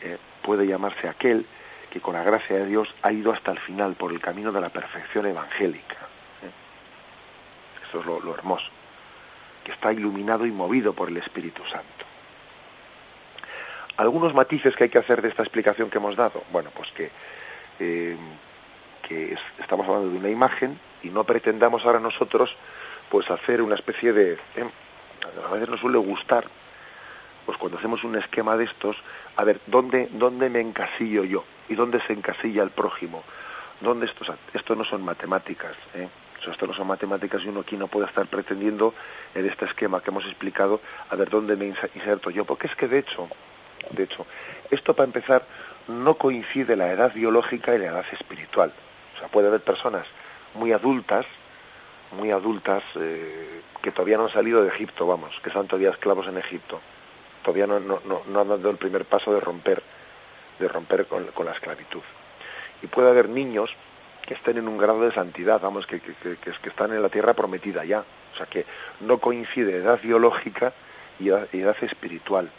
eh, 0.00 0.18
puede 0.42 0.66
llamarse 0.66 1.08
aquel 1.08 1.44
que 1.90 2.00
con 2.00 2.14
la 2.14 2.22
gracia 2.22 2.56
de 2.56 2.66
Dios 2.66 2.94
ha 3.02 3.12
ido 3.12 3.32
hasta 3.32 3.50
el 3.50 3.58
final 3.58 3.94
por 3.94 4.12
el 4.12 4.20
camino 4.20 4.52
de 4.52 4.60
la 4.60 4.68
perfección 4.68 5.26
evangélica. 5.26 6.11
Eso 7.92 8.00
es 8.00 8.24
lo 8.24 8.34
hermoso 8.34 8.70
que 9.64 9.72
está 9.72 9.92
iluminado 9.92 10.46
y 10.46 10.52
movido 10.52 10.92
por 10.92 11.08
el 11.08 11.16
Espíritu 11.16 11.64
Santo. 11.64 11.86
Algunos 13.96 14.34
matices 14.34 14.74
que 14.74 14.84
hay 14.84 14.90
que 14.90 14.98
hacer 14.98 15.22
de 15.22 15.28
esta 15.28 15.42
explicación 15.42 15.90
que 15.90 15.98
hemos 15.98 16.16
dado. 16.16 16.42
Bueno, 16.50 16.70
pues 16.74 16.90
que, 16.92 17.10
eh, 17.78 18.16
estamos 19.58 19.86
hablando 19.86 20.08
de 20.08 20.16
una 20.16 20.30
imagen 20.30 20.78
y 21.02 21.10
no 21.10 21.24
pretendamos 21.24 21.84
ahora 21.84 22.00
nosotros 22.00 22.56
pues 23.10 23.30
hacer 23.30 23.60
una 23.60 23.74
especie 23.74 24.14
de... 24.14 24.32
Eh, 24.56 24.70
a 25.46 25.52
veces 25.52 25.68
nos 25.68 25.80
suele 25.80 25.98
gustar, 25.98 26.46
pues 27.44 27.58
cuando 27.58 27.76
hacemos 27.76 28.04
un 28.04 28.16
esquema 28.16 28.56
de 28.56 28.64
estos, 28.64 28.96
a 29.36 29.44
ver, 29.44 29.60
¿dónde, 29.66 30.08
dónde 30.12 30.48
me 30.48 30.60
encasillo 30.60 31.24
yo? 31.24 31.44
¿Y 31.68 31.74
dónde 31.74 32.00
se 32.00 32.14
encasilla 32.14 32.62
el 32.62 32.70
prójimo? 32.70 33.22
¿Dónde 33.82 34.06
estos, 34.06 34.32
esto 34.54 34.74
no 34.74 34.84
son 34.84 35.04
matemáticas? 35.04 35.76
¿eh? 35.94 36.08
Esto 36.50 36.66
no 36.66 36.72
son 36.72 36.86
matemáticas 36.86 37.44
y 37.44 37.48
uno 37.48 37.60
aquí 37.60 37.76
no 37.76 37.86
puede 37.86 38.06
estar 38.06 38.26
pretendiendo 38.26 38.94
en 39.34 39.46
este 39.46 39.64
esquema 39.64 40.02
que 40.02 40.10
hemos 40.10 40.24
explicado 40.26 40.80
a 41.10 41.16
ver 41.16 41.30
dónde 41.30 41.56
me 41.56 41.66
inserto 41.66 42.30
yo, 42.30 42.44
porque 42.44 42.66
es 42.66 42.74
que 42.74 42.88
de 42.88 42.98
hecho, 42.98 43.28
de 43.90 44.04
hecho, 44.04 44.26
esto 44.70 44.94
para 44.94 45.06
empezar 45.06 45.44
no 45.88 46.14
coincide 46.14 46.76
la 46.76 46.90
edad 46.90 47.12
biológica 47.12 47.74
y 47.74 47.78
la 47.78 47.86
edad 47.86 48.04
espiritual. 48.12 48.72
O 49.14 49.18
sea, 49.18 49.28
puede 49.28 49.48
haber 49.48 49.60
personas 49.60 50.06
muy 50.54 50.72
adultas, 50.72 51.26
muy 52.12 52.30
adultas, 52.30 52.82
eh, 52.96 53.62
que 53.80 53.90
todavía 53.90 54.16
no 54.16 54.24
han 54.24 54.30
salido 54.30 54.62
de 54.62 54.68
Egipto, 54.68 55.06
vamos, 55.06 55.40
que 55.42 55.50
son 55.50 55.66
todavía 55.66 55.90
esclavos 55.90 56.26
en 56.28 56.38
Egipto. 56.38 56.80
Todavía 57.42 57.66
no, 57.66 58.00
han 58.40 58.48
dado 58.48 58.70
el 58.70 58.76
primer 58.76 59.04
paso 59.04 59.34
de 59.34 59.40
romper, 59.40 59.82
de 60.58 60.68
romper 60.68 61.06
con 61.06 61.44
la 61.44 61.52
esclavitud. 61.52 62.02
Y 62.82 62.86
puede 62.86 63.10
haber 63.10 63.28
niños 63.28 63.76
que 64.26 64.34
estén 64.34 64.58
en 64.58 64.68
un 64.68 64.78
grado 64.78 65.02
de 65.02 65.12
santidad, 65.12 65.60
vamos, 65.60 65.86
que, 65.86 66.00
que, 66.00 66.14
que, 66.14 66.36
que, 66.36 66.68
están 66.68 66.92
en 66.92 67.02
la 67.02 67.08
tierra 67.08 67.34
prometida 67.34 67.84
ya. 67.84 68.04
O 68.32 68.36
sea, 68.36 68.46
que 68.46 68.64
no 69.00 69.18
coincide 69.18 69.76
edad 69.76 70.00
biológica 70.00 70.72
y 71.18 71.28
edad, 71.28 71.76
espiritual. 71.82 72.50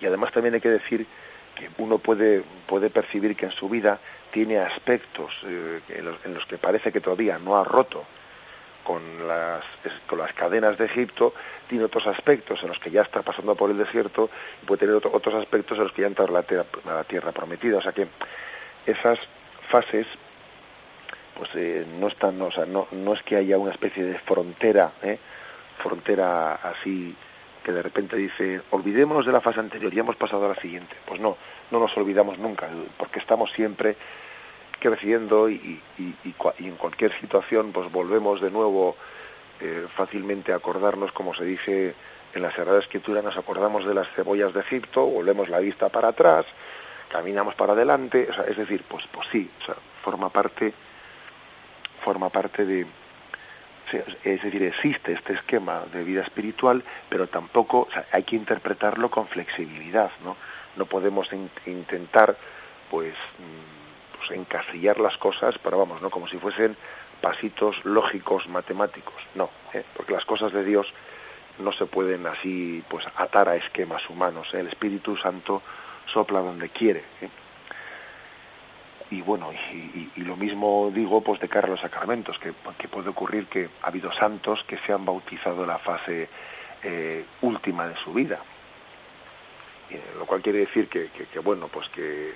Y 0.00 0.06
además 0.06 0.32
también 0.32 0.54
hay 0.54 0.60
que 0.60 0.70
decir 0.70 1.06
que 1.54 1.70
uno 1.78 1.98
puede, 1.98 2.44
puede 2.66 2.90
percibir 2.90 3.34
que 3.34 3.46
en 3.46 3.52
su 3.52 3.68
vida 3.68 3.98
tiene 4.30 4.58
aspectos 4.58 5.40
eh, 5.44 5.80
en, 5.88 6.34
los, 6.34 6.46
que 6.46 6.58
parece 6.58 6.92
que 6.92 7.00
todavía 7.00 7.38
no 7.38 7.56
ha 7.56 7.64
roto 7.64 8.04
con 8.84 9.26
las, 9.26 9.64
con 10.06 10.18
las 10.18 10.32
cadenas 10.34 10.78
de 10.78 10.84
Egipto, 10.84 11.34
tiene 11.68 11.84
otros 11.84 12.06
aspectos 12.06 12.62
en 12.62 12.68
los 12.68 12.78
que 12.78 12.90
ya 12.90 13.02
está 13.02 13.22
pasando 13.22 13.56
por 13.56 13.70
el 13.70 13.78
desierto 13.78 14.30
y 14.62 14.66
puede 14.66 14.86
tener 14.86 14.94
otros 14.94 15.34
aspectos 15.34 15.78
en 15.78 15.84
los 15.84 15.92
que 15.92 16.02
ya 16.02 16.08
entra 16.08 16.26
a 16.26 16.30
la, 16.30 16.42
tierra, 16.42 16.66
a 16.84 16.94
la 16.94 17.04
tierra 17.04 17.32
prometida. 17.32 17.78
O 17.78 17.82
sea 17.82 17.92
que 17.92 18.06
esas 18.84 19.18
fases 19.68 20.06
pues 21.36 21.50
eh, 21.54 21.86
no 22.00 22.08
están 22.08 22.40
o 22.40 22.50
sea, 22.50 22.66
no, 22.66 22.88
no 22.92 23.12
es 23.12 23.22
que 23.22 23.36
haya 23.36 23.58
una 23.58 23.72
especie 23.72 24.04
de 24.04 24.18
frontera 24.18 24.92
¿eh? 25.02 25.18
frontera 25.78 26.54
así 26.54 27.14
que 27.62 27.72
de 27.72 27.82
repente 27.82 28.16
dice 28.16 28.62
olvidémonos 28.70 29.26
de 29.26 29.32
la 29.32 29.40
fase 29.40 29.60
anterior 29.60 29.92
y 29.92 29.98
hemos 29.98 30.16
pasado 30.16 30.46
a 30.46 30.48
la 30.54 30.60
siguiente 30.60 30.96
pues 31.04 31.20
no 31.20 31.36
no 31.70 31.80
nos 31.80 31.96
olvidamos 31.96 32.38
nunca 32.38 32.68
porque 32.96 33.18
estamos 33.18 33.52
siempre 33.52 33.96
creciendo 34.78 35.48
y, 35.48 35.80
y, 35.98 36.14
en 36.58 36.76
cualquier 36.76 37.12
situación 37.12 37.72
pues 37.72 37.90
volvemos 37.90 38.40
de 38.40 38.50
nuevo 38.50 38.96
eh, 39.60 39.86
fácilmente 39.94 40.52
a 40.52 40.56
acordarnos 40.56 41.12
como 41.12 41.34
se 41.34 41.44
dice 41.44 41.94
en 42.34 42.42
la 42.42 42.50
Sagrada 42.50 42.78
Escritura 42.78 43.22
nos 43.22 43.36
acordamos 43.36 43.86
de 43.86 43.94
las 43.94 44.08
cebollas 44.12 44.54
de 44.54 44.60
Egipto 44.60 45.04
volvemos 45.06 45.48
la 45.48 45.60
vista 45.60 45.88
para 45.88 46.08
atrás 46.08 46.46
caminamos 47.08 47.54
para 47.54 47.72
adelante, 47.72 48.28
o 48.30 48.32
sea, 48.32 48.44
es 48.44 48.56
decir, 48.56 48.84
pues, 48.88 49.06
pues 49.10 49.26
sí, 49.30 49.50
o 49.60 49.64
sea, 49.64 49.76
forma 50.02 50.28
parte, 50.28 50.72
forma 52.02 52.28
parte 52.28 52.64
de, 52.64 52.86
es 54.24 54.42
decir, 54.42 54.62
existe 54.62 55.12
este 55.12 55.34
esquema 55.34 55.84
de 55.92 56.02
vida 56.02 56.22
espiritual, 56.22 56.82
pero 57.08 57.28
tampoco, 57.28 57.88
hay 58.12 58.24
que 58.24 58.36
interpretarlo 58.36 59.10
con 59.10 59.28
flexibilidad, 59.28 60.10
¿no? 60.24 60.36
No 60.76 60.86
podemos 60.86 61.30
intentar, 61.66 62.36
pues, 62.90 63.14
mm, 63.14 64.16
pues, 64.16 64.30
encasillar 64.32 64.98
las 64.98 65.16
cosas, 65.18 65.56
pero 65.58 65.78
vamos, 65.78 66.02
¿no? 66.02 66.10
Como 66.10 66.26
si 66.26 66.38
fuesen 66.38 66.76
pasitos 67.20 67.84
lógicos, 67.84 68.48
matemáticos, 68.48 69.14
no, 69.34 69.50
¿eh? 69.72 69.84
porque 69.96 70.12
las 70.12 70.24
cosas 70.24 70.52
de 70.52 70.64
Dios 70.64 70.92
no 71.58 71.72
se 71.72 71.86
pueden 71.86 72.26
así, 72.26 72.84
pues, 72.88 73.06
atar 73.16 73.48
a 73.48 73.56
esquemas 73.56 74.08
humanos. 74.10 74.52
¿eh? 74.52 74.60
El 74.60 74.68
Espíritu 74.68 75.16
Santo 75.16 75.62
sopla 76.06 76.40
donde 76.40 76.68
quiere. 76.70 77.04
¿eh? 77.20 77.28
Y 79.10 79.22
bueno, 79.22 79.52
y, 79.52 80.10
lo 80.22 80.36
mismo 80.36 80.90
digo 80.92 81.20
pues 81.20 81.40
de 81.40 81.48
cara 81.48 81.68
a 81.68 81.70
los 81.70 81.80
sacramentos, 81.80 82.38
que, 82.38 82.52
puede 82.88 83.10
ocurrir 83.10 83.46
que 83.46 83.68
ha 83.82 83.88
habido 83.88 84.10
santos 84.10 84.64
que 84.64 84.78
se 84.78 84.92
han 84.92 85.04
bautizado 85.04 85.62
en 85.62 85.68
la 85.68 85.78
fase 85.78 86.28
eh, 86.82 87.24
última 87.42 87.86
de 87.86 87.96
su 87.96 88.12
vida. 88.12 88.40
Eh, 89.90 90.02
lo 90.18 90.26
cual 90.26 90.42
quiere 90.42 90.58
decir 90.60 90.88
que, 90.88 91.08
bueno, 91.38 91.68
pues 91.68 91.88
que, 91.88 92.34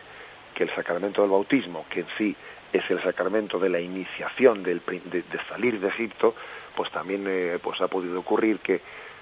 que, 0.55 0.63
el 0.63 0.71
sacramento 0.71 1.23
del 1.23 1.31
bautismo, 1.33 1.87
que 1.91 2.01
en 2.01 2.07
sí 2.17 2.37
es 2.73 2.89
el 2.89 3.03
sacramento 3.03 3.59
de 3.59 3.69
la 3.69 3.81
iniciación 3.81 4.63
del, 4.63 4.81
de, 4.87 5.25
salir 5.49 5.81
de 5.81 5.89
Egipto, 5.89 6.37
pues 6.77 6.93
también 6.93 7.59
pues 7.61 7.81
ha 7.81 7.89
podido 7.89 8.21
ocurrir 8.21 8.61
que 8.61 8.81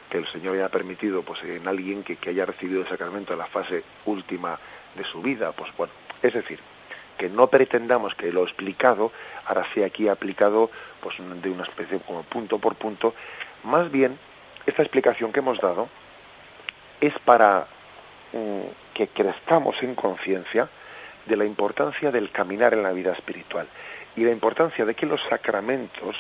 que 0.09 0.19
el 0.19 0.27
Señor 0.27 0.55
haya 0.57 0.69
permitido 0.69 1.23
pues 1.23 1.43
en 1.45 1.67
alguien 1.69 2.03
que, 2.03 2.19
haya 2.29 2.47
recibido 2.47 2.83
el 2.83 2.89
sacramento 2.89 3.33
en 3.33 3.39
la 3.39 3.47
fase 3.47 3.85
última 4.07 4.59
de 4.95 5.05
su 5.05 5.23
vida, 5.23 5.53
pues 5.53 5.71
bueno, 5.77 5.93
es 6.23 6.33
decir, 6.33 6.61
que 7.17 7.29
no 7.29 7.49
pretendamos 7.49 8.15
que 8.15 8.33
lo 8.33 8.43
explicado 8.43 9.13
ahora 9.47 9.67
sea 9.75 9.87
aquí 9.87 10.09
aplicado 10.09 10.71
pues 11.01 11.17
de 11.19 11.51
una 11.51 11.65
especie 11.65 12.01
como 12.01 12.23
punto 12.23 12.59
por 12.59 12.77
punto, 12.77 13.15
más 13.65 13.91
bien 13.91 14.19
esta 14.67 14.83
explicación 14.83 15.33
que 15.33 15.41
hemos 15.41 15.61
dado 15.61 15.89
es 17.01 17.19
para 17.21 17.67
mm, 18.33 18.95
que 18.95 19.09
crezcamos 19.09 19.83
en 19.83 19.95
conciencia 19.95 20.69
de 21.27 21.37
la 21.37 21.45
importancia 21.45 22.11
del 22.11 22.31
caminar 22.31 22.73
en 22.73 22.83
la 22.83 22.93
vida 22.93 23.13
espiritual 23.13 23.69
y 24.17 24.25
la 24.25 24.31
importancia 24.31 24.85
de 24.85 24.95
que 24.95 25.07
los 25.07 25.23
sacramentos 25.23 26.17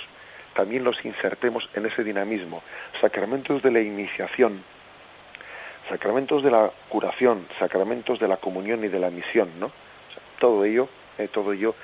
también 0.54 0.84
los 0.84 1.04
insertemos 1.04 1.68
en 1.74 1.86
ese 1.86 2.04
dinamismo. 2.04 2.62
Sacramentos 3.00 3.62
de 3.62 3.70
la 3.70 3.80
iniciación, 3.80 4.62
sacramentos 5.88 6.42
de 6.42 6.50
la 6.50 6.70
curación, 6.88 7.46
sacramentos 7.58 8.18
de 8.18 8.28
la 8.28 8.36
comunión 8.36 8.84
y 8.84 8.88
de 8.88 8.98
la 8.98 9.10
misión, 9.10 9.50
¿no? 9.58 9.72
todo 10.38 10.64
ello, 10.64 10.88
eh, 11.18 11.28
todo 11.28 11.52
ello 11.52 11.74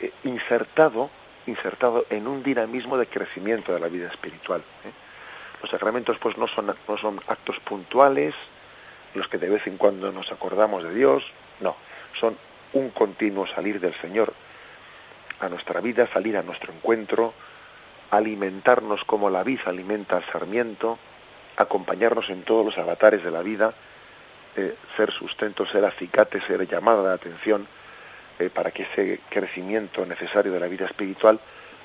eh, 0.00 0.12
insertado, 0.24 1.10
insertado 1.46 2.06
en 2.10 2.26
un 2.26 2.42
dinamismo 2.42 2.98
de 2.98 3.06
crecimiento 3.06 3.72
de 3.72 3.80
la 3.80 3.88
vida 3.88 4.08
espiritual. 4.08 4.60
¿eh? 4.84 4.92
Los 5.60 5.70
sacramentos 5.70 6.18
pues 6.18 6.36
no 6.36 6.46
son, 6.46 6.74
no 6.88 6.96
son 6.96 7.20
actos 7.28 7.60
puntuales, 7.60 8.34
los 9.14 9.28
que 9.28 9.38
de 9.38 9.48
vez 9.48 9.66
en 9.66 9.78
cuando 9.78 10.12
nos 10.12 10.30
acordamos 10.30 10.82
de 10.82 10.94
Dios, 10.94 11.32
no, 11.60 11.76
son 12.12 12.36
un 12.72 12.90
continuo 12.90 13.46
salir 13.46 13.80
del 13.80 13.94
Señor 13.94 14.34
a 15.40 15.48
nuestra 15.48 15.80
vida, 15.80 16.06
salir 16.12 16.36
a 16.36 16.42
nuestro 16.42 16.72
encuentro, 16.72 17.32
alimentarnos 18.10 19.04
como 19.04 19.30
la 19.30 19.42
vid 19.42 19.60
alimenta 19.66 20.16
al 20.16 20.24
sarmiento, 20.24 20.98
acompañarnos 21.56 22.30
en 22.30 22.42
todos 22.42 22.64
los 22.64 22.78
avatares 22.78 23.24
de 23.24 23.30
la 23.30 23.42
vida, 23.42 23.74
eh, 24.56 24.74
ser 24.96 25.10
sustento, 25.10 25.66
ser 25.66 25.84
acicate, 25.84 26.40
ser 26.40 26.66
llamada 26.68 27.08
de 27.08 27.14
atención, 27.14 27.66
eh, 28.38 28.50
para 28.50 28.70
que 28.70 28.82
ese 28.82 29.20
crecimiento 29.30 30.04
necesario 30.04 30.52
de 30.52 30.60
la 30.60 30.68
vida 30.68 30.84
espiritual 30.84 31.40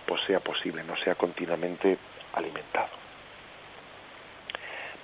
pues 0.06 0.22
sea 0.22 0.40
posible, 0.40 0.84
no 0.84 0.96
sea 0.98 1.16
continuamente 1.16 1.98
alimentado. 2.34 2.90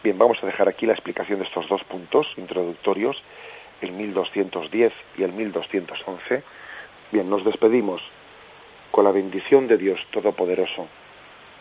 Bien, 0.03 0.17
vamos 0.17 0.41
a 0.43 0.45
dejar 0.45 0.67
aquí 0.67 0.85
la 0.85 0.93
explicación 0.93 1.39
de 1.39 1.45
estos 1.45 1.67
dos 1.67 1.83
puntos 1.83 2.33
introductorios 2.37 3.23
el 3.81 3.91
1210 3.91 4.93
y 5.17 5.23
el 5.23 5.33
1211. 5.33 6.43
Bien, 7.11 7.29
nos 7.29 7.43
despedimos 7.43 8.01
con 8.91 9.05
la 9.05 9.11
bendición 9.11 9.67
de 9.67 9.77
Dios 9.77 10.05
Todopoderoso, 10.11 10.87